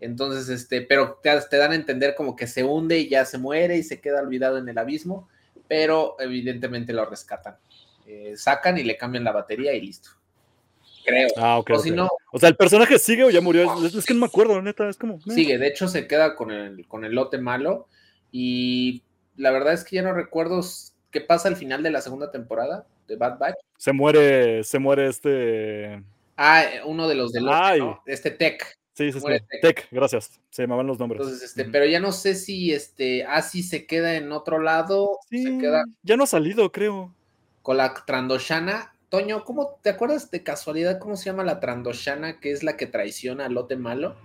[0.00, 3.38] Entonces, este, pero te, te dan a entender como que se hunde y ya se
[3.38, 5.28] muere y se queda olvidado en el abismo,
[5.68, 7.56] pero evidentemente lo rescatan.
[8.06, 10.10] Eh, sacan y le cambian la batería y listo.
[11.04, 11.28] Creo.
[11.36, 11.70] Ah, ok.
[11.70, 13.84] o si no, O sea, ¿el personaje sigue o ya murió?
[13.84, 15.14] Es, es que no me acuerdo, neta, es como...
[15.16, 15.20] eh.
[15.34, 17.88] Sigue, de hecho se queda con el, con el lote malo
[18.32, 19.02] y
[19.36, 20.60] la verdad es que ya no recuerdo
[21.10, 23.54] qué pasa al final de la segunda temporada de Bad Batch.
[23.76, 26.02] Se muere, se muere este...
[26.36, 27.80] Ah, eh, uno de los del lote, Ay.
[27.80, 28.02] ¿no?
[28.06, 28.78] Este Tech.
[28.94, 29.26] Sí, sí, sí.
[29.26, 29.44] Tech.
[29.60, 30.40] Tech, gracias.
[30.50, 31.20] Se me van los nombres.
[31.20, 35.42] Entonces, este, pero ya no sé si este Asi se queda en otro lado, Sí,
[35.42, 37.12] se queda ya no ha salido, creo.
[37.62, 38.93] con la Trandoshana.
[39.14, 42.86] Toño, ¿cómo te acuerdas de casualidad cómo se llama la Trandoshana, que es la que
[42.86, 44.16] traiciona al lote malo?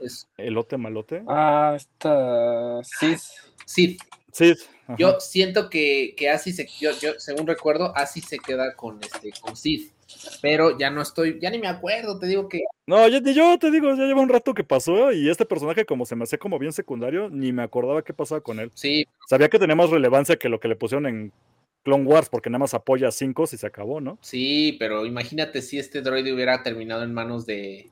[0.00, 1.22] Es Elote malote.
[1.28, 2.82] Ah, esta.
[2.82, 3.14] Sí.
[3.64, 4.00] Sith.
[4.32, 4.54] Sí.
[4.88, 4.96] ajá.
[4.98, 9.30] Yo siento que, que Asi se, yo, yo, según recuerdo, Asi se queda con este,
[9.40, 9.92] con Sid.
[10.42, 13.70] pero ya no estoy, ya ni me acuerdo, te digo que No, ni yo te
[13.70, 16.58] digo, ya lleva un rato que pasó y este personaje como se me hacía como
[16.58, 18.72] bien secundario, ni me acordaba qué pasaba con él.
[18.74, 21.32] sí, Sabía que tenía más relevancia que lo que le pusieron en
[21.86, 24.18] Clone Wars, porque nada más apoya a cinco y se acabó, ¿no?
[24.20, 27.90] sí, pero imagínate si este droide hubiera terminado en manos de,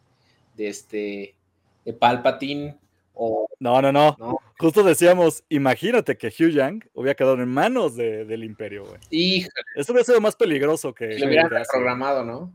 [0.56, 1.34] de este,
[1.84, 2.76] de Palpatine
[3.14, 4.16] o No, no, no.
[4.18, 8.98] no, Justo decíamos, imagínate que Hugh Yang hubiera quedado en manos de- del Imperio, güey.
[9.10, 11.16] híjole, Esto hubiera sido más peligroso que.
[11.18, 12.52] lo hubieran reprogramado, ¿no?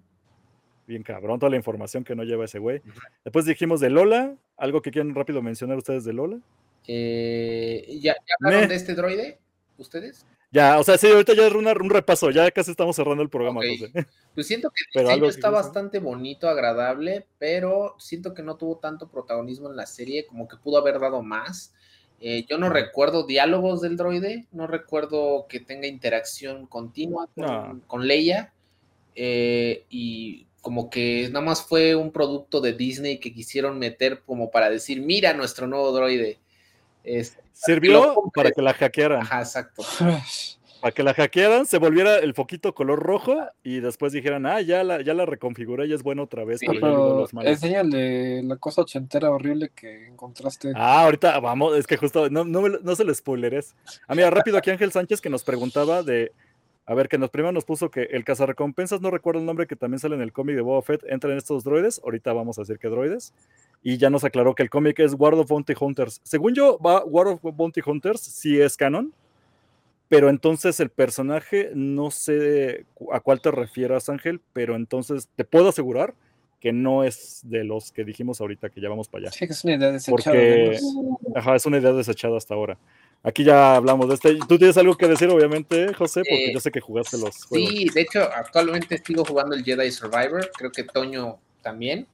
[0.88, 2.82] Bien cabrón, toda la información que no lleva ese güey.
[3.24, 6.40] Después dijimos de Lola, algo que quieren rápido mencionar ustedes de Lola.
[6.88, 9.38] Eh, ¿ya, ya hablaron de este droide?
[9.78, 10.26] ¿Ustedes?
[10.52, 13.62] Ya, o sea, sí, ahorita ya es un repaso, ya casi estamos cerrando el programa.
[13.62, 14.08] José.
[14.34, 18.56] Pues siento que el Pero diseño algo está bastante bonito, agradable, pero siento que no
[18.56, 21.74] tuvo tanto protagonismo en la serie, como que pudo haber dado más.
[22.22, 27.82] Eh, yo no recuerdo diálogos del droide, no recuerdo que tenga interacción continua con, No.
[27.88, 28.52] con Leia,
[29.16, 34.52] eh, y como que nada más fue un producto de Disney que quisieron meter como
[34.52, 36.40] para decir, mira nuestro nuevo droide.
[37.04, 39.22] Este, Sirvió para que la hackearan.
[39.22, 39.84] ajá, exacto.
[40.82, 44.82] Para que la hackearan, se volviera el foquito color rojo y después dijeran, ah, ya
[44.86, 46.62] la, ya la reconfiguré y es bueno otra vez.
[46.62, 47.52] Sí, pero ya ayudó a Pero los malos".
[47.52, 50.72] enséñale la cosa ochentera horrible que encontraste.
[50.76, 53.76] Ah, ahorita vamos, es que justo, no, no, no se lo spoileres.
[54.08, 56.32] Ah, mira, rápido aquí Ángel Sánchez que nos preguntaba de,
[56.86, 59.76] a ver, que nos primero nos puso que el cazarrecompensas, no recuerdo el nombre que
[59.76, 62.62] también sale en el cómic de Boba Fett, entra en estos droides, ahorita vamos a
[62.62, 63.34] decir que droides,
[63.82, 66.22] y ya nos aclaró que el cómic es World of Bounty Hunters.
[66.24, 69.14] Según yo, va World of Bounty Hunters, sí es canon,
[70.08, 75.70] pero entonces el personaje, no sé a cuál te refieras, Ángel, pero entonces te puedo
[75.70, 76.14] asegurar
[76.60, 79.32] que no es de los que dijimos ahorita, que ya vamos para allá.
[79.32, 80.36] Sí, que es una idea desechada.
[80.36, 80.80] Porque,
[81.36, 82.78] ajá, es una idea desechada hasta ahora.
[83.24, 84.40] Aquí ya hablamos de este.
[84.48, 86.22] ¿Tú tienes algo que decir, obviamente, José?
[86.22, 87.70] Porque Eh, yo sé que jugaste los juegos.
[87.70, 92.08] Sí, de hecho, actualmente sigo jugando el Jedi Survivor, creo que Toño también.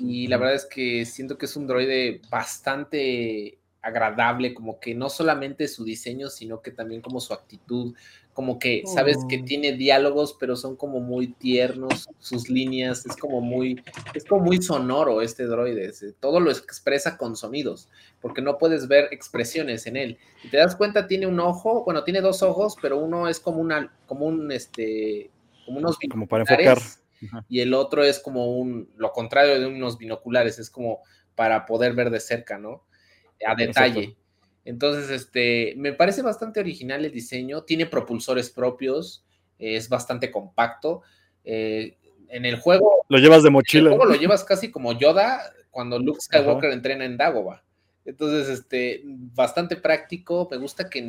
[0.00, 5.08] Y la verdad es que siento que es un droide bastante agradable, como que no
[5.08, 7.94] solamente su diseño, sino que también como su actitud,
[8.32, 9.44] como que sabes que Oh.
[9.44, 13.82] tiene diálogos, pero son como muy tiernos, sus líneas, es como muy,
[14.14, 17.88] es como muy sonoro este droide, se- todo lo expresa con sonidos,
[18.20, 20.18] porque no puedes ver expresiones en él.
[20.42, 23.58] Si te das cuenta, tiene un ojo, bueno, tiene dos ojos, pero uno es como
[23.60, 25.30] una, como un, este,
[25.64, 26.78] como unos Como para enfocar.
[27.26, 27.44] Ajá.
[27.48, 31.00] y el otro es como un, lo contrario de unos binoculares, es como
[31.34, 32.84] para poder ver de cerca, ¿no?
[33.46, 34.00] A detalle.
[34.00, 34.22] Exacto.
[34.64, 39.24] Entonces, este, me parece bastante original el diseño, tiene propulsores propios,
[39.58, 41.02] es bastante compacto.
[41.44, 41.96] eh,
[42.30, 43.88] en el juego, Lo llevas de mochila.
[43.88, 45.40] juego lo llevas casi como Yoda
[45.70, 46.74] cuando Luke Skywalker Ajá.
[46.74, 47.62] entrena en Dagobah.
[48.04, 50.46] Entonces, este, bastante práctico.
[50.50, 51.00] Me gusta que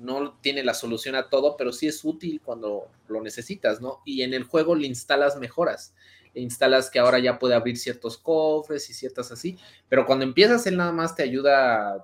[0.00, 4.00] no tiene la solución a todo, pero sí es útil cuando lo necesitas, ¿no?
[4.04, 5.94] Y en el juego le instalas mejoras.
[6.34, 9.58] Le instalas que ahora ya puede abrir ciertos cofres y ciertas así.
[9.88, 12.02] Pero cuando empiezas, él nada más te ayuda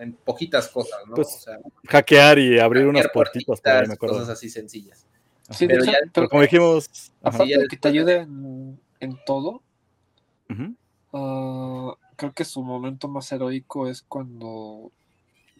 [0.00, 1.16] en poquitas cosas, ¿no?
[1.16, 1.58] Pues, o sea,
[1.88, 4.14] Hackear y abrir unas hackear puertitas por ahí, me puertitas, acuerdo.
[4.20, 5.06] cosas así sencillas.
[5.50, 6.88] Sí, de pero hecho, ya- pero Pero como dijimos.
[7.22, 9.62] ajá, aparte de que te ayude en, en todo,
[11.12, 14.90] ah, creo que su momento más heroico es cuando.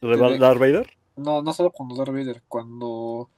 [0.00, 0.90] Lo de Darth Vader.
[1.18, 3.28] No, no solo cuando Darth Vader, cuando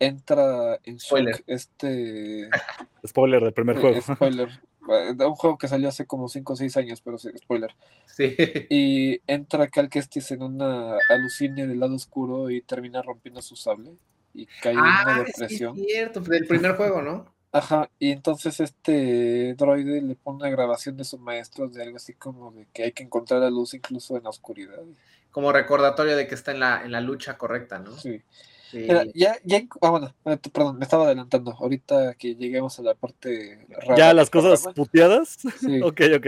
[0.00, 1.42] entra en Spoiler.
[1.46, 2.48] este.
[3.06, 4.00] Spoiler del primer juego.
[4.14, 4.48] Spoiler.
[4.90, 7.74] Eh, un juego que salió hace como 5 o 6 años, pero sí, spoiler.
[8.06, 8.34] Sí.
[8.70, 13.92] Y entra Cal Kestis en una alucine del lado oscuro y termina rompiendo su sable
[14.32, 15.78] y cae en Ah, una sí, depresión.
[15.78, 17.26] es cierto, del primer juego, ¿no?
[17.52, 22.12] Ajá, y entonces este droide le pone una grabación de su maestro de algo así
[22.12, 24.82] como de que hay que encontrar la luz incluso en la oscuridad.
[25.30, 27.96] Como recordatorio de que está en la, en la lucha correcta, ¿no?
[27.96, 28.22] Sí.
[28.70, 28.78] Sí.
[28.80, 31.52] Mira, ya, ya, ah, bueno, eh, perdón, me estaba adelantando.
[31.52, 35.38] Ahorita que lleguemos a la parte rara Ya las cosas programa, puteadas.
[35.60, 35.80] sí.
[35.80, 36.26] ok, ok.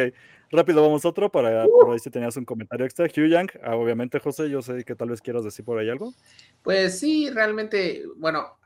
[0.51, 3.07] Rápido, vamos a otro para por ahí si tenías un comentario extra.
[3.07, 6.15] Hugh Yang, ah, obviamente, José, yo sé que tal vez quieras decir por ahí algo.
[6.63, 8.59] Pues sí, realmente, bueno,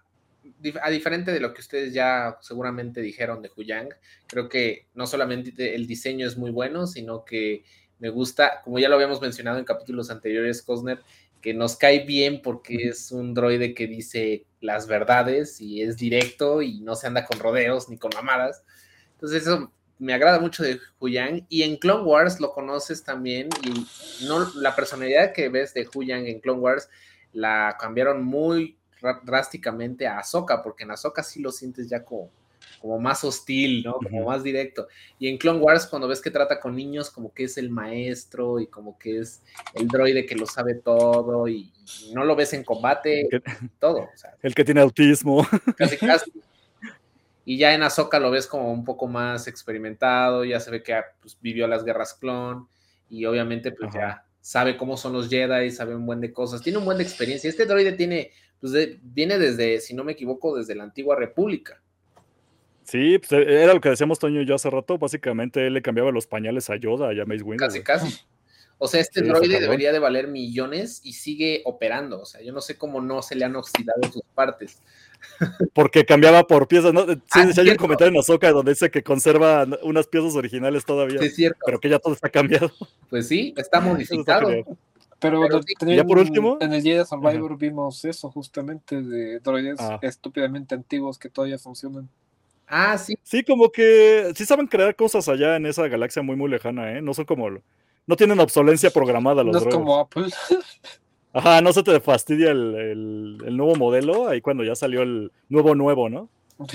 [0.82, 3.89] a diferente de lo que ustedes ya seguramente dijeron de Huyang,
[4.27, 7.65] creo que no solamente el diseño es muy bueno, sino que
[8.05, 11.01] me gusta, como ya lo habíamos mencionado en capítulos anteriores, Cosner,
[11.40, 16.60] que nos cae bien porque es un droide que dice las verdades y es directo
[16.60, 18.62] y no se anda con rodeos ni con mamadas.
[19.12, 23.86] Entonces eso me agrada mucho de Huyang y en Clone Wars lo conoces también y
[24.26, 26.90] no la personalidad que ves de Huyang en Clone Wars
[27.32, 28.76] la cambiaron muy
[29.22, 32.28] drásticamente a Ahsoka, porque en Ahsoka sí lo sientes ya como,
[32.85, 33.94] como más hostil, ¿no?
[33.94, 34.89] Como más directo.
[35.19, 38.61] Y en Clone Wars, cuando ves que trata con niños, como que es el maestro
[38.61, 39.40] y como que es
[39.73, 43.43] el droide que lo sabe todo y, y no lo ves en combate, Que-
[43.78, 45.47] todo, o sea, El que tiene autismo.
[45.78, 46.31] casi casi.
[47.47, 50.94] Y ya en Ahsoka lo ves como un poco más experimentado, ya se ve que
[51.23, 52.69] pues, vivió las guerras clon
[53.09, 53.98] y obviamente pues Ajá.
[53.98, 57.05] ya sabe cómo son los Jedi, sabe un buen de cosas, tiene un buen de
[57.05, 57.48] experiencia.
[57.48, 58.31] Este droide tiene,
[58.61, 61.81] pues de- viene desde, si no me equivoco, desde la antigua república.
[62.85, 64.98] Sí, pues e- era lo que decíamos Toño y yo hace rato.
[64.98, 67.65] Básicamente él le cambiaba los pañales a Yoda y a Mace Windu.
[67.65, 68.20] Casi, casi.
[68.78, 72.20] O sea, este Sí, droide debería de valer millones y sigue operando.
[72.20, 74.82] O sea, yo no sé cómo no se le han oxidado sus partes.
[75.73, 77.06] Porque cambiaba por piezas, ¿no?
[77.06, 81.19] Sí, Ah, hay un comentario en Azoka donde dice que conserva unas piezas originales todavía,
[81.20, 81.59] Sí, es cierto.
[81.65, 82.70] pero que ya todo está cambiado.
[83.09, 84.48] Pues sí, está modificado.
[85.20, 85.74] Pero, Pero de- sí.
[85.78, 86.59] también Ya por último.
[86.61, 89.98] en el Jedi Survivor vimos eso justamente de droides Ah.
[90.02, 92.11] estúpidamente antiguos que todavía funcionan.
[92.66, 96.51] Ah, sí, Sí, como que sí saben crear cosas allá en esa galaxia muy, muy
[96.51, 97.03] lejana, ¿eh?
[97.03, 97.51] No son como.
[98.07, 100.27] No tienen obsolencia programada los No es como Apple.
[101.32, 105.32] Ajá, no se te fastidia el, el- el nuevo modelo ahí cuando ya salió el
[105.49, 106.28] nuevo nuevo, ¿no?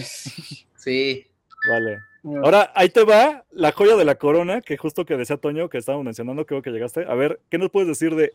[0.76, 1.26] sí.
[1.70, 1.99] Vale.
[2.44, 5.78] Ahora, ahí te va la joya de la corona, que justo que decía Toño, que
[5.78, 7.06] estábamos mencionando, creo que llegaste.
[7.07, 8.34] A ver, ¿qué nos puedes decir de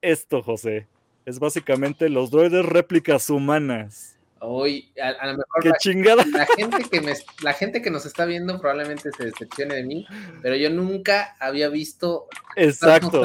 [0.00, 0.86] esto, José?
[1.26, 4.13] Es básicamente los droides réplicas humanas.
[4.40, 6.24] Hoy, a, a lo mejor ¡Qué la, chingada!
[6.26, 10.06] la gente que me, la gente que nos está viendo probablemente se decepcione de mí,
[10.42, 13.24] pero yo nunca había visto Exacto.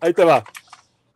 [0.00, 0.42] Ahí te va.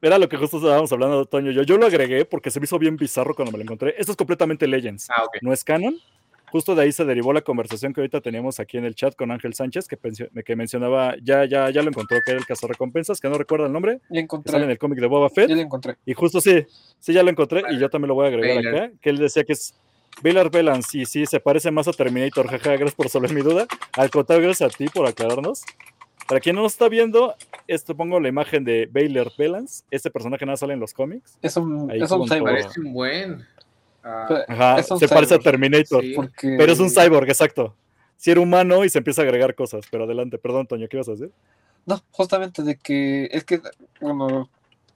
[0.02, 1.50] Era lo que justo estábamos hablando, Toño.
[1.50, 3.94] Yo, yo lo agregué porque se me hizo bien bizarro cuando me lo encontré.
[3.98, 5.10] Esto es completamente Legends.
[5.10, 5.38] Ah, ok.
[5.42, 5.98] no es canon.
[6.50, 9.30] Justo de ahí se derivó la conversación que ahorita teníamos aquí en el chat con
[9.30, 13.20] Ángel Sánchez, que, pensio- que mencionaba, ya, ya, ya lo encontró, que era el cazarrecompensas,
[13.20, 14.72] que no recuerda el nombre, Ya que sale en encontré.
[14.72, 15.48] el cómic de Boba Fett.
[15.48, 15.96] Ya lo encontré.
[16.04, 16.64] Y justo sí,
[16.98, 18.74] sí, ya lo encontré y yo también lo voy a agregar Baylor.
[18.84, 19.74] acá, que él decía que es
[20.22, 23.66] Baylor Belans, y sí, se parece más a Terminator, jaja, gracias por resolver mi duda.
[23.96, 25.62] Al contrario, gracias a ti por aclararnos.
[26.28, 27.34] Para quien no nos está viendo,
[27.66, 31.38] esto pongo la imagen de Baylor Belans, este personaje nada sale en los cómics.
[31.42, 32.42] Es un, es un cyborg.
[32.44, 33.46] Parece un buen.
[34.02, 35.38] Ah, Ajá, Es un se parece a.
[35.38, 36.02] Terminator.
[36.02, 36.12] Sí.
[36.14, 37.74] Porque, Pero es un cyborg, exacto.
[38.16, 39.84] Si era humano y se empieza a agregar cosas.
[39.90, 41.32] Pero adelante, perdón, Toño, ¿qué ibas a decir?
[41.86, 43.60] No, justamente de que es que,
[44.00, 44.50] bueno,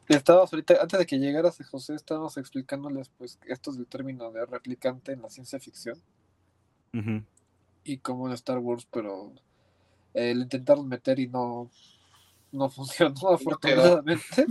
[0.08, 4.44] estabas ahorita, antes de que llegaras, José, estábamos explicándoles, pues, esto es el término de
[4.44, 5.98] replicante en la ciencia ficción
[7.84, 9.32] y como en Star Wars, pero
[10.14, 11.70] eh, lo intentaron meter y no,
[12.52, 14.46] no funcionó, afortunadamente.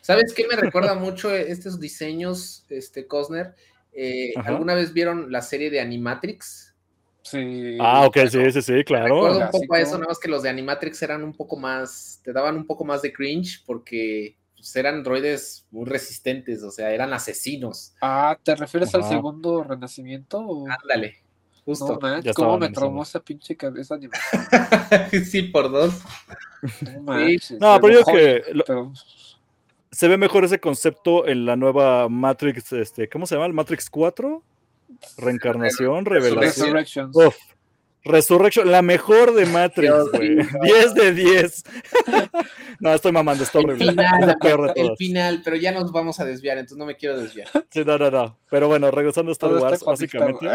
[0.00, 3.54] ¿Sabes qué me recuerda mucho estos diseños, este Cosner?
[3.92, 4.32] Eh.
[4.44, 6.74] ¿Alguna vez vieron la serie de Animatrix?
[7.22, 7.76] Sí.
[7.80, 9.14] Ah, ok, bueno, sí, sí, sí, claro.
[9.16, 12.20] Recuerdo un poco a eso, nada más que los de Animatrix eran un poco más,
[12.22, 16.92] te daban un poco más de cringe porque pues, eran droides muy resistentes, o sea,
[16.92, 17.94] eran asesinos.
[18.00, 20.38] Ah, ¿te refieres al segundo renacimiento?
[20.38, 21.16] o- Ándale,
[21.54, 21.98] No, justo.
[22.34, 24.42] ¿cómo me traumó esa- pinche cabeza animación?
[25.28, 25.94] sí, por dos.
[27.58, 28.92] No, pero yo enojó, que lo- pero-
[29.90, 33.46] se ve mejor ese concepto en la nueva Matrix, este, ¿cómo se llama?
[33.46, 34.42] ¿El Matrix 4?
[35.18, 36.66] Reencarnación, revelación.
[36.66, 37.16] Resurrections.
[37.16, 37.36] Uf.
[38.04, 40.36] Resurrection, la mejor de Matrix, Dios güey.
[40.36, 40.44] mío.
[40.62, 41.64] 10 de 10.
[42.80, 43.84] no, estoy mamando, está El horrible.
[43.84, 46.86] Es final, la peor de el final, pero ya nos vamos a desviar, entonces no
[46.86, 47.48] me quiero desviar.
[47.70, 48.38] Sí, no, no, no.
[48.48, 50.46] Pero bueno, regresando a Star Todo Wars, básicamente.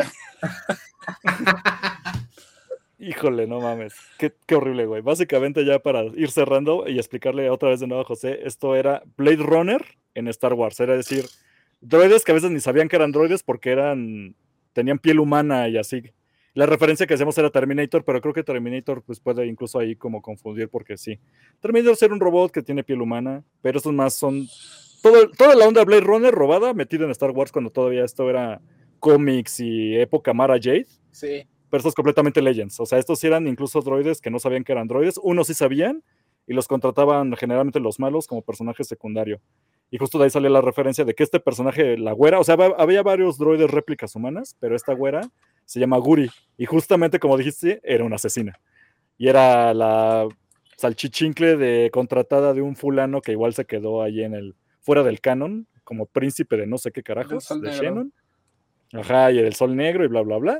[3.03, 3.95] Híjole, no mames.
[4.19, 5.01] Qué, horrible, güey.
[5.01, 9.01] Básicamente, ya para ir cerrando y explicarle otra vez de nuevo a José, esto era
[9.17, 9.83] Blade Runner
[10.13, 10.79] en Star Wars.
[10.79, 11.25] Era decir,
[11.81, 14.35] droides que a veces ni sabían que eran droides porque eran.
[14.73, 16.03] tenían piel humana y así.
[16.53, 20.21] La referencia que hacemos era Terminator, pero creo que Terminator pues, puede incluso ahí como
[20.21, 21.19] confundir porque sí.
[21.59, 24.45] Terminator es un robot que tiene piel humana, pero estos más son.
[25.01, 28.61] Todo, toda la onda Blade Runner robada metida en Star Wars cuando todavía esto era
[28.99, 31.47] cómics y época Mara Jade Sí.
[31.79, 32.79] Estos completamente Legends.
[32.79, 35.19] O sea, estos eran incluso droides que no sabían que eran droides.
[35.21, 36.03] Unos sí sabían
[36.47, 39.41] y los contrataban generalmente los malos como personaje secundario.
[39.89, 42.55] Y justo de ahí sale la referencia de que este personaje, la güera, o sea,
[42.77, 45.21] había varios droides réplicas humanas, pero esta güera
[45.65, 46.29] se llama Guri.
[46.57, 48.59] Y justamente, como dijiste, era una asesina.
[49.17, 50.27] Y era la
[50.77, 55.21] salchichincle de contratada de un fulano que igual se quedó ahí en el, fuera del
[55.21, 57.71] canon, como príncipe de no sé qué carajos, de.
[57.71, 58.13] Shannon.
[58.93, 60.59] Ajá, y el sol negro y bla, bla, bla.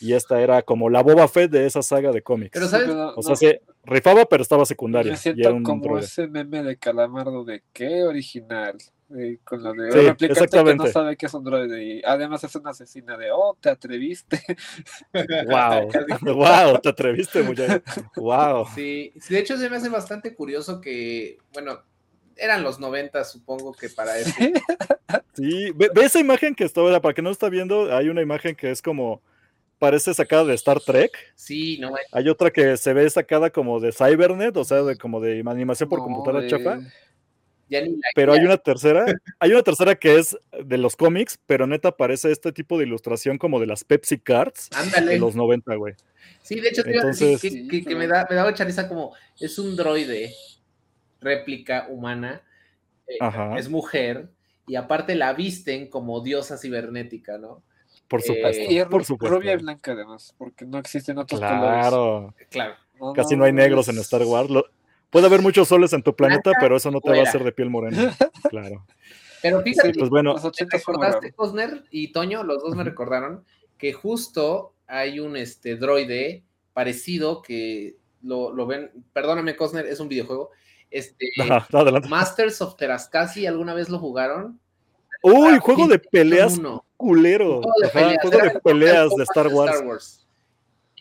[0.00, 2.50] Y esta era como la Boba Fett de esa saga de cómics.
[2.52, 2.88] Pero Sí, ¿sabes?
[2.88, 5.12] o sea, no, se rifaba, pero estaba secundaria.
[5.12, 6.04] me Y era siento un como droide.
[6.06, 8.76] ese meme de Calamardo de qué original.
[9.16, 10.92] eh, con lo de Sí, replicante que no exactamente.
[10.92, 14.40] sabe que es un droide y además es una asesina de oh, te atreviste.
[15.48, 15.90] Wow,
[16.34, 17.82] wow, te atreviste, muchacho.
[18.16, 18.66] Wow.
[18.74, 21.82] Sí, sí, de hecho se me hace bastante curioso que, bueno,
[22.40, 24.32] eran los 90, supongo que para eso.
[25.34, 28.54] Sí, ve, ve esa imagen que está, para que no está viendo, hay una imagen
[28.54, 29.22] que es como,
[29.78, 31.10] parece sacada de Star Trek.
[31.34, 35.20] Sí, no, Hay otra que se ve sacada como de Cybernet, o sea, de, como
[35.20, 36.78] de animación por No, computadora de- chafa.
[37.68, 39.06] Ya ni la Pero hay una tercera,
[39.38, 43.38] hay una tercera que es de los cómics, pero neta parece este tipo de ilustración
[43.38, 45.12] como de las Pepsi Cards Ándale.
[45.12, 45.94] de los 90, güey.
[46.42, 48.34] Sí, de hecho, te iba a decir Entonces- que, Sí, que- que me, da, me
[48.36, 50.34] daba mucha risa como es un droide
[51.20, 52.42] réplica humana,
[53.06, 53.56] eh, Ajá.
[53.58, 54.30] es mujer,
[54.66, 57.62] y aparte la visten como diosa cibernética, ¿no?
[58.08, 59.36] Por Eh, supuesto, Y es por supuesto.
[59.38, 61.60] rubia y blanca además, porque no existen otros colores.
[61.88, 62.74] Claro, Claro.
[63.00, 64.50] No, casi no hay negros en Star Wars.
[64.50, 64.66] Lo-
[65.08, 67.52] puede haber muchos soles en tu planeta, pero eso no te va a hacer de
[67.52, 67.96] piel morena.
[68.50, 68.84] Claro.
[69.42, 71.32] Pero fíjate, Sí, Pues bueno, Los ¿te 80 fue muy recordaste.
[71.32, 72.42] Cosner y Toño?
[72.44, 73.44] Los dos me recordaron
[73.78, 76.42] que justo hay un este, droide
[76.74, 80.50] parecido que lo, lo ven, perdóname, Cosner, es un videojuego.
[80.90, 81.30] Este.
[82.08, 84.60] Masters of Terascasi, ¿alguna vez lo jugaron?
[85.22, 86.84] Uy, juego de peleas 1.
[86.96, 87.62] culero.
[87.62, 90.26] Juego de peleas, juego era de el peleas de Star Wars.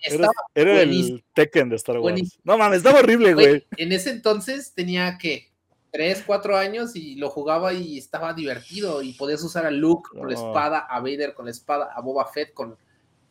[0.02, 1.24] Era, Estaba era el.
[1.34, 2.04] Tekken de Star Wars.
[2.04, 2.42] Buenísimo.
[2.44, 5.50] No mames, estaba horrible, Güey, en ese entonces tenía que
[5.92, 10.28] 3, 4 años y lo jugaba y estaba divertido y podías usar a Luke con
[10.28, 12.78] la espada, a Vader con la espada, a Boba Fett con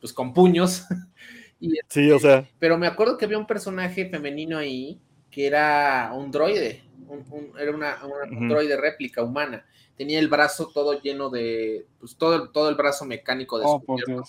[0.01, 0.85] pues con puños.
[1.61, 6.13] y, Sí, o sea, pero me acuerdo que había un personaje femenino ahí que era
[6.15, 8.49] un droide, un- un- era una, una- un Ujú.
[8.55, 9.65] droide réplica humana.
[9.97, 14.05] Tenía el brazo todo lleno de, pues todo, el- todo el brazo mecánico Oh, por
[14.05, 14.25] por,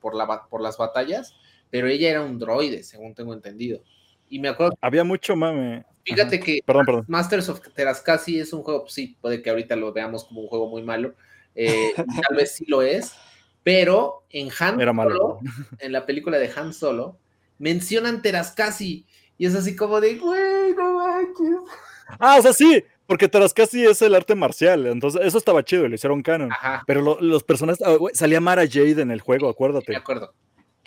[0.00, 1.34] por la, ba- por las batallas,
[1.70, 3.82] pero ella era un droide, según tengo entendido.
[4.28, 5.84] Y me acuerdo, había mucho mame.
[6.04, 6.44] fíjate Ajá.
[6.44, 7.04] que Perdón, perdón.
[7.08, 10.48] Masters of Terascasi es un juego, pues sí, puede que ahorita lo veamos como un
[10.48, 11.14] juego muy malo,
[11.54, 11.92] eh,
[12.28, 13.14] tal vez sí lo es,
[13.62, 15.10] pero en Han Era malo.
[15.10, 15.40] Solo,
[15.78, 17.18] en la película de Han Solo,
[17.58, 19.06] mencionan Terascasi
[19.42, 21.56] y es así como de, güey, no manches.
[22.18, 24.86] Ah, o sea, sí, porque Tarascasi es el arte marcial.
[24.86, 26.52] Entonces, eso estaba chido, le hicieron canon.
[26.52, 27.84] Ajá, Pero lo- los personajes.
[27.98, 29.96] güey, salía Mara Jade en el juego, me acuérdate.
[29.96, 30.32] acuerdo.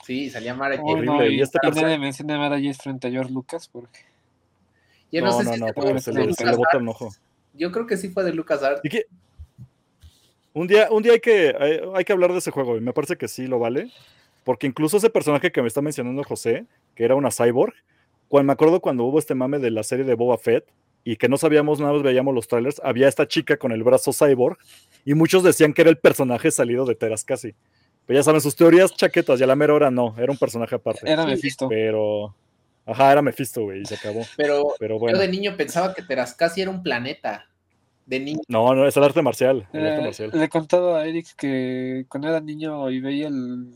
[0.05, 1.05] Sí, salía Mara Oh, Jade.
[1.05, 3.31] no, horrible, y, y este y nadie personaje- menciona a Mara Jade frente a George
[3.33, 3.99] Lucas porque
[5.11, 6.87] Yo no, No, sé no, si no, fue se de le- se le bota el
[6.87, 7.09] ojo.
[7.53, 8.81] Yo creo que sí fue de LucasArts.
[8.83, 9.05] Y que-
[10.53, 12.93] Un día, un día hay, que, hay, hay que hablar de ese juego y me
[12.93, 13.91] parece que sí lo vale.
[14.43, 16.65] Porque incluso ese personaje que me está mencionando José,
[16.95, 17.73] que era una cyborg,
[18.27, 20.65] cuando me acuerdo cuando hubo este mame de la serie de Boba Fett
[21.03, 24.11] y que no sabíamos, nada más veíamos los trailers, había esta chica con el brazo
[24.11, 24.57] cyborg
[25.05, 27.53] y muchos decían que era el personaje salido de Terascasi.
[28.07, 30.75] Pero ya saben, sus teorías chaquetas, y a la mera hora no, era un personaje
[30.75, 31.09] aparte.
[31.09, 31.67] era Mephisto.
[31.67, 32.35] Pero,
[32.85, 34.21] ajá, era Mephisto, güey, y se acabó.
[34.37, 37.45] Pero Pero yo bueno, de niño pensaba que Terascasi era un planeta.
[38.05, 38.41] De niño.
[38.47, 39.67] no, no, es el arte marcial.
[39.73, 40.31] El arte Eh, marcial.
[40.33, 43.73] le contaba a Eric que cuando era niño y veía el,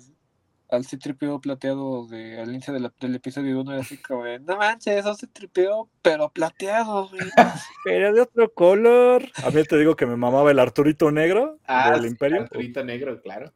[0.70, 4.40] al C-3PO plateado de, al inicio de la- del episodio 1 era así como, de,
[4.40, 7.22] no manches, eso C-3PO, pero plateado, güey.
[7.86, 9.24] Pero de otro color.
[9.44, 12.42] A mí te digo que me mamaba el Arturito negro Ah, del sí, Imperio.
[12.42, 13.52] Arturito Negro, claro.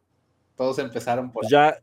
[0.56, 1.77] Todos empezaron por Pues ya,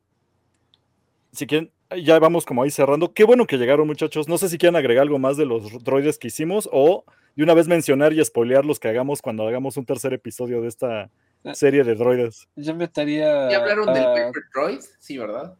[1.32, 1.70] si quieren,
[2.05, 3.12] ya vamos como ahí cerrando.
[3.12, 4.28] Qué bueno que llegaron, muchachos.
[4.28, 7.05] No sé si quieren agregar algo más de los droides que hicimos o
[7.36, 10.69] de una vez mencionar y spoilear los que hagamos cuando hagamos un tercer episodio de
[10.69, 11.11] esta.
[11.54, 12.48] Serie de droides.
[12.56, 14.80] Yo metaría ¿Ya hablaron del a, Viper Droid?
[14.98, 15.54] Sí, ¿verdad?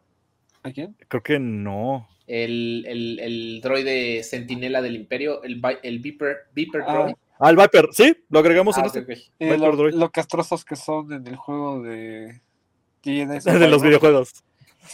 [0.63, 0.95] ¿a quién?
[1.07, 2.07] Creo que no.
[2.27, 7.15] El, el, el droide centinela del Imperio, el, Vi- el Viper, Viper Ah, Droid.
[7.39, 8.99] Ah, el Viper, sí, lo agregamos Ah, en este.
[8.99, 9.09] ok.
[9.39, 9.93] Eh, lo, Droid.
[9.95, 12.39] lo castrosos que son en el juego de
[13.03, 14.43] de los videojuegos.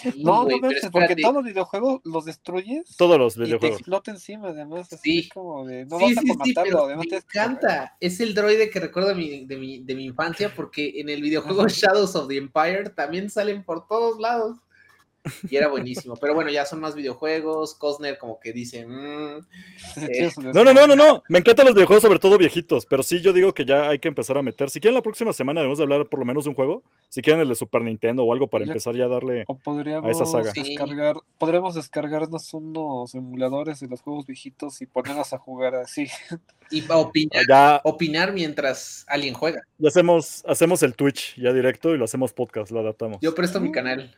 [0.01, 3.45] Sí, No, güey, no manches, porque todos los videojuegos los destruyes Todos los y te
[3.45, 3.79] videojuegos.
[3.79, 4.91] explota encima, además.
[4.93, 5.29] Así Sí.
[5.29, 7.97] como de, no sí, vas sí, a sí, matarlo, además me que encanta.
[7.99, 11.67] Es el droide que recuerdo mi, de mi, de mi infancia porque en el videojuego
[11.67, 14.57] Shadows of the Empire también salen por todos lados.
[15.49, 16.15] Y era buenísimo.
[16.15, 17.75] Pero bueno, ya son más videojuegos.
[17.75, 18.85] Cosner como que dice...
[18.85, 19.41] "Mm".
[20.33, 21.23] Su No, no, no, no, no.
[21.29, 22.85] Me encantan los videojuegos, sobre todo viejitos.
[22.85, 24.69] Pero sí, yo digo que ya hay que empezar a meter.
[24.69, 26.83] Si quieren, la próxima semana debemos de hablar por lo menos de un juego.
[27.09, 29.43] Si quieren el de Super Nintendo o algo para Ya- empezar ya a darle.
[29.47, 30.51] O podríamos saga.
[30.51, 30.63] Sí.
[30.63, 36.07] descargar, podríamos descargarnos unos emuladores de los juegos viejitos y ponernos a jugar así.
[36.69, 39.61] Y opinar, Ya, opinar mientras alguien juega.
[39.77, 43.19] ya hacemos, hacemos el Twitch ya directo y lo hacemos podcast, lo adaptamos.
[43.21, 44.13] Yo presto mi canal.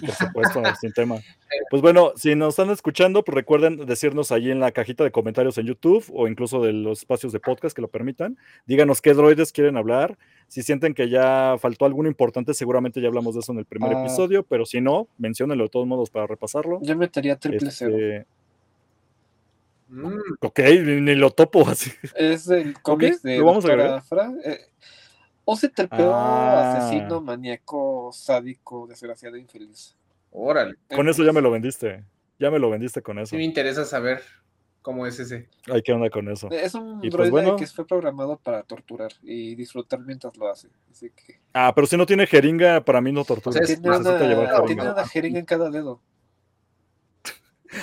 [0.00, 1.16] Por supuesto, sin tema.
[1.70, 5.58] Pues bueno, si nos están escuchando, pues recuerden decirnos ahí en la cajita de comentarios
[5.58, 8.36] en YouTube o incluso de los espacios de podcast que lo permitan.
[8.66, 10.18] Díganos qué droides quieren hablar.
[10.48, 13.94] Si sienten que ya faltó alguno importante, seguramente ya hablamos de eso en el primer
[13.94, 14.00] Ah.
[14.00, 16.78] episodio, pero si no, menciónenlo de todos modos para repasarlo.
[16.82, 18.24] Yo metería triple cero.
[19.92, 20.58] Mm, ok,
[21.00, 21.90] ni, lo topo así.
[22.16, 23.98] Es el cómic de lo vamos a Doctora agregar.
[23.98, 24.32] Afra.
[24.44, 24.60] Eh,
[25.46, 26.78] C-3PO Ah.
[26.78, 29.96] asesino, maníaco, sádico, desgraciado, infeliz.
[30.30, 30.76] órale.
[30.94, 32.04] Con eso ya me lo vendiste.
[32.38, 33.30] Ya me lo vendiste con eso.
[33.30, 34.22] Sí me interesa saber
[34.80, 35.48] cómo es ese.
[35.70, 36.48] Ay, ¿qué onda con eso?
[36.50, 37.56] Es un Y pues bueno.
[37.56, 40.68] que fue programado para torturar y disfrutar mientras lo hace.
[40.90, 43.50] Así que Ah, pero si no tiene jeringa, para mí no tortura.
[43.50, 44.18] O sea, tiene una,
[44.66, 46.00] tiene una jeringa en cada dedo.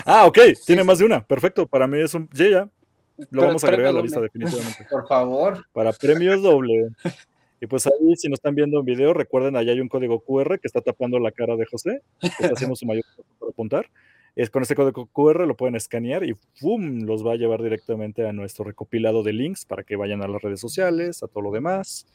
[0.05, 0.87] Ah, ok, tiene sí.
[0.87, 1.25] más de una.
[1.25, 2.29] Perfecto, para mí es un.
[2.33, 2.69] Sí, ya.
[3.31, 4.87] Lo vamos a agregar a la lista definitivamente.
[4.89, 5.65] Por favor.
[5.73, 6.89] Para premios doble.
[7.61, 10.59] Y pues ahí, si nos están viendo en video, recuerden, allá hay un código QR
[10.59, 13.03] que está tapando la cara de José, está haciendo su mayor
[13.37, 13.89] por apuntar.
[14.35, 17.01] Es con ese código QR lo pueden escanear y ¡pum!
[17.01, 20.41] los va a llevar directamente a nuestro recopilado de links para que vayan a las
[20.41, 22.07] redes sociales, a todo lo demás.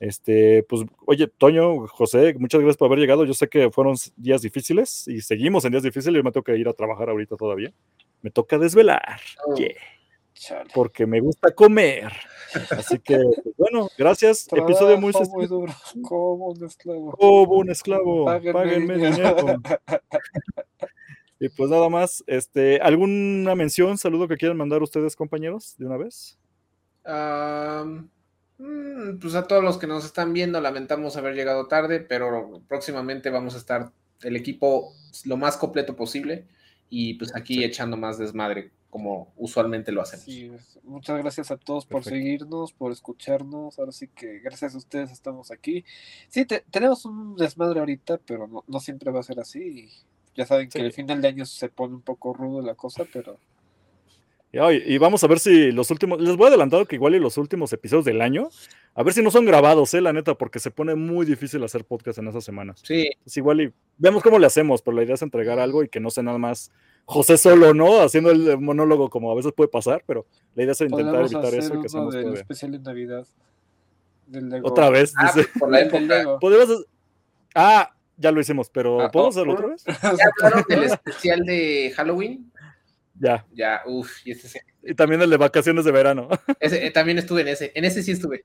[0.00, 3.24] Este, pues, oye, Toño, José, muchas gracias por haber llegado.
[3.24, 6.16] Yo sé que fueron días difíciles y seguimos en días difíciles.
[6.16, 7.72] Yo me tengo que ir a trabajar ahorita todavía.
[8.20, 9.20] Me toca desvelar.
[9.46, 9.54] Oh.
[9.56, 9.74] Yeah
[10.34, 10.70] Chale.
[10.74, 12.12] porque me gusta comer.
[12.70, 14.48] Así que, pues, bueno, gracias.
[14.52, 15.60] Episodio muy Trabajo sencillo.
[15.60, 17.12] duro, como un esclavo.
[17.12, 19.36] Como un esclavo, Páguenme páguenme dinero.
[21.38, 25.96] Y pues nada más, este, ¿alguna mención, saludo que quieran mandar ustedes, compañeros, de una
[25.96, 26.38] vez?
[27.04, 28.04] Mm,
[29.20, 33.54] pues a todos los que nos están viendo, lamentamos haber llegado tarde, pero próximamente vamos
[33.54, 33.90] a estar
[34.22, 34.92] el equipo
[35.24, 36.46] lo más completo posible
[36.88, 37.64] y pues aquí Sí.
[37.64, 40.26] echando más desmadre como usualmente lo hacemos.
[40.26, 40.52] Sí,
[40.82, 42.18] muchas gracias a todos por Perfecto.
[42.18, 43.78] seguirnos, por escucharnos.
[43.78, 45.82] Ahora sí que gracias a ustedes estamos aquí.
[46.28, 49.60] Sí, te- tenemos un desmadre ahorita, pero no, no siempre va a ser así.
[49.60, 49.90] y
[50.36, 50.78] ya saben Sí.
[50.78, 53.38] que el final de año se pone un poco rudo la cosa, pero
[54.52, 57.38] Y, vamos a ver si los últimos, les voy a adelantar que igual y los
[57.38, 58.50] últimos episodios del año,
[58.94, 61.86] a ver si no son grabados, eh, la neta, porque se pone muy difícil hacer
[61.86, 62.82] podcast en esas semanas.
[62.84, 65.88] Sí, Entonces, igual y vemos cómo le hacemos, pero la idea es entregar algo y
[65.88, 66.70] que no sea nada más
[67.06, 68.02] José solo, ¿no?
[68.02, 71.46] Haciendo el monólogo como a veces puede pasar, pero la idea es intentar podemos evitar
[71.46, 73.26] hacer eso y que uno seamos del especial de Navidad.
[74.26, 74.68] Del Lego.
[74.68, 75.48] Otra vez, ah, dice.
[75.58, 76.38] por la época.
[76.38, 76.86] Podemos hacer-
[77.54, 79.56] Ah, ya lo hicimos, pero Ah, ¿podemos oh, hacerlo oh.
[79.56, 79.84] otra vez?
[80.02, 82.51] ¿Ya hablaron del especial de Halloween?
[83.22, 83.46] Ya.
[83.52, 86.28] Ya, uff, y ese, sí- Y también el de vacaciones de verano.
[86.60, 88.44] ese, eh, también estuve en ese, en ese sí estuve.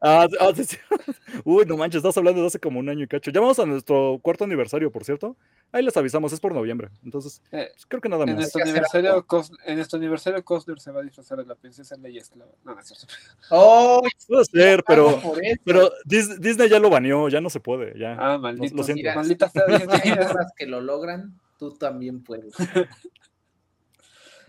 [0.00, 0.78] Ah, ah, sí, sí.
[1.44, 3.30] Uy, no manches, estás hablando de hace como un año y cacho.
[3.30, 5.36] Ya vamos a nuestro cuarto aniversario, por cierto.
[5.70, 6.88] Ahí les avisamos, es por noviembre.
[7.04, 8.36] Entonces, Eh, pues, creo que nada En más.
[8.38, 9.26] nuestro, que hacer aniversario.
[9.26, 12.52] Cos- en nuestro aniversario, Cosner se va a disfrazar de la princesa Leia esclava.
[12.64, 13.06] No, no es cierto.
[13.50, 14.00] ¡Oh!
[14.26, 15.20] Puede ser, pero,
[15.62, 17.98] pero Dis- Disney ya lo baneó, ya no se puede.
[17.98, 18.16] Ya.
[18.18, 18.74] Ah, maldito.
[18.74, 19.00] lo siento.
[19.00, 20.14] Mira, Maldita sea Disney.
[20.56, 22.54] que lo logran, tú también puedes.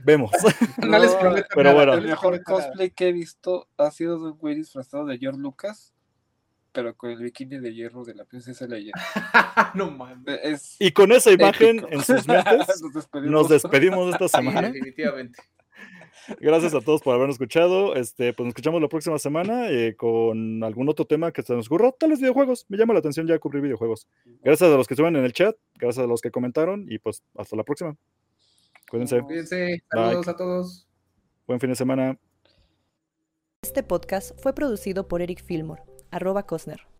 [0.04, 0.32] Vemos.
[0.86, 1.92] No les prometo pero nada, bueno.
[1.94, 5.40] no El mejor cosplay que he visto ha sido de un güey disfrazado de George
[5.40, 5.94] Lucas,
[6.72, 8.94] pero con el bikini de hierro de la princesa Leia.
[9.76, 10.40] no mames.
[10.44, 11.90] Es Y con esa imagen épico.
[11.92, 13.32] en sus mentes, Nos despedimos.
[13.32, 14.62] nos despedimos esta Sí, semana.
[14.72, 15.42] definitivamente.
[16.40, 17.96] Gracias a todos por habernos escuchado.
[17.96, 21.66] Este, pues nos escuchamos la próxima semana eh, con algún otro tema que se nos
[21.66, 21.92] ocurra.
[21.92, 22.66] Tal vez videojuegos.
[22.70, 24.08] Me llama la atención ya cubrir videojuegos.
[24.44, 27.24] Gracias a los que estuvieron en el chat, gracias a los que comentaron y pues
[27.36, 27.96] hasta la próxima.
[28.92, 29.22] Cuídense.
[29.22, 29.82] Cuídense.
[29.90, 30.88] Saludos a todos.
[31.48, 32.20] Buen fin de semana.
[33.62, 35.82] Este podcast fue producido por Eric Fillmore,
[36.12, 36.91] arroba Cosner.